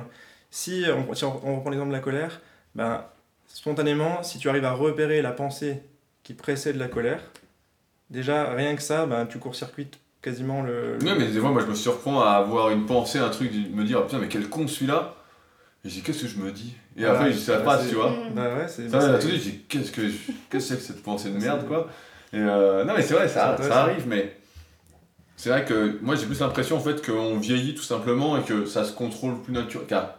Si 0.50 0.84
on, 1.08 1.14
si 1.14 1.24
on- 1.24 1.40
on 1.46 1.56
reprend 1.56 1.70
l'exemple 1.70 1.90
de 1.90 1.96
la 1.96 2.00
colère, 2.02 2.40
ben, 2.74 3.04
spontanément, 3.46 4.22
si 4.22 4.38
tu 4.38 4.48
arrives 4.48 4.64
à 4.64 4.72
repérer 4.72 5.22
la 5.22 5.32
pensée 5.32 5.82
qui 6.22 6.34
précède 6.34 6.76
la 6.76 6.88
colère, 6.88 7.20
déjà, 8.10 8.52
rien 8.54 8.74
que 8.76 8.82
ça, 8.82 9.06
ben, 9.06 9.26
tu 9.26 9.38
court-circuites 9.38 9.98
quasiment 10.22 10.62
le... 10.62 10.98
le- 10.98 11.04
Ouais, 11.06 11.14
mais 11.18 11.26
des 11.28 11.40
fois, 11.40 11.50
moi, 11.50 11.62
je 11.62 11.66
me 11.70 11.74
surprends 11.74 12.20
à 12.22 12.32
avoir 12.32 12.70
une 12.70 12.86
pensée, 12.86 13.18
un 13.18 13.28
truc, 13.30 13.52
de 13.52 13.74
me 13.74 13.84
dire, 13.84 14.04
putain, 14.04 14.18
mais 14.18 14.28
quel 14.28 14.48
con 14.48 14.66
celui-là. 14.66 15.14
Et 15.84 15.88
je 15.88 15.94
dis, 15.94 16.02
qu'est-ce 16.02 16.22
que 16.22 16.28
je 16.28 16.38
me 16.38 16.50
dis? 16.52 16.74
Et 16.96 17.00
Voilà, 17.00 17.18
après, 17.18 17.32
je 17.32 17.36
dis, 17.38 17.42
ça 17.44 17.58
ouais, 17.58 17.64
passe, 17.64 17.82
c'est- 17.84 17.88
tu 17.90 17.94
vois. 17.94 18.10
Mm. 18.10 18.34
Bah 18.34 18.54
ouais, 18.56 18.68
c'est... 18.68 18.88
Ça, 18.88 19.00
c'est- 19.00 19.12
là, 19.12 19.18
tout 19.18 19.26
de 19.28 19.32
suite, 19.32 19.42
je 19.44 19.50
dis, 19.50 19.58
qu'est-ce 19.68 19.92
que 19.92 20.08
je- 20.08 20.16
qu'est-ce 20.50 20.50
que 20.50 20.58
c'est 20.60 20.76
que 20.76 20.82
cette 20.82 21.02
pensée 21.02 21.30
de 21.30 21.38
merde, 21.38 21.60
C'est- 21.62 21.66
quoi? 21.68 21.88
Et 22.32 22.38
euh, 22.38 22.84
non, 22.84 22.94
mais 22.96 23.02
c'est 23.02 23.14
vrai, 23.14 23.28
C'est 23.28 23.34
ça, 23.34 23.56
ça 23.60 23.82
arrive, 23.82 24.06
mais 24.08 24.36
c'est 25.36 25.50
vrai 25.50 25.64
que 25.64 25.98
moi, 26.02 26.14
j'ai 26.16 26.26
plus 26.26 26.40
l'impression, 26.40 26.76
en 26.76 26.80
fait, 26.80 27.04
qu'on 27.04 27.38
vieillit 27.38 27.74
tout 27.74 27.82
simplement 27.82 28.36
et 28.38 28.42
que 28.42 28.64
ça 28.66 28.84
se 28.84 28.92
contrôle 28.92 29.40
plus 29.42 29.52
naturellement. 29.52 29.88
Car, 29.88 30.14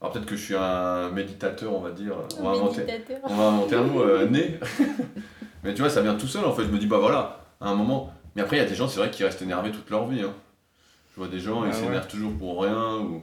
alors 0.00 0.12
peut-être 0.12 0.26
que 0.26 0.36
je 0.36 0.42
suis 0.44 0.56
un 0.56 1.10
méditateur, 1.10 1.72
on 1.74 1.80
va 1.80 1.90
dire. 1.90 2.14
On 2.38 2.44
va 2.44 2.50
inventer, 2.50 2.84
on 3.24 3.34
va 3.34 3.44
inventer 3.44 3.74
un 3.76 3.82
mot, 3.84 4.02
euh, 4.02 4.26
né. 4.28 4.58
mais 5.64 5.74
tu 5.74 5.80
vois, 5.82 5.90
ça 5.90 6.02
vient 6.02 6.14
tout 6.16 6.26
seul, 6.26 6.44
en 6.44 6.52
fait. 6.52 6.62
Je 6.64 6.68
me 6.68 6.78
dis, 6.78 6.86
bah 6.86 6.98
voilà, 6.98 7.40
à 7.60 7.68
un 7.68 7.74
moment. 7.74 8.12
Mais 8.36 8.42
après, 8.42 8.56
il 8.56 8.60
y 8.60 8.62
a 8.62 8.68
des 8.68 8.74
gens, 8.74 8.88
c'est 8.88 8.98
vrai, 9.00 9.10
qui 9.10 9.24
restent 9.24 9.42
énervés 9.42 9.70
toute 9.72 9.88
leur 9.90 10.06
vie. 10.06 10.22
hein. 10.22 10.32
Je 11.14 11.20
vois 11.20 11.28
des 11.28 11.40
gens, 11.40 11.64
ils 11.64 11.70
Ah 11.72 11.76
ouais. 11.76 11.82
s'énervent 11.84 12.06
toujours 12.08 12.32
pour 12.32 12.62
rien. 12.62 12.98
Ou... 12.98 13.22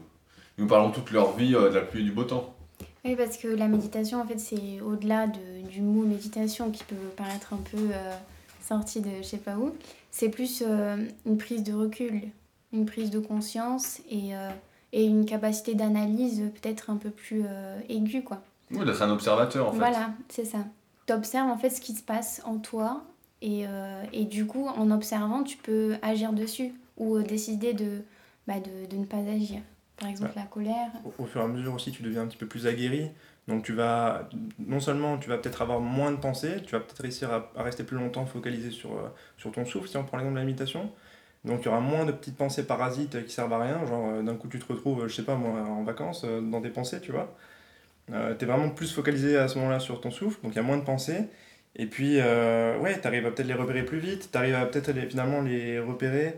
Ils 0.57 0.61
nous 0.63 0.67
parlent 0.67 0.91
toute 0.91 1.11
leur 1.11 1.35
vie 1.35 1.55
euh, 1.55 1.69
de 1.69 1.75
la 1.75 1.81
pluie 1.81 2.01
et 2.01 2.03
du 2.03 2.11
beau 2.11 2.23
temps. 2.23 2.53
Oui, 3.05 3.15
parce 3.15 3.37
que 3.37 3.47
la 3.47 3.67
méditation, 3.67 4.21
en 4.21 4.25
fait, 4.25 4.39
c'est 4.39 4.81
au-delà 4.85 5.27
de- 5.27 5.67
du 5.69 5.81
mot 5.81 6.03
méditation 6.03 6.71
qui 6.71 6.83
peut 6.83 6.95
paraître 7.15 7.53
un 7.53 7.59
peu 7.71 7.77
euh, 7.77 8.11
sorti 8.67 8.99
de 9.01 9.09
je 9.21 9.23
sais 9.23 9.37
pas 9.37 9.55
où. 9.55 9.73
C'est 10.19 10.29
plus 10.29 10.63
euh, 10.65 10.97
une 11.27 11.37
prise 11.37 11.61
de 11.61 11.73
recul, 11.73 12.21
une 12.73 12.87
prise 12.87 13.11
de 13.11 13.19
conscience 13.19 14.01
et, 14.09 14.35
euh, 14.35 14.49
et 14.91 15.05
une 15.05 15.27
capacité 15.27 15.75
d'analyse 15.75 16.41
peut-être 16.59 16.89
un 16.89 16.95
peu 16.97 17.11
plus 17.11 17.43
euh, 17.45 17.79
aiguë, 17.87 18.23
quoi. 18.23 18.41
Oui, 18.71 18.83
d'être 18.83 19.03
un 19.03 19.11
observateur, 19.11 19.67
en 19.67 19.71
fait. 19.73 19.77
Voilà, 19.77 20.09
c'est 20.29 20.43
ça. 20.45 20.57
Tu 21.05 21.13
observes 21.13 21.49
en 21.51 21.57
fait 21.59 21.69
ce 21.69 21.79
qui 21.79 21.93
se 21.93 22.01
passe 22.01 22.41
en 22.45 22.57
toi 22.57 23.03
et, 23.43 23.67
euh, 23.67 24.03
et 24.11 24.25
du 24.25 24.47
coup, 24.47 24.67
en 24.67 24.89
observant, 24.89 25.43
tu 25.43 25.55
peux 25.55 25.97
agir 26.01 26.33
dessus 26.33 26.73
ou 26.97 27.17
euh, 27.17 27.21
décider 27.21 27.73
de, 27.73 28.01
bah, 28.47 28.55
de, 28.59 28.89
de 28.89 28.97
ne 28.97 29.05
pas 29.05 29.17
agir. 29.17 29.61
Par 29.97 30.09
exemple, 30.09 30.33
la 30.35 30.43
colère. 30.45 30.89
au, 31.05 31.23
au 31.23 31.25
fur 31.27 31.41
et 31.41 31.43
à 31.43 31.47
mesure 31.47 31.75
aussi, 31.75 31.91
tu 31.91 32.01
deviens 32.01 32.23
un 32.23 32.27
petit 32.27 32.37
peu 32.37 32.47
plus 32.47 32.65
aguerri. 32.65 33.11
Donc 33.47 33.63
tu 33.63 33.73
vas, 33.73 34.27
non 34.59 34.79
seulement 34.79 35.17
tu 35.17 35.29
vas 35.29 35.37
peut-être 35.37 35.61
avoir 35.61 35.79
moins 35.79 36.11
de 36.11 36.17
pensées, 36.17 36.61
tu 36.65 36.73
vas 36.73 36.81
peut-être 36.81 37.01
réussir 37.01 37.31
à, 37.31 37.63
rester 37.63 37.83
plus 37.83 37.97
longtemps 37.97 38.25
focalisé 38.25 38.71
sur, 38.71 38.91
euh, 38.93 39.07
sur 39.37 39.51
ton 39.51 39.65
souffle, 39.65 39.87
si 39.87 39.95
on 39.95 40.03
prend 40.03 40.17
l'exemple 40.17 40.35
de 40.35 40.39
la 40.39 40.45
méditation. 40.45 40.91
Donc 41.45 41.61
il 41.61 41.65
y 41.65 41.67
aura 41.69 41.79
moins 41.79 42.05
de 42.05 42.11
petites 42.11 42.35
pensées 42.35 42.65
parasites 42.67 43.25
qui 43.25 43.31
servent 43.33 43.53
à 43.53 43.59
rien, 43.59 43.85
genre 43.85 44.09
euh, 44.09 44.21
d'un 44.21 44.35
coup 44.35 44.49
tu 44.49 44.59
te 44.59 44.71
retrouves, 44.71 45.03
euh, 45.03 45.07
je 45.07 45.15
sais 45.15 45.23
pas 45.23 45.35
moi, 45.35 45.61
en 45.61 45.83
vacances, 45.83 46.25
dans 46.25 46.61
tes 46.61 46.69
pensées, 46.69 46.99
tu 47.01 47.11
vois. 47.11 47.35
Tu 48.07 48.13
es 48.13 48.45
vraiment 48.45 48.69
plus 48.69 48.93
focalisé 48.93 49.37
à 49.37 49.47
ce 49.49 49.57
moment-là 49.59 49.79
sur 49.79 49.99
ton 50.01 50.11
souffle, 50.11 50.39
donc 50.41 50.53
il 50.53 50.55
y 50.55 50.59
a 50.59 50.63
moins 50.63 50.77
de 50.77 50.83
pensées. 50.83 51.25
Et 51.75 51.87
puis, 51.87 52.17
ouais, 52.17 52.99
tu 53.01 53.07
arrives 53.07 53.25
à 53.25 53.31
peut-être 53.31 53.47
les 53.47 53.53
repérer 53.53 53.83
plus 53.83 53.99
vite, 53.99 54.29
tu 54.31 54.37
arrives 54.37 54.55
à 54.55 54.65
peut-être 54.65 54.93
finalement 55.09 55.41
les 55.41 55.79
repérer 55.79 56.35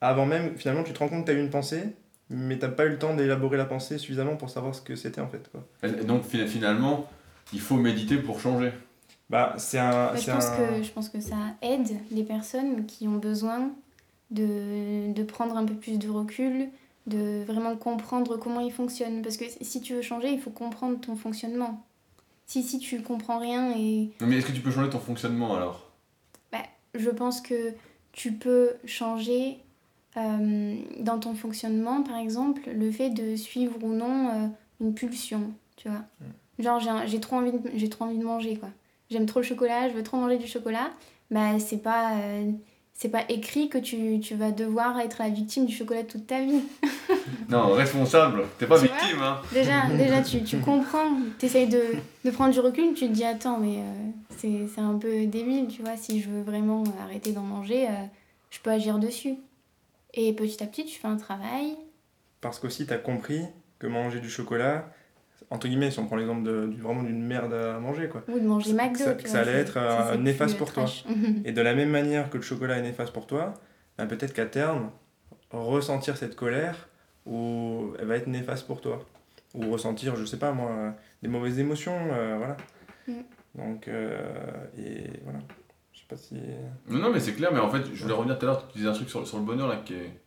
avant 0.00 0.26
même, 0.26 0.56
finalement 0.56 0.82
tu 0.84 0.92
te 0.92 0.98
rends 0.98 1.08
compte 1.08 1.26
que 1.26 1.30
tu 1.30 1.36
as 1.36 1.38
eu 1.38 1.42
une 1.42 1.50
pensée, 1.50 1.84
mais 2.32 2.58
t'as 2.58 2.68
pas 2.68 2.86
eu 2.86 2.90
le 2.90 2.98
temps 2.98 3.14
d'élaborer 3.14 3.56
la 3.56 3.64
pensée 3.64 3.98
suffisamment 3.98 4.36
pour 4.36 4.50
savoir 4.50 4.74
ce 4.74 4.80
que 4.80 4.96
c'était 4.96 5.20
en 5.20 5.28
fait. 5.28 5.48
Quoi. 5.50 5.64
Et 5.88 6.04
donc 6.04 6.24
fi- 6.24 6.46
finalement, 6.48 7.06
il 7.52 7.60
faut 7.60 7.76
méditer 7.76 8.16
pour 8.16 8.40
changer. 8.40 8.72
Bah, 9.30 9.54
c'est 9.58 9.78
un. 9.78 9.90
Bah, 9.90 10.12
je, 10.16 10.20
c'est 10.22 10.32
pense 10.32 10.46
un- 10.46 10.56
que, 10.56 10.82
je 10.82 10.90
pense 10.92 11.08
que 11.08 11.20
ça 11.20 11.36
aide 11.62 11.88
les 12.10 12.24
personnes 12.24 12.86
qui 12.86 13.06
ont 13.08 13.16
besoin 13.18 13.70
de, 14.30 15.12
de 15.12 15.22
prendre 15.22 15.56
un 15.56 15.64
peu 15.64 15.74
plus 15.74 15.98
de 15.98 16.08
recul, 16.08 16.68
de 17.06 17.44
vraiment 17.44 17.76
comprendre 17.76 18.36
comment 18.36 18.60
ils 18.60 18.72
fonctionnent. 18.72 19.22
Parce 19.22 19.36
que 19.36 19.44
si 19.60 19.80
tu 19.80 19.94
veux 19.94 20.02
changer, 20.02 20.30
il 20.32 20.40
faut 20.40 20.50
comprendre 20.50 21.00
ton 21.00 21.16
fonctionnement. 21.16 21.84
Si, 22.46 22.62
si 22.62 22.78
tu 22.78 23.00
comprends 23.02 23.38
rien 23.38 23.72
et 23.76 24.10
Mais 24.20 24.36
est-ce 24.38 24.46
que 24.46 24.52
tu 24.52 24.60
peux 24.60 24.70
changer 24.70 24.90
ton 24.90 24.98
fonctionnement 24.98 25.54
alors? 25.56 25.88
Je 26.94 27.08
pense 27.08 27.40
que 27.40 27.72
tu 28.12 28.32
peux 28.32 28.72
changer 28.84 29.56
euh, 30.16 30.74
dans 31.00 31.18
ton 31.18 31.34
fonctionnement, 31.34 32.02
par 32.02 32.16
exemple, 32.18 32.62
le 32.74 32.90
fait 32.90 33.10
de 33.10 33.36
suivre 33.36 33.74
ou 33.82 33.92
non 33.92 34.28
euh, 34.28 34.46
une 34.80 34.94
pulsion, 34.94 35.52
tu 35.76 35.88
vois. 35.88 36.02
Genre, 36.58 36.80
j'ai 37.06 37.20
trop, 37.20 37.36
envie 37.36 37.52
de- 37.52 37.70
j'ai 37.74 37.88
trop 37.88 38.04
envie 38.04 38.18
de 38.18 38.24
manger, 38.24 38.56
quoi. 38.56 38.68
J'aime 39.10 39.26
trop 39.26 39.40
le 39.40 39.44
chocolat, 39.46 39.88
je 39.88 39.94
veux 39.94 40.02
trop 40.02 40.16
manger 40.16 40.38
du 40.38 40.46
chocolat. 40.46 40.90
Bah, 41.30 41.58
c'est 41.58 41.82
pas... 41.82 42.12
euh, 42.16 42.50
c'est 42.94 43.08
pas 43.08 43.22
écrit 43.30 43.68
que 43.68 43.78
tu, 43.78 44.20
tu 44.20 44.34
vas 44.34 44.52
devoir 44.52 45.00
être 45.00 45.16
la 45.18 45.28
victime 45.30 45.64
du 45.66 45.74
chocolat 45.74 46.04
toute 46.04 46.26
ta 46.26 46.40
vie. 46.44 46.60
Non, 47.48 47.72
responsable, 47.72 48.44
t'es 48.58 48.66
pas 48.66 48.78
Tu 48.78 48.86
victime, 48.86 49.20
hein. 49.22 49.38
Déjà, 49.52 49.86
déjà 49.96 50.22
tu, 50.22 50.42
tu 50.44 50.58
comprends, 50.58 51.10
tu 51.38 51.46
essayes 51.46 51.68
de, 51.68 51.82
de 52.24 52.30
prendre 52.30 52.52
du 52.52 52.60
recul, 52.60 52.94
tu 52.94 53.06
te 53.08 53.12
dis 53.12 53.24
attends, 53.24 53.58
mais 53.58 53.78
c'est 54.36 54.66
c'est 54.74 54.80
un 54.80 54.94
peu 54.94 55.26
débile, 55.26 55.66
tu 55.68 55.82
vois, 55.82 55.96
si 55.96 56.20
je 56.20 56.30
veux 56.30 56.42
vraiment 56.42 56.84
arrêter 57.02 57.32
d'en 57.32 57.42
manger, 57.42 57.88
je 58.50 58.58
peux 58.60 58.70
agir 58.70 58.98
dessus. 58.98 59.34
Et 60.14 60.32
petit 60.34 60.62
à 60.62 60.66
petit, 60.66 60.84
tu 60.84 60.98
fais 60.98 61.08
un 61.08 61.16
travail. 61.16 61.76
Parce 62.40 62.58
qu'aussi, 62.58 62.86
tu 62.86 62.92
as 62.92 62.98
compris 62.98 63.42
que 63.78 63.86
manger 63.86 64.20
du 64.20 64.28
chocolat, 64.28 64.92
entre 65.50 65.68
guillemets, 65.68 65.90
si 65.90 65.98
on 65.98 66.06
prend 66.06 66.16
l'exemple 66.16 66.42
de, 66.42 66.70
vraiment 66.78 67.02
d'une 67.02 67.22
merde 67.22 67.52
à 67.52 67.78
manger, 67.78 68.08
quoi. 68.08 68.24
Ou 68.28 68.38
de 68.38 68.46
manger 68.46 68.72
McDo. 68.72 68.98
ça- 68.98 69.14
vois, 69.14 69.40
allait 69.40 69.52
être, 69.52 69.76
euh, 69.76 70.16
néfaste 70.16 70.56
pour 70.56 70.72
toi. 70.72 70.86
Et 71.44 71.52
de 71.52 71.60
la 71.60 71.74
même 71.74 71.90
manière 71.90 72.30
que 72.30 72.36
le 72.36 72.42
chocolat 72.42 72.78
est 72.78 72.82
néfaste 72.82 73.12
pour 73.12 73.26
toi, 73.26 73.54
ben 73.98 74.06
peut-être 74.06 74.32
qu'à 74.32 74.46
terme, 74.46 74.90
ressentir 75.50 76.16
cette 76.16 76.36
colère 76.36 76.88
ou 77.26 77.92
elle 77.98 78.06
va 78.06 78.16
être 78.16 78.26
néfaste 78.26 78.66
pour 78.66 78.80
toi. 78.80 79.04
Ou 79.54 79.70
ressentir, 79.70 80.16
je 80.16 80.24
sais 80.24 80.38
pas 80.38 80.52
moi, 80.52 80.94
des 81.22 81.28
mauvaises 81.28 81.58
émotions, 81.58 81.98
euh, 82.12 82.36
voilà. 82.38 82.56
Mm. 83.06 83.22
Donc, 83.54 83.88
euh, 83.88 84.18
et 84.78 85.20
voilà. 85.24 85.40
Je 86.12 86.16
sais 86.16 86.34
pas 86.34 86.38
si. 86.88 86.92
Non, 86.94 86.98
non, 86.98 87.10
mais 87.10 87.20
c'est 87.20 87.34
clair, 87.34 87.50
mais 87.52 87.60
en 87.60 87.70
fait, 87.70 87.82
je 87.94 88.02
voulais 88.02 88.14
revenir 88.14 88.38
tout 88.38 88.46
à 88.46 88.48
l'heure, 88.50 88.68
tu 88.68 88.78
disais 88.78 88.88
un 88.88 88.92
truc 88.92 89.08
sur, 89.10 89.26
sur 89.26 89.38
le 89.38 89.44
bonheur 89.44 89.68
là 89.68 89.76
qui, 89.84 89.94
est- 89.94 90.20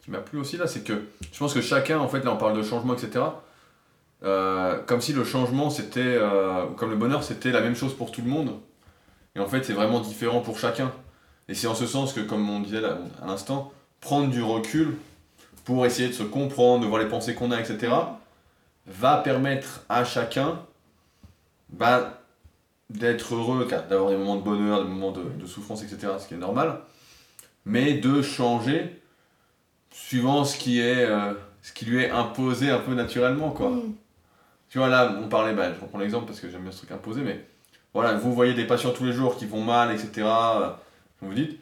qui 0.00 0.10
m'a 0.10 0.18
plu 0.18 0.38
aussi 0.38 0.56
là, 0.56 0.66
c'est 0.66 0.82
que 0.84 0.94
je 1.32 1.38
pense 1.38 1.54
que 1.54 1.60
chacun, 1.60 1.98
en 1.98 2.08
fait, 2.08 2.24
là 2.24 2.32
on 2.32 2.36
parle 2.36 2.56
de 2.56 2.62
changement, 2.62 2.94
etc. 2.94 3.24
euh, 4.22 4.78
comme 4.86 5.00
si 5.00 5.12
le 5.12 5.24
changement 5.24 5.68
c'était, 5.70 6.00
euh, 6.02 6.66
comme 6.76 6.90
le 6.90 6.96
bonheur 6.96 7.22
c'était 7.22 7.50
la 7.52 7.60
même 7.60 7.76
chose 7.76 7.94
pour 7.94 8.10
tout 8.12 8.22
le 8.22 8.28
monde. 8.30 8.52
Et 9.34 9.40
en 9.40 9.46
fait, 9.46 9.64
c'est 9.64 9.74
vraiment 9.74 10.00
différent 10.00 10.40
pour 10.40 10.58
chacun. 10.58 10.90
Et 11.48 11.54
c'est 11.54 11.66
en 11.66 11.74
ce 11.74 11.86
sens 11.86 12.12
que, 12.12 12.20
comme 12.20 12.48
on 12.48 12.60
disait 12.60 12.80
là, 12.80 12.98
à 13.22 13.26
l'instant, 13.26 13.72
prendre 14.00 14.30
du 14.30 14.42
recul 14.42 14.96
pour 15.64 15.84
essayer 15.86 16.08
de 16.08 16.14
se 16.14 16.22
comprendre, 16.22 16.82
de 16.84 16.88
voir 16.88 17.02
les 17.02 17.08
pensées 17.08 17.34
qu'on 17.34 17.50
a, 17.50 17.60
etc., 17.60 17.92
va 18.86 19.16
permettre 19.18 19.82
à 19.88 20.04
chacun 20.04 20.60
bah, 21.68 22.22
d'être 22.90 23.34
heureux, 23.34 23.66
car- 23.68 23.86
d'avoir 23.86 24.10
des 24.10 24.16
moments 24.16 24.36
de 24.36 24.42
bonheur, 24.42 24.82
des 24.82 24.88
moments 24.88 25.12
de, 25.12 25.22
de 25.22 25.46
souffrance, 25.46 25.82
etc., 25.82 26.12
ce 26.18 26.28
qui 26.28 26.34
est 26.34 26.38
normal, 26.38 26.80
mais 27.64 27.94
de 27.94 28.22
changer 28.22 29.02
suivant 29.90 30.44
ce 30.44 30.56
qui, 30.58 30.80
est, 30.80 31.04
euh, 31.04 31.32
ce 31.62 31.72
qui 31.72 31.84
lui 31.86 32.02
est 32.02 32.10
imposé 32.10 32.70
un 32.70 32.78
peu 32.78 32.94
naturellement. 32.94 33.50
Quoi. 33.50 33.70
Mm. 33.70 33.94
Tu 34.68 34.78
vois, 34.78 34.88
là, 34.88 35.16
on 35.22 35.28
parlait, 35.28 35.54
bah, 35.54 35.72
je 35.74 35.80
reprends 35.80 35.98
l'exemple 35.98 36.26
parce 36.26 36.40
que 36.40 36.50
j'aime 36.50 36.62
bien 36.62 36.72
ce 36.72 36.78
truc 36.78 36.92
imposé, 36.92 37.22
mais 37.22 37.44
voilà, 37.94 38.14
vous 38.14 38.32
voyez 38.32 38.54
des 38.54 38.66
patients 38.66 38.90
tous 38.92 39.04
les 39.04 39.12
jours 39.12 39.36
qui 39.36 39.46
vont 39.46 39.62
mal, 39.62 39.90
etc., 39.92 40.10
euh, 40.26 40.68
vous 41.20 41.28
vous 41.28 41.34
dites, 41.34 41.58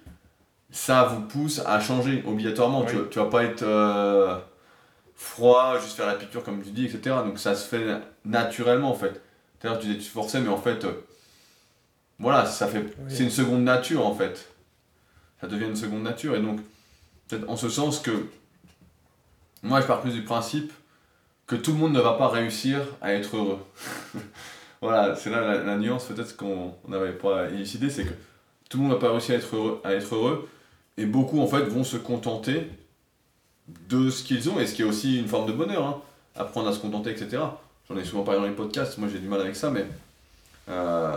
ça 0.71 1.05
vous 1.05 1.23
pousse 1.23 1.61
à 1.65 1.79
changer 1.81 2.25
obligatoirement. 2.27 2.81
Oui. 2.81 2.87
Tu, 2.89 2.97
tu 3.11 3.19
vas 3.21 3.27
pas 3.27 3.45
être 3.45 3.63
euh, 3.63 4.37
froid, 5.15 5.79
juste 5.81 5.97
faire 5.97 6.07
la 6.09 6.15
piqûre 6.15 6.43
comme 6.43 6.61
tu 6.63 6.71
dis, 6.71 6.87
etc. 6.87 7.17
Donc 7.25 7.39
ça 7.39 7.55
se 7.55 7.69
fait 7.69 7.85
naturellement 8.25 8.91
en 8.91 8.95
fait. 8.95 9.23
L'heure 9.63 9.79
tu 9.79 9.87
disais 9.87 9.99
que 9.99 10.03
tu 10.05 10.11
forçais, 10.11 10.41
mais 10.41 10.49
en 10.51 10.59
fait, 10.59 10.85
euh, 10.85 10.93
voilà, 12.19 12.47
ça 12.47 12.69
fait, 12.69 12.85
c'est 13.09 13.25
une 13.25 13.31
seconde 13.31 13.65
nature 13.65 14.07
en 14.07 14.15
fait. 14.15 14.49
Ça 15.41 15.47
devient 15.47 15.67
une 15.67 15.77
seconde 15.77 16.03
nature 16.03 16.35
et 16.37 16.41
donc, 16.41 16.61
peut-être 17.29 17.49
en 17.49 17.57
ce 17.57 17.69
sens 17.69 17.99
que 17.99 18.27
moi 19.63 19.81
je 19.81 19.87
pars 19.87 20.01
plus 20.01 20.13
du 20.13 20.23
principe 20.23 20.73
que 21.47 21.57
tout 21.57 21.73
le 21.73 21.79
monde 21.79 21.93
ne 21.93 22.01
va 22.01 22.15
pas 22.15 22.29
réussir 22.29 22.81
à 23.03 23.13
être 23.13 23.37
heureux. 23.37 23.59
voilà, 24.81 25.15
c'est 25.17 25.31
là 25.31 25.41
la, 25.41 25.63
la 25.63 25.77
nuance 25.77 26.05
peut-être 26.05 26.37
qu'on 26.37 26.75
n'avait 26.89 27.13
pas 27.13 27.49
élucidé, 27.51 27.91
c'est 27.91 28.05
que 28.05 28.15
tout 28.71 28.79
le 28.79 28.85
monde 28.85 28.93
ne 28.93 28.97
va 28.97 29.01
pas 29.01 29.13
réussir 29.13 29.35
à 29.35 29.39
être 29.39 29.57
heureux, 29.57 29.81
à 29.85 29.93
être 29.93 30.15
heureux 30.15 30.49
et 30.97 31.07
beaucoup 31.07 31.41
en 31.41 31.47
fait 31.47 31.63
vont 31.63 31.85
se 31.85 31.97
contenter 31.97 32.69
de 33.89 34.11
ce 34.11 34.23
qu'ils 34.23 34.49
ont 34.51 34.61
et 34.61 34.67
ce 34.67 34.75
qui 34.75 34.83
est 34.83 34.85
aussi 34.85 35.19
une 35.19 35.29
forme 35.29 35.47
de 35.47 35.53
bonheur, 35.53 35.85
hein. 35.85 36.03
apprendre 36.37 36.69
à 36.69 36.73
se 36.73 36.79
contenter, 36.79 37.11
etc. 37.11 37.43
J'en 37.89 37.97
ai 37.97 38.05
souvent 38.05 38.23
parlé 38.23 38.41
dans 38.41 38.47
les 38.47 38.53
podcasts, 38.53 38.99
moi 38.99 39.09
j'ai 39.11 39.19
du 39.19 39.29
mal 39.29 39.41
avec 39.41 39.57
ça, 39.57 39.71
mais 39.71 39.87
euh, 40.69 41.17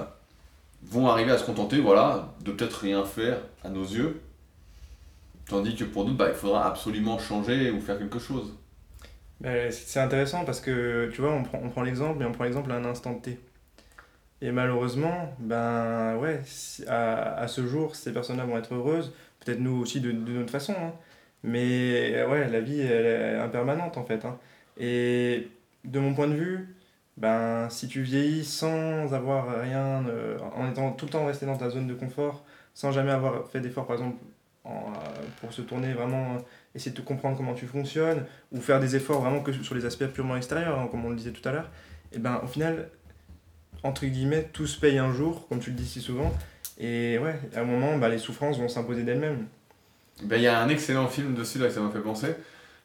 vont 0.84 1.08
arriver 1.08 1.32
à 1.32 1.38
se 1.38 1.46
contenter, 1.46 1.80
voilà, 1.80 2.34
de 2.44 2.52
peut-être 2.52 2.76
rien 2.82 3.06
faire 3.06 3.40
à 3.64 3.70
nos 3.70 3.84
yeux, 3.84 4.22
tandis 5.50 5.76
que 5.76 5.84
pour 5.84 6.06
d'autres, 6.06 6.18
bah, 6.18 6.30
il 6.30 6.36
faudra 6.36 6.66
absolument 6.68 7.20
changer 7.20 7.72
ou 7.72 7.82
faire 7.82 7.98
quelque 8.00 8.20
chose. 8.20 8.54
Ben, 9.40 9.72
c'est 9.72 10.00
intéressant 10.00 10.46
parce 10.46 10.62
que 10.62 11.10
tu 11.14 11.22
vois, 11.22 11.32
on 11.34 11.44
prend, 11.44 11.60
on 11.64 11.70
prend 11.70 11.84
l'exemple, 11.84 12.18
mais 12.20 12.26
on 12.26 12.32
prend 12.32 12.44
l'exemple 12.46 12.72
à 12.72 12.76
un 12.76 12.86
instant 12.86 13.16
T. 13.16 13.40
Et 14.42 14.52
malheureusement, 14.52 15.36
ben 15.40 16.18
ouais, 16.18 16.42
à, 16.88 17.34
à 17.36 17.48
ce 17.48 17.66
jour, 17.68 17.96
ces 17.96 18.14
personnes-là 18.14 18.46
vont 18.46 18.58
être 18.58 18.74
heureuses, 18.76 19.14
peut-être 19.40 19.60
nous 19.60 19.82
aussi 19.82 20.00
de, 20.02 20.12
de 20.12 20.32
notre 20.34 20.52
façon, 20.52 20.74
hein. 20.78 20.94
mais 21.44 22.24
ouais, 22.26 22.48
la 22.50 22.62
vie 22.62 22.80
elle 22.82 23.06
est 23.08 23.36
impermanente 23.40 23.98
en 23.98 24.06
fait. 24.06 24.26
hein. 24.26 24.38
Et 24.78 25.50
de 25.86 26.00
mon 26.00 26.14
point 26.14 26.28
de 26.28 26.36
vue, 26.36 26.76
ben 27.18 27.68
si 27.70 27.88
tu 27.88 28.02
vieillis 28.02 28.46
sans 28.46 29.14
avoir 29.14 29.62
rien, 29.62 30.06
euh, 30.08 30.38
en 30.56 30.70
étant 30.70 30.92
tout 30.92 31.06
le 31.06 31.12
temps 31.12 31.26
resté 31.26 31.46
dans 31.46 31.58
ta 31.58 31.70
zone 31.70 31.88
de 31.88 31.94
confort, 31.94 32.46
sans 32.74 32.92
jamais 32.92 33.12
avoir 33.12 33.48
fait 33.50 33.60
d'efforts 33.60 33.88
par 33.88 33.96
exemple 33.96 34.18
euh, 34.68 34.70
pour 35.42 35.54
se 35.54 35.62
tourner 35.62 35.94
vraiment, 35.94 36.36
euh, 36.36 36.40
essayer 36.76 36.92
de 36.92 36.98
te 36.98 37.02
comprendre 37.02 37.38
comment 37.38 37.54
tu 37.54 37.66
fonctionnes, 37.66 38.26
ou 38.52 38.60
faire 38.60 38.80
des 38.80 38.96
efforts 38.96 39.22
vraiment 39.22 39.42
que 39.42 39.52
sur 39.52 39.76
les 39.76 39.86
aspects 39.86 40.08
purement 40.08 40.36
extérieurs, 40.36 40.78
hein, 40.78 40.88
comme 40.92 41.06
on 41.06 41.10
le 41.10 41.16
disait 41.16 41.32
tout 41.32 41.48
à 41.48 41.52
l'heure, 41.52 41.70
et 42.12 42.20
ben 42.20 42.42
au 42.44 42.48
final, 42.48 42.90
entre 43.84 44.06
guillemets, 44.06 44.50
tout 44.52 44.68
se 44.68 44.80
paye 44.80 44.98
un 44.98 45.12
jour, 45.12 45.48
comme 45.48 45.60
tu 45.60 45.70
le 45.72 45.76
dis 45.76 45.88
si 45.88 46.02
souvent, 46.02 46.34
et 46.78 47.18
ouais, 47.18 47.40
à 47.56 47.62
un 47.62 47.64
moment, 47.64 47.98
bah, 47.98 48.10
les 48.10 48.18
souffrances 48.20 48.60
vont 48.60 48.68
s'imposer 48.68 49.04
d'elles-mêmes. 49.04 49.48
Ben, 50.24 50.36
Il 50.36 50.44
y 50.44 50.48
a 50.48 50.60
un 50.60 50.70
excellent 50.70 51.08
film 51.08 51.34
dessus 51.34 51.60
là 51.60 51.68
que 51.68 51.74
ça 51.74 51.80
m'a 51.80 51.90
fait 51.90 52.00
penser, 52.00 52.36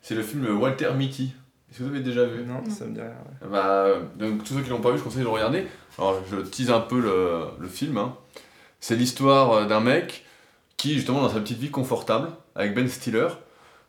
c'est 0.01 0.15
le 0.15 0.23
film 0.23 0.59
Walter 0.59 0.93
Mitty. 0.97 1.35
Est-ce 1.73 1.79
que 1.79 1.85
vous 1.85 1.91
avez 1.95 2.01
déjà 2.01 2.25
vu 2.27 2.45
Non, 2.45 2.61
Non. 2.63 2.71
ça 2.71 2.85
me 2.85 2.93
dit 2.95 3.01
rien. 3.01 3.09
ouais. 3.11 3.49
Bah, 3.51 3.87
donc 4.19 4.45
tous 4.45 4.53
ceux 4.55 4.61
qui 4.61 4.69
l'ont 4.69 4.81
pas 4.83 4.91
vu, 4.91 4.99
je 4.99 5.03
conseille 5.03 5.21
de 5.21 5.25
le 5.25 5.31
regarder. 5.31 5.67
Alors 5.99 6.21
je 6.31 6.37
tease 6.37 6.71
un 6.71 6.81
peu 6.81 7.01
le, 7.01 7.45
le 7.59 7.69
film. 7.69 7.97
hein. 7.97 8.15
C'est 8.81 8.95
l'histoire 8.97 9.53
euh, 9.53 9.65
d'un 9.67 9.81
mec 9.81 10.25
qui, 10.77 10.95
justement, 10.95 11.23
dans 11.23 11.29
sa 11.31 11.41
petite 11.41 11.59
vie 11.59 11.71
confortable, 11.71 12.29
avec 12.55 12.75
Ben 12.75 12.87
Stiller, 12.89 13.29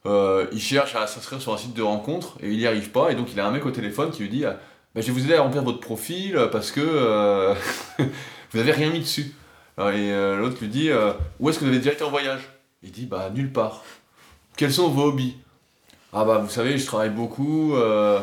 euh, 0.06 0.46
il 0.54 0.62
cherche 0.62 0.96
à 0.96 1.08
s'inscrire 1.08 1.42
sur 1.42 1.54
un 1.54 1.58
site 1.58 1.74
de 1.74 1.82
rencontre 1.82 2.38
et 2.42 2.50
il 2.52 2.58
n'y 2.58 2.68
arrive 2.68 2.92
pas. 2.92 3.12
Et 3.12 3.16
donc 3.16 3.34
il 3.34 3.40
a 3.40 3.46
un 3.48 3.52
mec 3.52 3.66
au 3.66 3.72
téléphone 3.72 4.12
qui 4.12 4.22
lui 4.22 4.30
dit 4.30 4.46
euh, 4.46 4.54
Bah, 4.96 5.02
Je 5.02 5.08
vais 5.08 5.12
vous 5.12 5.26
aider 5.26 5.36
à 5.36 5.42
remplir 5.42 5.64
votre 5.64 5.80
profil 5.82 6.40
parce 6.54 6.72
que 6.72 6.80
euh, 6.82 7.54
vous 8.00 8.58
n'avez 8.58 8.72
rien 8.72 8.92
mis 8.92 9.00
dessus. 9.02 9.34
Alors, 9.78 9.90
Et 9.92 10.12
euh, 10.14 10.38
l'autre 10.38 10.58
lui 10.62 10.68
dit 10.70 10.90
euh, 10.90 11.12
Où 11.40 11.50
est-ce 11.50 11.60
que 11.60 11.66
vous 11.66 11.70
avez 11.72 11.80
déjà 11.80 11.92
été 11.92 12.04
en 12.04 12.10
voyage? 12.12 12.48
Il 12.84 12.92
dit 12.92 13.08
Bah, 13.08 13.30
nulle 13.34 13.52
part. 13.52 13.84
Quels 14.56 14.72
sont 14.72 14.88
vos 14.90 15.06
hobbies? 15.10 15.36
Ah, 16.16 16.26
bah, 16.26 16.38
vous 16.38 16.50
savez, 16.50 16.78
je 16.78 16.86
travaille 16.86 17.10
beaucoup, 17.10 17.76
euh, 17.76 18.20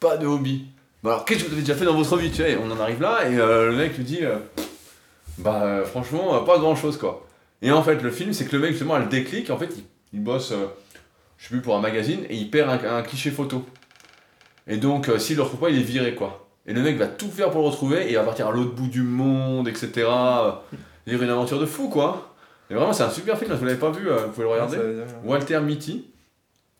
pas 0.00 0.16
de 0.16 0.26
hobby. 0.26 0.66
Bah 1.04 1.12
alors, 1.12 1.24
qu'est-ce 1.24 1.44
que 1.44 1.48
vous 1.48 1.52
avez 1.52 1.62
déjà 1.62 1.76
fait 1.76 1.84
dans 1.84 1.94
votre 1.94 2.16
vie? 2.16 2.30
Tu 2.30 2.38
sais 2.38 2.58
On 2.60 2.68
en 2.68 2.80
arrive 2.80 3.00
là, 3.00 3.30
et 3.30 3.38
euh, 3.38 3.70
le 3.70 3.76
mec 3.76 3.96
lui 3.96 4.02
dit 4.02 4.24
euh, 4.24 4.38
Bah, 5.38 5.84
franchement, 5.84 6.42
pas 6.42 6.58
grand 6.58 6.74
chose 6.74 6.96
quoi. 6.96 7.24
Et 7.62 7.70
en 7.70 7.82
fait, 7.84 8.02
le 8.02 8.10
film, 8.10 8.32
c'est 8.32 8.44
que 8.44 8.56
le 8.56 8.62
mec, 8.62 8.72
justement, 8.72 8.94
a 8.94 8.98
le 8.98 9.06
déclic. 9.06 9.50
En 9.50 9.56
fait, 9.56 9.70
il, 9.76 9.84
il 10.14 10.20
bosse, 10.20 10.52
je 11.36 11.44
sais 11.44 11.50
plus, 11.50 11.60
pour 11.60 11.76
un 11.76 11.80
magazine, 11.80 12.20
et 12.28 12.34
il 12.34 12.50
perd 12.50 12.70
un, 12.70 12.96
un 12.96 13.02
cliché 13.02 13.30
photo. 13.30 13.64
Et 14.66 14.78
donc, 14.78 15.08
s'il 15.18 15.36
le 15.36 15.42
retrouve 15.42 15.60
pas, 15.60 15.70
il 15.70 15.78
est 15.78 15.82
viré 15.84 16.16
quoi. 16.16 16.48
Et 16.66 16.72
le 16.72 16.82
mec 16.82 16.96
va 16.96 17.06
tout 17.06 17.30
faire 17.30 17.50
pour 17.50 17.60
le 17.62 17.68
retrouver, 17.68 18.06
et 18.06 18.10
il 18.10 18.16
va 18.16 18.24
partir 18.24 18.48
à 18.48 18.50
l'autre 18.50 18.72
bout 18.74 18.88
du 18.88 19.02
monde, 19.02 19.68
etc. 19.68 20.08
Vivre 21.06 21.22
une 21.22 21.30
aventure 21.30 21.60
de 21.60 21.66
fou 21.66 21.88
quoi. 21.88 22.34
Et 22.68 22.74
vraiment, 22.74 22.92
c'est 22.92 23.04
un 23.04 23.10
super 23.10 23.38
film, 23.38 23.52
si 23.52 23.58
vous 23.58 23.64
l'avez 23.64 23.78
pas 23.78 23.90
vu, 23.90 24.08
vous 24.08 24.28
pouvez 24.32 24.42
le 24.42 24.52
regarder. 24.52 24.78
Walter 25.24 25.60
Mitty 25.60 26.04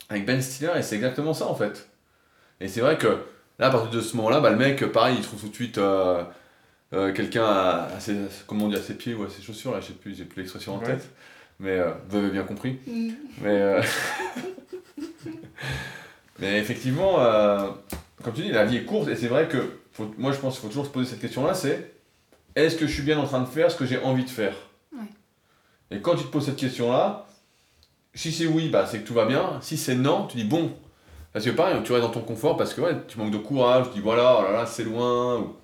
avec 0.09 0.25
Ben 0.27 0.41
Stiller 0.41 0.73
et 0.77 0.83
c'est 0.83 0.97
exactement 0.97 1.35
ça 1.35 1.47
en 1.47 1.55
fait. 1.55 1.89
Et 2.61 2.69
c'est 2.69 2.81
vrai 2.81 2.97
que 2.99 3.07
là 3.59 3.67
à 3.67 3.71
partir 3.71 3.91
de 3.91 4.01
ce 4.01 4.17
moment-là, 4.17 4.41
bah, 4.41 4.51
le 4.51 4.57
mec 4.57 4.85
pareil 4.93 5.17
il 5.19 5.23
trouve 5.25 5.41
tout 5.41 5.49
de 5.49 5.55
suite 5.55 5.79
euh, 5.79 6.23
euh, 6.95 7.13
quelqu'un 7.13 7.45
à, 7.45 7.89
à 7.97 8.01
ses, 8.01 8.17
comment 8.47 8.65
on 8.67 8.69
dit, 8.69 8.77
à 8.77 8.81
ses 8.83 8.95
pieds 8.95 9.15
ou 9.15 9.25
à 9.25 9.29
ses 9.31 9.43
chaussures, 9.43 9.73
là 9.73 9.81
je 9.81 9.87
sais 9.89 9.93
plus, 9.93 10.17
j'ai 10.17 10.25
plus 10.25 10.41
l'expression 10.41 10.75
en 10.75 10.79
Ouais. 10.79 10.87
tête. 10.87 11.09
Mais 11.61 11.79
euh, 11.79 11.91
vous 12.09 12.19
avez 12.19 12.31
bien 12.31 12.45
compris. 12.45 12.79
Mm. 12.87 13.11
Mais, 13.43 13.49
euh, 13.61 13.83
mais 16.39 16.59
effectivement, 16.59 17.21
euh, 17.21 17.69
comme 18.23 18.33
tu 18.35 18.43
dis, 18.43 18.51
la 18.53 18.65
vie 18.65 18.77
est 18.77 18.85
courte 18.85 19.09
et 19.09 19.17
c'est 19.17 19.27
vrai 19.29 19.49
que 19.49 19.59
faut- 19.93 20.15
moi 20.19 20.33
je 20.33 20.39
pense 20.39 20.55
qu'il 20.55 20.63
faut 20.63 20.69
toujours 20.69 20.87
se 20.87 20.91
poser 20.91 21.11
cette 21.11 21.21
question-là, 21.21 21.55
c'est 21.55 21.93
est-ce 22.55 22.77
que 22.77 22.87
je 22.87 22.93
suis 22.93 23.03
bien 23.03 23.19
en 23.19 23.25
train 23.27 23.41
de 23.41 23.47
faire 23.47 23.71
ce 23.71 23.77
que 23.77 23.85
j'ai 23.87 23.99
envie 23.99 24.25
de 24.25 24.31
faire? 24.31 24.55
Ouais. 24.93 25.05
Et 25.91 26.01
quand 26.01 26.15
tu 26.17 26.25
te 26.25 26.29
poses 26.31 26.47
cette 26.47 26.57
question-là, 26.57 27.27
si 28.19 28.33
c'est 28.33 28.47
oui, 28.47 28.69
bah, 28.69 28.87
c'est 28.87 29.01
que 29.01 29.07
tout 29.07 29.15
va 29.15 29.25
bien. 29.27 29.59
Si 29.61 29.77
c'est 29.77 29.95
non, 29.95 30.27
tu 30.27 30.37
dis 30.37 30.45
bon. 30.45 30.73
Parce 31.33 31.45
que 31.45 31.51
pareil, 31.51 31.77
tu 31.85 31.93
restes 31.93 32.05
dans 32.05 32.11
ton 32.11 32.21
confort 32.23 32.57
parce 32.57 32.75
que 32.75 32.81
ouais, 32.81 32.97
tu 33.07 33.19
manques 33.19 33.31
de 33.31 33.39
courage, 33.39 33.87
tu 33.89 33.95
dis 33.97 34.01
voilà, 34.01 34.39
oh 34.39 34.43
là 34.43 34.51
là, 34.53 34.67
c'est 34.67 34.85
loin. 34.85 35.37
ou- 35.39 35.57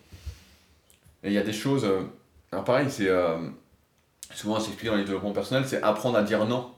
Et 1.22 1.28
il 1.28 1.32
y 1.32 1.38
a 1.38 1.42
des 1.42 1.52
choses. 1.52 1.84
euh, 1.84 2.00
Alors 2.52 2.64
pareil, 2.64 2.86
c'est. 2.90 3.09
euh, 3.09 3.36
souvent, 4.34 4.61
c'est 4.61 4.68
expliqué 4.68 4.90
dans 4.90 4.96
les 4.96 5.05
développements 5.05 5.32
personnels, 5.32 5.64
c'est 5.66 5.82
apprendre 5.82 6.16
à 6.18 6.22
dire 6.22 6.44
non. 6.46 6.70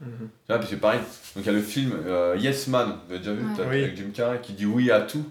Tu 0.00 0.06
vois, 0.48 0.58
puis 0.58 0.66
c'est 0.68 0.78
pareil. 0.78 0.98
Donc 1.36 1.44
il 1.44 1.46
y 1.46 1.48
a 1.48 1.52
le 1.52 1.62
film 1.62 1.92
euh, 2.06 2.36
Yes 2.38 2.66
Man, 2.66 2.96
vous 3.06 3.12
avez 3.12 3.20
déjà 3.20 3.32
vu 3.32 3.44
Ouais. 3.46 3.54
peut-être, 3.54 3.70
Oui. 3.70 3.84
avec 3.84 3.96
Jim 3.96 4.10
Carrey, 4.12 4.40
qui 4.42 4.52
dit 4.54 4.66
oui 4.66 4.90
à 4.90 5.00
tout, 5.00 5.24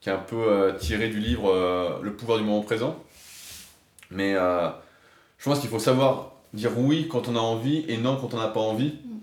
qui 0.00 0.08
est 0.08 0.12
un 0.12 0.16
peu 0.18 0.36
euh, 0.48 0.72
tiré 0.72 1.08
du 1.08 1.20
livre 1.20 1.50
euh, 1.52 1.98
Le 2.02 2.14
pouvoir 2.14 2.38
du 2.38 2.44
moment 2.44 2.62
présent. 2.62 2.96
Mais 4.10 4.34
euh, 4.34 4.68
je 5.38 5.44
pense 5.44 5.60
qu'il 5.60 5.68
faut 5.68 5.78
savoir 5.78 6.32
dire 6.54 6.70
oui 6.78 7.06
quand 7.10 7.28
on 7.28 7.36
a 7.36 7.40
envie 7.40 7.84
et 7.88 7.98
non 7.98 8.16
quand 8.16 8.32
on 8.32 8.38
n'a 8.38 8.48
pas 8.48 8.60
envie. 8.60 8.94
Mm. 9.04 9.13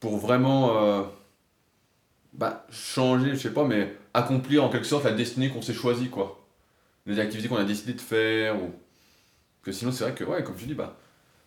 Pour 0.00 0.16
vraiment 0.16 0.76
euh, 0.76 1.02
bah, 2.32 2.66
changer, 2.70 3.30
je 3.30 3.40
sais 3.40 3.52
pas, 3.52 3.64
mais 3.64 3.96
accomplir 4.14 4.64
en 4.64 4.68
quelque 4.68 4.86
sorte 4.86 5.04
la 5.04 5.12
destinée 5.12 5.50
qu'on 5.50 5.62
s'est 5.62 5.74
choisie, 5.74 6.08
quoi. 6.08 6.44
Les 7.06 7.18
activités 7.18 7.48
qu'on 7.48 7.56
a 7.56 7.64
décidé 7.64 7.92
de 7.92 8.00
faire. 8.00 8.56
Ou... 8.62 8.72
Que 9.62 9.72
sinon, 9.72 9.92
c'est 9.92 10.04
vrai 10.04 10.14
que, 10.14 10.24
ouais, 10.24 10.42
comme 10.42 10.56
tu 10.56 10.66
dis, 10.66 10.74
bah, 10.74 10.96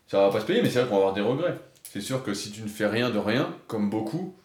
ça 0.08 0.20
va 0.20 0.30
pas 0.30 0.39
se 0.39 0.45
payer, 0.45 0.62
mais 0.62 0.70
c'est 0.70 0.80
vrai 0.80 0.88
qu'on 0.88 0.95
va 0.95 1.01
avoir 1.01 1.14
des 1.14 1.22
regrets. 1.22 1.60
C'est 1.84 2.01
sûr 2.01 2.24
que 2.24 2.34
si 2.34 2.51
tu 2.51 2.62
ne 2.62 2.68
fais 2.68 2.88
rien 2.88 3.10
de 3.10 3.18
rien, 3.18 3.56
comme 3.68 3.89
beaucoup, 3.89 4.36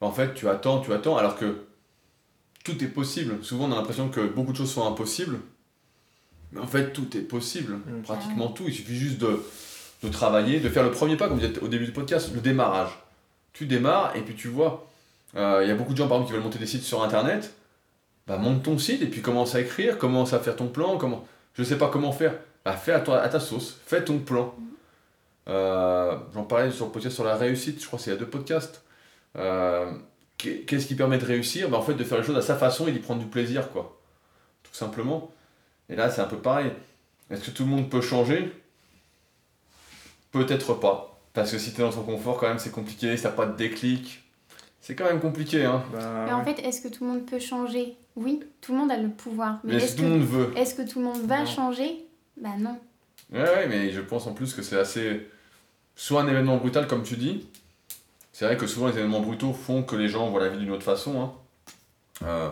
en 0.00 0.12
fait, 0.12 0.34
tu 0.34 0.48
attends, 0.48 0.80
tu 0.80 0.92
attends, 0.92 1.16
alors 1.16 1.36
que 1.36 1.64
tout 2.64 2.82
est 2.84 2.88
possible. 2.88 3.42
Souvent, 3.42 3.66
on 3.68 3.72
a 3.72 3.76
l'impression 3.76 4.08
que 4.08 4.20
beaucoup 4.20 4.52
de 4.52 4.56
choses 4.56 4.72
sont 4.72 4.86
impossibles. 4.86 5.40
Mais 6.52 6.60
en 6.60 6.66
fait, 6.66 6.92
tout 6.92 7.16
est 7.16 7.22
possible. 7.22 7.74
Mm. 7.74 8.02
Pratiquement 8.02 8.48
tout. 8.48 8.64
Il 8.66 8.74
suffit 8.74 8.96
juste 8.96 9.18
de, 9.18 9.42
de 10.02 10.08
travailler, 10.08 10.60
de 10.60 10.68
faire 10.68 10.84
le 10.84 10.90
premier 10.90 11.16
pas, 11.16 11.28
comme 11.28 11.38
vous 11.38 11.46
dites 11.46 11.62
au 11.62 11.68
début 11.68 11.86
du 11.86 11.92
podcast, 11.92 12.30
le 12.34 12.40
démarrage. 12.40 12.90
Tu 13.52 13.66
démarres 13.66 14.14
et 14.16 14.22
puis 14.22 14.34
tu 14.34 14.48
vois. 14.48 14.86
euh, 15.36 15.60
Il 15.64 15.68
y 15.68 15.72
a 15.72 15.74
beaucoup 15.74 15.92
de 15.92 15.98
gens, 15.98 16.06
par 16.08 16.16
exemple, 16.18 16.28
qui 16.30 16.34
veulent 16.34 16.44
monter 16.44 16.58
des 16.58 16.66
sites 16.66 16.82
sur 16.84 17.02
Internet. 17.02 17.54
Bah, 18.26 18.36
monte 18.36 18.62
ton 18.62 18.78
site 18.78 19.02
et 19.02 19.06
puis 19.06 19.22
commence 19.22 19.54
à 19.54 19.60
écrire, 19.60 19.98
commence 19.98 20.32
à 20.32 20.38
faire 20.38 20.54
ton 20.56 20.68
plan. 20.68 20.98
Comment... 20.98 21.26
Je 21.54 21.62
sais 21.64 21.78
pas 21.78 21.88
comment 21.88 22.12
faire. 22.12 22.34
Bah, 22.64 22.72
fais 22.76 22.92
à, 22.92 23.00
toi, 23.00 23.20
à 23.20 23.28
ta 23.28 23.40
sauce. 23.40 23.78
Fais 23.86 24.04
ton 24.04 24.18
plan. 24.18 24.54
Euh, 25.48 26.16
J'en 26.34 26.44
parlais 26.44 26.70
sur 26.70 26.86
le 26.86 26.92
podcast 26.92 27.14
sur 27.14 27.24
la 27.24 27.36
réussite, 27.36 27.80
je 27.80 27.86
crois 27.86 27.98
que 27.98 28.04
c'est 28.04 28.10
il 28.10 28.14
y 28.14 28.16
a 28.16 28.20
deux 28.20 28.28
podcasts. 28.28 28.82
Euh, 29.36 29.90
qu'est- 30.36 30.60
Qu'est-ce 30.66 30.86
qui 30.86 30.94
permet 30.94 31.16
de 31.18 31.24
réussir? 31.24 31.68
Bah, 31.70 31.78
En 31.78 31.82
fait, 31.82 31.94
de 31.94 32.04
faire 32.04 32.18
les 32.18 32.24
choses 32.24 32.36
à 32.36 32.42
sa 32.42 32.54
façon 32.56 32.86
et 32.86 32.92
d'y 32.92 32.98
prendre 32.98 33.20
du 33.20 33.26
plaisir, 33.26 33.70
quoi. 33.70 33.98
Tout 34.62 34.74
simplement. 34.74 35.32
Et 35.88 35.96
là, 35.96 36.10
c'est 36.10 36.20
un 36.20 36.26
peu 36.26 36.36
pareil. 36.36 36.70
Est-ce 37.30 37.44
que 37.46 37.50
tout 37.50 37.64
le 37.64 37.70
monde 37.70 37.88
peut 37.88 38.02
changer? 38.02 38.52
Peut-être 40.32 40.74
pas. 40.74 41.17
Parce 41.38 41.52
que 41.52 41.58
si 41.58 41.72
tu 41.72 41.80
es 41.80 41.84
dans 41.84 41.92
ton 41.92 42.02
confort, 42.02 42.36
quand 42.38 42.48
même, 42.48 42.58
c'est 42.58 42.72
compliqué. 42.72 43.16
Si 43.16 43.22
t'as 43.22 43.30
pas 43.30 43.46
de 43.46 43.56
déclic, 43.56 44.24
c'est 44.80 44.96
quand 44.96 45.04
même 45.04 45.20
compliqué. 45.20 45.64
Hein. 45.64 45.84
Bah, 45.92 46.24
Mais 46.26 46.32
en 46.32 46.44
fait, 46.44 46.58
est-ce 46.64 46.80
que 46.80 46.88
tout 46.88 47.04
le 47.04 47.10
monde 47.12 47.26
peut 47.26 47.38
changer? 47.38 47.94
Oui, 48.16 48.40
tout 48.60 48.72
le 48.72 48.78
monde 48.78 48.90
a 48.90 48.96
le 48.96 49.08
pouvoir. 49.08 49.60
Mais 49.62 49.74
Mais 49.74 49.78
est-ce 49.78 49.92
si 49.92 49.96
tout 49.96 50.02
le 50.02 50.08
que, 50.08 50.14
monde 50.14 50.26
veut. 50.26 50.52
est-ce 50.56 50.74
que 50.74 50.82
tout 50.82 50.98
le 50.98 51.04
monde 51.04 51.22
va 51.26 51.40
Non. 51.40 51.46
changer? 51.46 52.04
Bah 52.40 52.50
non. 52.58 52.76
Ouais, 53.32 53.40
ouais, 53.42 53.66
mais 53.68 53.92
je 53.92 54.00
pense 54.00 54.26
en 54.26 54.32
plus 54.32 54.52
que 54.52 54.62
c'est 54.62 54.78
assez. 54.78 55.28
Soit 55.94 56.22
un 56.22 56.28
événement 56.28 56.56
brutal, 56.56 56.88
comme 56.88 57.04
tu 57.04 57.16
dis. 57.16 57.46
C'est 58.32 58.44
vrai 58.44 58.56
que 58.56 58.66
souvent 58.66 58.88
les 58.88 58.96
événements 58.98 59.20
brutaux 59.20 59.52
font 59.52 59.82
que 59.84 59.94
les 59.94 60.08
gens 60.08 60.28
voient 60.30 60.40
la 60.40 60.48
vie 60.48 60.58
d'une 60.58 60.70
autre 60.72 60.82
façon. 60.84 61.20
Hein. 61.22 61.32
Euh, 62.24 62.50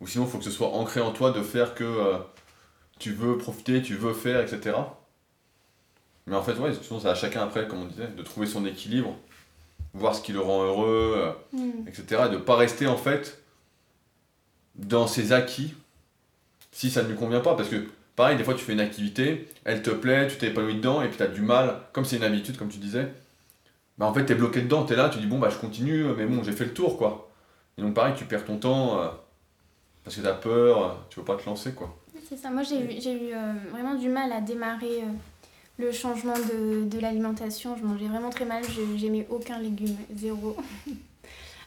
ou 0.00 0.06
sinon, 0.08 0.24
il 0.24 0.30
faut 0.30 0.38
que 0.38 0.44
ce 0.44 0.50
soit 0.50 0.68
ancré 0.74 1.00
en 1.00 1.12
toi 1.12 1.30
de 1.30 1.42
faire 1.42 1.74
que 1.74 1.84
euh, 1.84 2.18
tu 2.98 3.12
veux 3.12 3.36
profiter, 3.38 3.80
tu 3.82 3.94
veux 3.94 4.12
faire, 4.12 4.40
etc. 4.40 4.76
Mais 6.28 6.36
en 6.36 6.42
fait, 6.42 6.52
ouais, 6.54 6.72
sinon, 6.82 7.00
c'est 7.00 7.08
à 7.08 7.14
chacun 7.14 7.42
après, 7.42 7.66
comme 7.66 7.80
on 7.82 7.86
disait, 7.86 8.08
de 8.08 8.22
trouver 8.22 8.46
son 8.46 8.64
équilibre, 8.66 9.14
voir 9.94 10.14
ce 10.14 10.20
qui 10.22 10.32
le 10.32 10.40
rend 10.40 10.62
heureux, 10.64 11.34
Hmm. 11.52 11.86
etc. 11.86 12.22
Et 12.26 12.32
de 12.32 12.36
pas 12.36 12.56
rester 12.56 12.86
en 12.86 12.96
fait 12.96 13.42
dans 14.74 15.06
ses 15.06 15.32
acquis 15.32 15.74
si 16.70 16.90
ça 16.90 17.02
ne 17.02 17.08
lui 17.08 17.16
convient 17.16 17.40
pas. 17.40 17.54
Parce 17.54 17.68
que 17.68 17.88
pareil, 18.16 18.36
des 18.36 18.44
fois 18.44 18.54
tu 18.54 18.64
fais 18.64 18.72
une 18.74 18.80
activité, 18.80 19.48
elle 19.64 19.82
te 19.82 19.90
plaît, 19.90 20.28
tu 20.28 20.36
t'es 20.36 20.48
épanoui 20.48 20.74
dedans, 20.76 21.02
et 21.02 21.08
puis 21.08 21.16
tu 21.16 21.22
as 21.22 21.26
du 21.28 21.40
mal, 21.40 21.80
comme 21.92 22.04
c'est 22.04 22.16
une 22.16 22.24
habitude, 22.24 22.56
comme 22.56 22.68
tu 22.68 22.78
disais, 22.78 23.08
bah 23.96 24.06
en 24.06 24.14
fait 24.14 24.24
tu 24.26 24.32
es 24.32 24.36
bloqué 24.36 24.60
dedans, 24.62 24.84
tu 24.84 24.92
es 24.92 24.96
là, 24.96 25.08
tu 25.08 25.18
dis 25.18 25.26
bon 25.26 25.38
bah 25.38 25.48
je 25.50 25.56
continue, 25.58 26.04
mais 26.16 26.26
bon 26.26 26.42
j'ai 26.44 26.52
fait 26.52 26.64
le 26.66 26.74
tour 26.74 26.96
quoi. 26.98 27.30
Et 27.78 27.82
donc 27.82 27.94
pareil, 27.94 28.14
tu 28.16 28.24
perds 28.24 28.44
ton 28.44 28.58
temps 28.58 29.00
euh, 29.00 29.08
parce 30.04 30.16
que 30.16 30.20
tu 30.20 30.26
as 30.26 30.34
peur, 30.34 31.06
tu 31.10 31.18
veux 31.20 31.24
pas 31.24 31.36
te 31.36 31.46
lancer 31.46 31.72
quoi. 31.72 31.96
C'est 32.28 32.36
ça. 32.36 32.50
Moi, 32.50 32.62
j'ai 32.62 32.78
eu, 32.80 32.90
eu 32.90 33.32
euh, 33.32 33.52
vraiment 33.70 33.94
du 33.94 34.08
mal 34.10 34.30
à 34.32 34.40
démarrer 34.42 35.02
euh, 35.02 35.06
le 35.78 35.92
changement 35.92 36.34
de, 36.34 36.84
de 36.84 36.98
l'alimentation. 36.98 37.76
Je 37.76 37.84
mangeais 37.84 38.08
vraiment 38.08 38.30
très 38.30 38.44
mal. 38.44 38.62
J'aimais 38.96 39.26
aucun 39.30 39.58
légume, 39.58 39.96
zéro. 40.14 40.56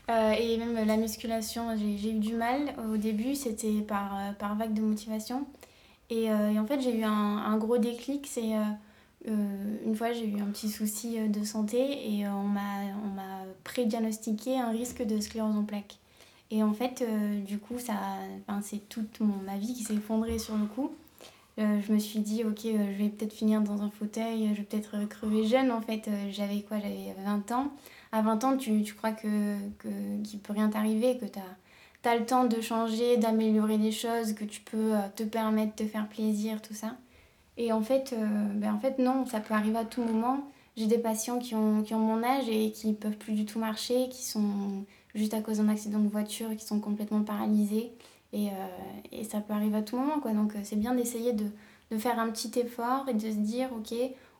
Euh, 0.09 0.31
et 0.31 0.57
même 0.57 0.85
la 0.85 0.97
musculation, 0.97 1.67
j'ai 1.77 2.09
eu 2.09 2.13
du 2.13 2.33
mal. 2.33 2.73
Au 2.91 2.97
début, 2.97 3.35
c'était 3.35 3.81
par, 3.81 4.17
euh, 4.17 4.31
par 4.33 4.55
vague 4.55 4.73
de 4.73 4.81
motivation. 4.81 5.45
Et, 6.09 6.29
euh, 6.29 6.51
et 6.51 6.59
en 6.59 6.65
fait, 6.65 6.81
j'ai 6.81 6.97
eu 6.97 7.03
un, 7.03 7.09
un 7.09 7.57
gros 7.57 7.77
déclic. 7.77 8.27
C'est 8.27 8.51
une 9.25 9.95
fois, 9.95 10.11
j'ai 10.11 10.25
eu 10.25 10.41
un 10.41 10.47
petit 10.47 10.69
souci 10.69 11.17
de 11.29 11.45
santé 11.45 12.11
et 12.11 12.27
on 12.27 12.43
m'a 12.43 13.43
pré-diagnostiqué 13.63 14.59
un 14.59 14.71
risque 14.71 15.03
de 15.03 15.21
sclérose 15.21 15.55
en 15.55 15.63
plaques. 15.63 15.99
Et 16.49 16.63
en 16.63 16.73
fait, 16.73 17.05
du 17.45 17.59
coup, 17.59 17.75
c'est 17.79 18.89
toute 18.89 19.19
mon, 19.21 19.35
ma 19.45 19.57
vie 19.57 19.73
qui 19.73 19.83
s'est 19.83 19.93
effondrée 19.93 20.39
sur 20.39 20.57
le 20.57 20.65
coup. 20.65 20.91
Euh, 21.59 21.79
je 21.85 21.93
me 21.93 21.99
suis 21.99 22.19
dit, 22.19 22.43
ok, 22.43 22.65
euh, 22.65 22.93
je 22.93 23.03
vais 23.03 23.09
peut-être 23.09 23.33
finir 23.33 23.61
dans 23.61 23.81
un 23.81 23.89
fauteuil, 23.89 24.49
je 24.53 24.59
vais 24.59 24.63
peut-être 24.63 24.95
euh, 24.95 25.05
crever 25.05 25.45
jeune. 25.45 25.71
En 25.71 25.81
fait, 25.81 26.07
euh, 26.07 26.29
j'avais 26.31 26.61
quoi? 26.61 26.79
J'avais 26.79 27.13
20 27.25 27.51
ans. 27.51 27.71
À 28.11 28.21
20 28.21 28.43
ans, 28.43 28.57
tu, 28.57 28.81
tu 28.83 28.93
crois 28.93 29.11
que, 29.11 29.57
qu'il 30.23 30.39
peut 30.39 30.53
rien 30.53 30.69
t'arriver, 30.69 31.17
que 31.17 31.25
tu 31.25 31.39
as, 32.09 32.15
le 32.17 32.25
temps 32.25 32.45
de 32.45 32.59
changer, 32.61 33.17
d'améliorer 33.17 33.77
des 33.77 33.91
choses, 33.91 34.33
que 34.33 34.45
tu 34.45 34.61
peux 34.61 34.95
euh, 34.95 35.07
te 35.15 35.23
permettre 35.23 35.75
de 35.75 35.83
te 35.83 35.89
faire 35.89 36.07
plaisir, 36.07 36.61
tout 36.61 36.73
ça? 36.73 36.95
Et 37.57 37.71
en 37.71 37.81
fait, 37.81 38.13
euh, 38.13 38.25
ben 38.55 38.73
en 38.73 38.79
fait, 38.79 38.97
non, 38.99 39.25
ça 39.25 39.39
peut 39.39 39.53
arriver 39.53 39.77
à 39.77 39.85
tout 39.85 40.03
moment. 40.03 40.49
J'ai 40.77 40.87
des 40.87 40.97
patients 40.97 41.37
qui 41.39 41.53
ont, 41.55 41.83
qui 41.83 41.93
ont 41.93 41.99
mon 41.99 42.23
âge 42.23 42.47
et 42.49 42.71
qui 42.71 42.93
peuvent 42.93 43.17
plus 43.17 43.33
du 43.33 43.45
tout 43.45 43.59
marcher, 43.59 44.09
qui 44.09 44.23
sont 44.23 44.85
juste 45.15 45.33
à 45.33 45.41
cause 45.41 45.57
d'un 45.57 45.69
accident 45.69 45.99
de 45.99 46.07
voiture, 46.07 46.55
qui 46.55 46.65
sont 46.65 46.79
complètement 46.79 47.23
paralysés. 47.23 47.91
Et, 48.33 48.49
euh, 48.49 48.51
et 49.11 49.23
ça 49.23 49.41
peut 49.41 49.53
arriver 49.53 49.77
à 49.77 49.81
tout 49.81 49.97
moment, 49.97 50.19
quoi. 50.19 50.31
Donc 50.31 50.55
euh, 50.55 50.59
c'est 50.63 50.75
bien 50.75 50.95
d'essayer 50.95 51.33
de, 51.33 51.45
de 51.91 51.97
faire 51.97 52.19
un 52.19 52.29
petit 52.29 52.57
effort 52.59 53.07
et 53.09 53.13
de 53.13 53.19
se 53.19 53.35
dire, 53.35 53.69
ok, 53.73 53.93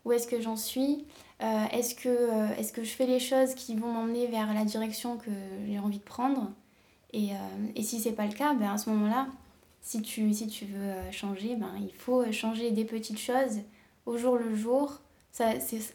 où 0.05 0.11
est-ce 0.11 0.27
que 0.27 0.41
j'en 0.41 0.55
suis? 0.55 1.05
Euh, 1.41 1.65
Est-ce 1.71 1.95
que, 1.95 2.59
est-ce 2.59 2.71
que 2.71 2.83
je 2.83 2.91
fais 2.91 3.05
les 3.07 3.19
choses 3.19 3.55
qui 3.55 3.75
vont 3.75 3.91
m'emmener 3.91 4.27
vers 4.27 4.53
la 4.53 4.63
direction 4.65 5.17
que 5.17 5.31
j'ai 5.67 5.79
envie 5.79 5.99
de 5.99 6.03
prendre? 6.03 6.51
Et, 7.13 7.29
et 7.75 7.83
si 7.83 7.99
c'est 7.99 8.13
pas 8.13 8.25
le 8.25 8.33
cas, 8.33 8.53
ben 8.53 8.71
à 8.71 8.77
ce 8.77 8.89
moment-là, 8.91 9.27
si 9.81 10.01
tu, 10.01 10.33
si 10.33 10.47
tu 10.47 10.65
veux 10.65 10.93
changer, 11.11 11.55
ben 11.55 11.71
il 11.81 11.91
faut 11.93 12.31
changer 12.31 12.71
des 12.71 12.85
petites 12.85 13.19
choses 13.19 13.59
au 14.05 14.17
jour 14.17 14.37
le 14.37 14.55
jour. 14.55 14.99
Ça, 15.31 15.53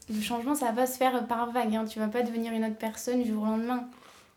le 0.09 0.21
changement, 0.21 0.55
ça 0.55 0.73
va 0.73 0.87
se 0.87 0.97
faire 0.97 1.27
par 1.27 1.51
vague. 1.53 1.75
Hein. 1.75 1.85
Tu 1.85 1.99
vas 1.99 2.09
pas 2.09 2.23
devenir 2.23 2.53
une 2.53 2.65
autre 2.65 2.77
personne 2.77 3.23
du 3.23 3.31
jour 3.31 3.43
au 3.43 3.47
lendemain. 3.47 3.89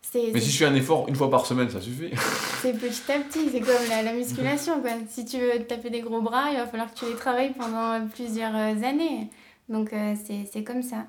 C'est, 0.02 0.30
Mais 0.32 0.40
c'est- 0.40 0.46
si 0.46 0.50
je 0.52 0.58
fais 0.58 0.64
un 0.66 0.74
effort 0.74 1.08
une 1.08 1.14
fois 1.14 1.30
par 1.30 1.46
semaine, 1.46 1.70
ça 1.70 1.80
suffit. 1.80 2.10
c'est 2.62 2.72
petit 2.72 3.12
à 3.12 3.18
petit, 3.20 3.48
c'est 3.50 3.60
comme 3.60 3.88
la, 3.88 4.02
la 4.02 4.12
musculation. 4.12 4.80
Quoi. 4.80 4.90
Si 5.08 5.24
tu 5.24 5.38
veux 5.38 5.62
taper 5.64 5.90
des 5.90 6.00
gros 6.00 6.20
bras, 6.20 6.50
il 6.50 6.56
va 6.56 6.66
falloir 6.66 6.92
que 6.92 6.98
tu 6.98 7.04
les 7.06 7.14
travailles 7.16 7.52
pendant 7.56 7.92
euh, 7.92 8.00
plusieurs 8.12 8.54
euh, 8.56 8.82
années. 8.82 9.28
Donc 9.68 9.92
euh, 9.92 10.14
c'est 10.24 10.48
c'est 10.52 10.64
comme 10.64 10.82
ça. 10.82 11.06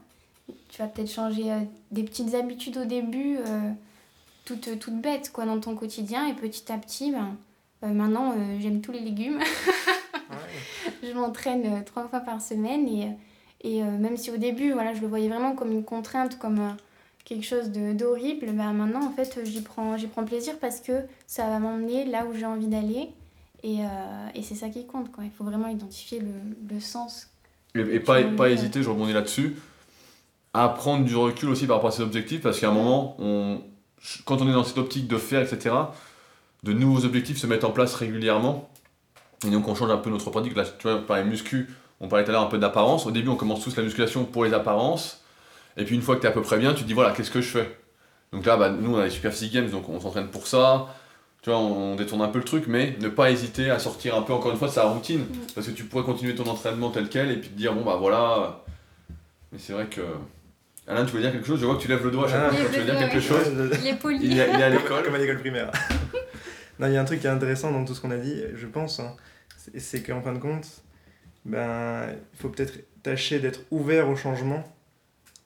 Tu 0.70 0.82
vas 0.82 0.88
peut-être 0.88 1.12
changer 1.12 1.52
euh, 1.52 1.60
des 1.92 2.04
petites 2.04 2.36
habitudes 2.36 2.78
au 2.78 2.86
début, 2.86 3.38
euh, 3.38 3.72
toutes, 4.46 4.78
toutes 4.80 5.02
bêtes 5.02 5.32
quoi, 5.34 5.46
dans 5.46 5.60
ton 5.60 5.76
quotidien. 5.76 6.28
Et 6.28 6.34
petit 6.34 6.72
à 6.72 6.78
petit, 6.78 7.12
ben, 7.12 7.36
euh, 7.84 7.88
maintenant, 7.88 8.32
euh, 8.34 8.58
j'aime 8.60 8.82
tous 8.82 8.92
les 8.92 9.00
légumes. 9.02 9.40
Ouais. 10.32 11.10
je 11.10 11.12
m'entraîne 11.14 11.66
euh, 11.66 11.82
trois 11.86 12.08
fois 12.08 12.22
par 12.22 12.40
semaine. 12.42 12.88
Et, 12.88 13.10
et 13.70 13.84
euh, 13.84 13.98
même 13.98 14.16
si 14.16 14.32
au 14.32 14.38
début, 14.38 14.72
voilà, 14.72 14.94
je 14.94 15.02
le 15.02 15.08
voyais 15.08 15.28
vraiment 15.28 15.56
comme 15.56 15.74
une 15.74 15.84
contrainte, 15.84 16.40
comme 16.40 16.60
euh, 16.60 16.70
quelque 17.26 17.46
chose 17.46 17.70
d'horrible, 17.70 18.48
bah 18.54 18.72
maintenant, 18.72 19.06
en 19.06 19.12
fait, 19.12 19.40
j'y 19.46 19.62
prends, 19.62 19.98
j'y 19.98 20.08
prends 20.08 20.26
plaisir 20.26 20.56
parce 20.60 20.80
que 20.80 21.04
ça 21.28 21.48
va 21.48 21.60
m'emmener 21.60 22.06
là 22.06 22.26
où 22.26 22.34
j'ai 22.34 22.46
envie 22.46 22.68
d'aller. 22.68 23.10
Et, 23.64 23.82
euh, 23.82 24.28
et 24.34 24.42
c'est 24.42 24.56
ça 24.56 24.70
qui 24.70 24.86
compte. 24.88 25.12
Quoi. 25.12 25.24
Il 25.24 25.32
faut 25.32 25.44
vraiment 25.44 25.68
identifier 25.68 26.20
le, 26.20 26.32
le 26.74 26.80
sens. 26.80 27.28
Et, 27.76 27.80
et 27.80 28.00
pas, 28.00 28.24
pas 28.24 28.48
veux- 28.48 28.52
hésiter, 28.54 28.82
je 28.84 28.90
rebondis 28.90 29.14
là-dessus, 29.14 29.56
à 30.54 30.68
prendre 30.70 31.06
du 31.06 31.16
recul 31.16 31.50
aussi 31.50 31.68
par 31.68 31.78
rapport 31.78 31.90
à 31.90 31.94
ses 31.94 32.02
objectifs, 32.02 32.42
parce 32.42 32.60
qu'à 32.60 32.70
un 32.70 32.74
moment, 32.74 33.16
on, 33.20 33.62
quand 34.26 34.42
on 34.42 34.50
est 34.50 34.54
dans 34.54 34.64
cette 34.64 34.80
optique 34.80 35.08
de 35.08 35.18
faire, 35.18 35.42
etc., 35.42 35.76
de 36.64 36.74
nouveaux 36.74 37.06
objectifs 37.06 37.38
se 37.38 37.48
mettent 37.48 37.64
en 37.64 37.72
place 37.72 37.94
régulièrement. 37.96 38.70
Et 39.46 39.50
donc 39.50 39.68
on 39.68 39.74
change 39.76 39.90
un 39.90 39.98
peu 39.98 40.10
notre 40.10 40.30
pratique. 40.30 40.56
Là, 40.56 40.64
tu 40.66 40.88
vois, 40.88 41.00
par 41.06 41.18
les 41.18 41.24
muscu, 41.24 41.70
on 42.00 42.08
parlait 42.08 42.24
tout 42.26 42.32
à 42.32 42.34
l'heure 42.34 42.44
un 42.44 42.48
peu 42.48 42.58
d'apparence. 42.60 43.06
Au 43.06 43.12
début, 43.12 43.30
on 43.30 43.36
commence 43.36 43.64
tous 43.64 43.76
la 43.76 43.84
musculation 43.84 44.26
pour 44.26 44.44
les 44.46 44.54
apparences. 44.54 45.21
Et 45.78 45.86
puis 45.86 45.96
une 45.96 46.02
fois 46.02 46.16
que 46.16 46.22
tu 46.22 46.28
es 46.28 46.30
à 46.30 46.34
peu 46.34 46.42
près 46.42 46.58
bien, 46.58 46.74
tu 46.74 46.84
te 46.84 46.88
dis 46.88 46.94
voilà, 46.94 47.12
qu'est-ce 47.12 47.32
que 47.32 47.42
je 47.42 47.50
fais? 47.50 47.78
Donc 48.34 48.46
là, 48.46 48.58
bah, 48.58 48.70
nous, 48.70 48.96
on 48.96 49.00
a 49.00 49.06
les 49.06 49.10
Super 49.10 49.32
Physique 49.34 49.54
Games, 49.54 49.70
donc 49.70 49.88
on 49.90 50.00
s'entraîne 50.00 50.28
pour 50.28 50.48
ça. 50.48 50.88
Tu 51.42 51.50
vois, 51.50 51.60
on, 51.60 51.94
on 51.94 51.96
détourne 51.96 52.22
un 52.22 52.28
peu 52.28 52.38
le 52.40 52.46
truc, 52.46 52.66
mais 52.68 52.96
ne 53.00 53.10
pas 53.10 53.32
hésiter 53.32 53.70
à 53.72 53.80
sortir 53.80 54.16
un 54.16 54.22
peu, 54.22 54.32
encore 54.34 54.52
une 54.52 54.58
fois, 54.58 54.68
de 54.68 54.74
sa 54.74 54.84
routine. 54.84 55.26
Parce 55.56 55.68
que 55.68 55.72
tu 55.72 55.84
pourrais 55.86 56.04
continuer 56.04 56.36
ton 56.36 56.46
entraînement 56.48 56.92
tel 56.92 57.10
quel 57.10 57.32
et 57.32 57.38
puis 57.38 57.50
te 57.50 57.58
dire 57.58 57.74
bon 57.74 57.84
bah 57.84 57.96
voilà. 58.00 58.64
Mais 59.52 59.58
c'est 59.60 59.74
vrai 59.74 59.86
que. 59.88 60.02
Alain, 60.88 61.06
tu 61.06 61.14
veux 61.16 61.22
dire 61.22 61.32
quelque 61.32 61.48
chose? 61.48 61.60
Je 61.60 61.66
vois 61.66 61.76
que 61.76 61.82
tu 61.82 61.88
lèves 61.88 62.04
le 62.04 62.12
doigt 62.12 62.26
à 62.28 62.30
chaque 62.32 62.42
Ah. 62.48 62.52
fois 62.54 62.66
que 62.66 62.74
tu 62.74 62.80
veux 62.80 62.86
dire 62.86 63.00
quelque 63.00 63.20
chose? 63.20 63.52
Il 63.82 63.88
est 63.88 63.96
poli. 63.96 64.20
Il 64.22 64.40
est, 64.40 64.50
il 64.54 64.60
est 64.60 64.64
à 64.64 64.70
Comme, 64.72 64.80
l'école. 64.82 65.04
comme 65.04 65.16
à 65.16 65.18
l'école 65.18 65.40
primaire. 65.40 65.72
non, 66.80 66.88
il 66.88 66.94
y 66.94 66.98
a 66.98 67.02
un 67.02 67.06
truc 67.06 67.20
qui 67.22 67.28
est 67.28 67.30
intéressant 67.30 67.72
dans 67.72 67.86
tout 67.86 67.94
ce 67.96 68.02
qu'on 68.02 68.12
a 68.12 68.18
dit, 68.18 68.42
je 68.56 68.66
pense, 68.68 69.00
hein, 69.00 69.16
c'est- 69.58 69.80
c'est 69.80 70.04
qu'en 70.04 70.22
fin 70.22 70.34
de 70.34 70.40
compte, 70.40 70.68
ben, 71.46 72.08
il 72.34 72.40
faut 72.40 72.50
peut-être 72.50 72.80
tâcher 73.04 73.40
d'être 73.40 73.62
ouvert 73.72 74.10
au 74.10 74.16
changement, 74.16 74.64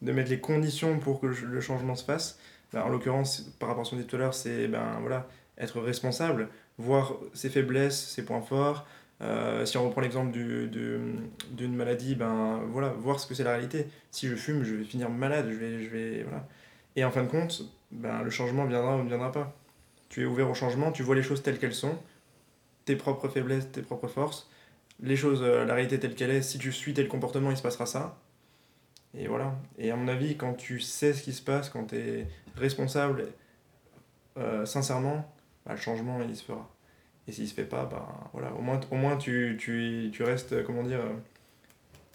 de 0.01 0.11
mettre 0.11 0.29
les 0.29 0.39
conditions 0.39 0.99
pour 0.99 1.19
que 1.19 1.27
le 1.27 1.61
changement 1.61 1.95
se 1.95 2.03
fasse. 2.03 2.39
Ben, 2.73 2.81
en 2.83 2.89
l'occurrence, 2.89 3.41
par 3.59 3.69
rapport 3.69 3.81
à 3.81 3.85
ce 3.85 3.91
qu'on 3.91 3.97
dit 3.97 4.05
tout 4.05 4.15
à 4.17 4.19
l'heure, 4.19 4.33
c'est 4.33 4.67
ben, 4.67 4.97
voilà, 5.01 5.27
être 5.57 5.79
responsable, 5.81 6.49
voir 6.77 7.13
ses 7.33 7.49
faiblesses, 7.49 8.09
ses 8.09 8.25
points 8.25 8.41
forts, 8.41 8.85
Euh, 9.21 9.65
si 9.65 9.77
on 9.77 9.85
reprend 9.85 10.01
l'exemple 10.01 10.31
d'une 10.31 11.75
maladie, 11.75 12.15
ben 12.15 12.59
voilà, 12.69 12.89
voir 12.89 13.17
ce 13.19 13.25
que 13.27 13.33
c'est 13.33 13.45
la 13.45 13.51
réalité. 13.51 13.87
Si 14.11 14.27
je 14.27 14.35
fume, 14.35 14.63
je 14.65 14.75
vais 14.75 14.83
finir 14.83 15.09
malade, 15.09 15.47
je 15.49 15.55
vais, 15.55 15.83
je 15.83 15.89
vais, 15.89 16.23
voilà. 16.23 16.45
Et 16.97 17.03
en 17.05 17.11
fin 17.11 17.23
de 17.23 17.29
compte, 17.29 17.61
ben, 17.91 18.23
le 18.23 18.29
changement 18.29 18.65
viendra 18.65 18.97
ou 18.97 19.03
ne 19.03 19.07
viendra 19.07 19.31
pas. 19.31 19.55
Tu 20.09 20.23
es 20.23 20.25
ouvert 20.25 20.49
au 20.49 20.53
changement, 20.53 20.91
tu 20.91 21.03
vois 21.03 21.15
les 21.15 21.23
choses 21.23 21.41
telles 21.43 21.59
qu'elles 21.59 21.73
sont, 21.73 21.97
tes 22.83 22.97
propres 22.97 23.29
faiblesses, 23.29 23.71
tes 23.71 23.81
propres 23.81 24.09
forces, 24.09 24.49
les 25.01 25.15
choses, 25.15 25.41
euh, 25.43 25.65
la 25.65 25.73
réalité 25.75 25.97
telle 25.99 26.15
qu'elle 26.15 26.31
est, 26.31 26.41
si 26.41 26.57
tu 26.57 26.71
suis 26.73 26.93
tel 26.93 27.07
comportement, 27.07 27.51
il 27.51 27.57
se 27.57 27.63
passera 27.63 27.85
ça. 27.85 28.17
Et 29.17 29.27
voilà. 29.27 29.53
Et 29.77 29.91
à 29.91 29.95
mon 29.95 30.07
avis, 30.07 30.35
quand 30.35 30.53
tu 30.53 30.79
sais 30.79 31.13
ce 31.13 31.23
qui 31.23 31.33
se 31.33 31.41
passe, 31.41 31.69
quand 31.69 31.85
tu 31.85 31.95
es 31.95 32.27
responsable, 32.55 33.27
euh, 34.37 34.65
sincèrement, 34.65 35.31
bah, 35.65 35.73
le 35.73 35.79
changement, 35.79 36.19
il 36.27 36.35
se 36.35 36.43
fera. 36.43 36.69
Et 37.27 37.31
s'il 37.31 37.47
se 37.47 37.53
fait 37.53 37.63
pas, 37.63 37.85
bah, 37.85 38.07
voilà, 38.33 38.53
au 38.53 38.61
moins, 38.61 38.79
au 38.91 38.95
moins 38.95 39.17
tu, 39.17 39.57
tu, 39.59 40.09
tu 40.13 40.23
restes, 40.23 40.53
euh, 40.53 40.63
comment 40.63 40.83
dire, 40.83 40.99
euh, 40.99 41.13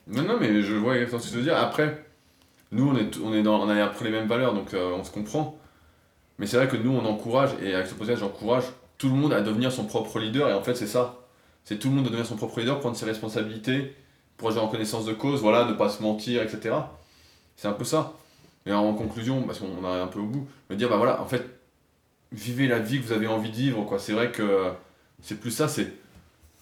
Non, 0.07 0.23
non, 0.23 0.39
mais 0.39 0.63
je 0.63 0.75
vois 0.75 0.95
exactement 0.95 1.21
ce 1.21 1.27
que 1.29 1.33
tu 1.33 1.39
veux 1.39 1.45
dire. 1.45 1.57
Après, 1.57 2.05
nous, 2.71 2.89
on, 2.89 2.97
est, 2.97 3.19
on, 3.19 3.35
est 3.35 3.47
on 3.47 3.69
a 3.69 3.85
appris 3.85 4.05
les 4.05 4.11
mêmes 4.11 4.29
valeurs, 4.29 4.55
donc 4.55 4.75
on 4.75 5.03
se 5.03 5.11
comprend. 5.11 5.59
Mais 6.39 6.47
c'est 6.47 6.57
vrai 6.57 6.69
que 6.69 6.77
nous, 6.77 6.93
on 6.93 7.05
encourage, 7.05 7.51
et 7.63 7.75
avec 7.75 7.87
ce 7.87 7.95
podcast, 7.95 8.21
j'encourage 8.21 8.65
tout 8.99 9.09
le 9.09 9.15
monde 9.15 9.33
à 9.33 9.41
devenir 9.41 9.73
son 9.73 9.87
propre 9.87 10.19
leader, 10.19 10.49
et 10.49 10.53
en 10.53 10.63
fait, 10.63 10.75
c'est 10.75 10.87
ça. 10.87 11.17
C'est 11.65 11.79
tout 11.79 11.89
le 11.89 11.95
monde 11.95 12.05
de 12.05 12.11
devenir 12.11 12.27
son 12.27 12.37
propre 12.37 12.61
leader, 12.61 12.81
prendre 12.81 12.97
ses 12.97 13.07
responsabilités, 13.07 13.95
agir 14.49 14.65
en 14.65 14.69
connaissance 14.69 15.05
de 15.05 15.13
cause, 15.13 15.41
voilà, 15.41 15.65
ne 15.65 15.73
pas 15.73 15.89
se 15.89 16.03
mentir, 16.03 16.43
etc. 16.43 16.75
C'est 17.57 17.69
un 17.69 17.73
peu 17.73 17.85
ça. 17.85 18.15
Et 18.67 18.73
en 18.73 18.93
conclusion, 18.95 19.43
parce 19.43 19.59
qu'on 19.59 19.85
arrive 19.85 20.03
un 20.03 20.07
peu 20.07 20.21
au 20.21 20.27
bout, 20.27 20.47
me 20.69 20.77
dire, 20.77 20.89
bah 20.89 20.97
voilà, 20.97 21.21
en 21.21 21.27
fait, 21.27 21.45
vivez 22.33 22.69
la 22.69 22.79
vie 22.79 23.01
que 23.01 23.07
vous 23.07 23.13
avez 23.13 23.27
envie 23.27 23.51
de 23.51 23.57
vivre, 23.57 23.85
quoi. 23.85 23.99
C'est 23.99 24.13
vrai 24.13 24.31
que 24.31 24.71
c'est 25.23 25.41
plus 25.41 25.51
ça, 25.51 25.69
c'est 25.69 25.93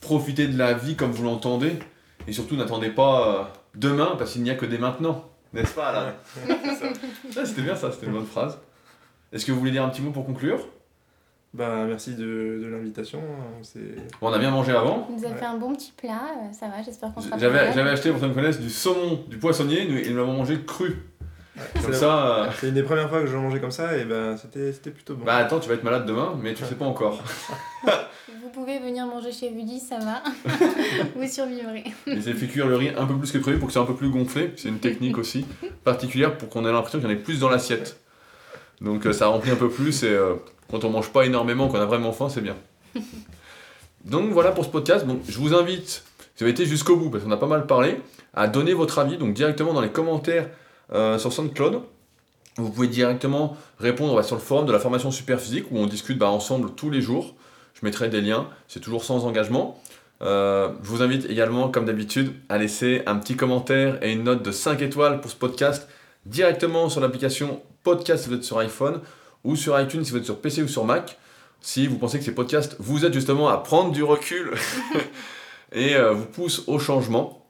profiter 0.01 0.47
de 0.47 0.57
la 0.57 0.75
vie 0.75 0.97
comme 0.97 1.11
vous 1.11 1.25
l'entendez, 1.25 1.79
et 2.27 2.33
surtout 2.33 2.57
n'attendez 2.57 2.91
pas 2.91 3.29
euh, 3.29 3.45
demain, 3.75 4.15
parce 4.17 4.33
qu'il 4.33 4.43
n'y 4.43 4.51
a 4.51 4.55
que 4.55 4.67
des 4.67 4.79
maintenant. 4.79 5.25
N'est-ce 5.53 5.75
pas, 5.75 5.93
là 5.93 6.15
Ça, 7.33 7.45
C'était 7.47 7.63
bien 7.63 7.75
ça, 7.75 7.91
c'était 7.91 8.07
une 8.07 8.13
bonne 8.13 8.27
phrase. 8.27 8.59
Est-ce 9.33 9.45
que 9.45 9.53
vous 9.53 9.59
voulez 9.59 9.71
dire 9.73 9.85
un 9.85 9.89
petit 9.89 10.03
mot 10.03 10.11
pour 10.11 10.27
conclure? 10.27 10.67
Bah, 11.55 11.85
merci 11.87 12.15
de, 12.15 12.61
de 12.63 12.67
l'invitation. 12.71 13.19
hein, 13.21 13.59
c'est- 13.63 13.97
Bon, 14.21 14.29
On 14.29 14.33
a 14.33 14.39
bien 14.39 14.51
mangé 14.51 14.73
avant. 14.73 15.07
Il 15.11 15.17
nous 15.17 15.25
a 15.25 15.29
Ouais. 15.31 15.37
fait 15.37 15.45
un 15.45 15.57
bon 15.57 15.75
petit 15.75 15.93
plat, 15.97 16.21
euh, 16.37 16.53
ça 16.53 16.67
va, 16.69 16.83
j'espère 16.85 17.13
qu'on 17.15 17.21
sera 17.21 17.39
J'avais 17.39 17.73
j'avais 17.73 17.91
acheté, 17.91 18.11
pour 18.11 18.19
ceux 18.21 18.27
qui 18.27 18.31
me 18.31 18.35
connaissent, 18.35 18.61
du 18.61 18.71
saumon 18.71 19.25
du 19.29 19.39
poissonnier, 19.39 19.87
nous- 19.89 19.99
et 19.99 20.11
nous 20.11 20.17
l'avons 20.17 20.35
mangé 20.35 20.61
cru. 20.67 20.97
c'est 21.75 21.83
Comme 21.83 21.93
ça, 21.95 22.45
euh, 22.45 22.51
C'est 22.61 22.69
une 22.69 22.75
des 22.75 22.83
premières 22.85 23.09
fois 23.09 23.21
que 23.21 23.27
je 23.27 23.37
mangeais 23.37 23.61
comme 23.61 23.71
ça, 23.73 23.97
et 23.97 24.05
ben 24.05 24.37
c'était 24.37 24.73
c'était 24.73 24.91
plutôt 24.91 25.15
bon. 25.17 25.25
bah 25.25 25.37
attends, 25.37 25.59
tu 25.59 25.69
vas 25.69 25.75
être 25.75 25.83
malade 25.85 26.07
demain, 26.07 26.39
mais 26.41 26.55
tu 26.55 26.65
sais 26.65 26.75
pas 26.77 26.85
encore. 26.85 27.21
Vous 28.43 28.51
pouvez 28.65 28.79
venir 28.79 29.07
manger 29.07 29.31
chez 29.33 29.51
Vudi, 29.51 29.79
ça 29.79 29.99
va. 29.99 30.23
Vous 31.17 31.27
survivrez. 31.29 31.85
Et 32.07 32.21
j'ai 32.21 32.33
fait 32.33 32.47
cuire 32.47 32.67
le 32.67 32.77
riz 32.77 32.91
un 32.97 33.07
peu 33.07 33.15
plus 33.17 33.31
que 33.33 33.39
prévu 33.39 33.59
pour 33.59 33.69
que 33.69 33.73
c'est 33.75 33.79
un 33.81 33.85
peu 33.85 33.95
plus 33.95 34.09
gonflé. 34.11 34.53
C'est 34.57 34.69
une 34.69 34.79
technique 34.79 35.19
aussi 35.19 35.47
particulière 35.85 36.37
pour 36.39 36.49
qu'on 36.49 36.65
ait 36.67 36.73
l'impression 36.73 36.99
qu'il 36.99 37.09
y 37.09 37.13
en 37.13 37.15
ait 37.15 37.19
plus 37.21 37.41
dans 37.41 37.49
l'assiette. 37.49 38.01
Donc 38.81 39.07
euh, 39.07 39.13
ça 39.13 39.27
remplit 39.27 39.51
un 39.51 39.57
peu 39.57 39.69
plus 39.69 40.03
et 40.03 40.09
euh, 40.09 40.35
quand 40.71 40.85
on 40.85 40.91
mange 40.91 41.11
pas 41.11 41.25
énormément, 41.25 41.69
qu'on 41.69 41.81
a 41.81 41.87
vraiment 41.87 42.13
faim, 42.13 42.29
c'est 42.29 42.41
bien. 42.41 42.57
Donc 44.05 44.31
voilà 44.31 44.53
pour 44.53 44.65
ce 44.65 44.71
podcast. 44.71 45.05
Je 45.29 45.39
vous 45.39 45.55
invite, 45.55 45.89
si 45.89 46.03
vous 46.39 46.45
avez 46.45 46.53
été 46.53 46.67
jusqu'au 46.67 46.97
bout, 46.97 47.11
parce 47.11 47.25
qu'on 47.25 47.31
a 47.31 47.37
pas 47.37 47.47
mal 47.47 47.67
parlé, 47.67 48.01
à 48.35 48.47
donner 48.47 48.73
votre 48.75 48.99
avis 48.99 49.17
donc 49.17 49.35
directement 49.35 49.73
dans 49.73 49.81
les 49.81 49.91
commentaires 49.91 50.49
euh, 50.93 51.19
sur 51.19 51.33
SoundCloud. 51.33 51.83
Vous 52.57 52.71
pouvez 52.71 52.89
directement 52.89 53.57
répondre 53.79 54.15
bah, 54.15 54.23
sur 54.23 54.37
le 54.37 54.41
forum 54.41 54.67
de 54.67 54.73
la 54.73 54.79
formation 54.79 55.11
super 55.11 55.41
physique 55.41 55.67
où 55.71 55.79
on 55.79 55.87
discute 55.87 56.19
bah, 56.19 56.29
ensemble 56.29 56.71
tous 56.75 56.91
les 56.91 57.01
jours. 57.01 57.35
Je 57.75 57.85
mettrai 57.85 58.09
des 58.09 58.21
liens, 58.21 58.49
c'est 58.67 58.81
toujours 58.81 59.05
sans 59.05 59.25
engagement. 59.25 59.81
Euh, 60.23 60.71
je 60.83 60.89
vous 60.89 61.03
invite 61.03 61.31
également, 61.31 61.69
comme 61.69 61.85
d'habitude, 61.85 62.33
à 62.49 62.59
laisser 62.59 63.03
un 63.07 63.17
petit 63.17 63.37
commentaire 63.37 64.03
et 64.03 64.13
une 64.13 64.25
note 64.25 64.43
de 64.43 64.51
5 64.51 64.83
étoiles 64.83 65.21
pour 65.21 65.31
ce 65.31 65.37
podcast 65.37 65.89
directement 66.27 66.89
sur 66.89 67.01
l'application 67.01 67.63
podcast 67.89 68.25
si 68.25 68.29
vous 68.29 68.37
êtes 68.37 68.45
sur 68.45 68.59
iPhone 68.59 69.01
ou 69.45 69.57
sur 69.57 69.81
iTunes 69.81 70.05
si 70.05 70.11
vous 70.11 70.19
êtes 70.19 70.25
sur 70.25 70.41
PC 70.41 70.63
ou 70.63 70.69
sur 70.69 70.85
Mac. 70.85 71.19
Si 71.61 71.87
vous 71.87 71.99
pensez 71.99 72.19
que 72.19 72.25
ces 72.25 72.35
podcasts 72.35 72.77
vous 72.79 73.05
aident 73.05 73.15
justement 73.15 73.49
à 73.49 73.57
prendre 73.57 73.93
du 73.93 74.03
recul 74.03 74.53
et 75.73 75.97
euh, 75.97 76.13
vous 76.13 76.27
poussent 76.27 76.65
au 76.67 76.79
changement, 76.79 77.47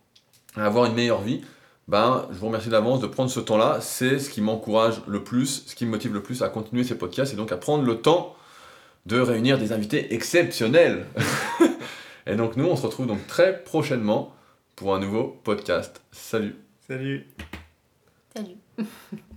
à 0.57 0.65
avoir 0.65 0.87
une 0.87 0.95
meilleure 0.95 1.23
vie, 1.23 1.43
ben, 1.89 2.27
je 2.31 2.39
vous 2.39 2.47
remercie 2.47 2.69
d'avance 2.69 3.01
de 3.01 3.07
prendre 3.07 3.31
ce 3.31 3.41
temps-là. 3.41 3.79
C'est 3.81 4.21
ce 4.21 4.31
qui 4.31 4.41
m'encourage 4.41 5.03
le 5.09 5.25
plus, 5.25 5.65
ce 5.67 5.75
qui 5.75 5.87
me 5.87 5.91
motive 5.91 6.15
le 6.15 6.23
plus 6.23 6.43
à 6.43 6.49
continuer 6.49 6.85
ces 6.85 6.97
podcasts 6.97 7.33
et 7.33 7.37
donc 7.37 7.51
à 7.51 7.57
prendre 7.57 7.85
le 7.85 8.01
temps 8.01 8.37
de 9.07 9.19
réunir 9.19 9.59
des 9.59 9.73
invités 9.73 10.15
exceptionnels. 10.15 11.07
et 12.27 12.37
donc 12.37 12.57
nous, 12.57 12.67
on 12.67 12.77
se 12.77 12.87
retrouve 12.87 13.07
donc 13.07 13.27
très 13.27 13.65
prochainement 13.65 14.35
pour 14.77 14.95
un 14.95 15.01
nouveau 15.01 15.41
podcast. 15.43 16.01
Salut 16.13 16.55
Salut 16.87 17.27
Salut. 18.35 18.57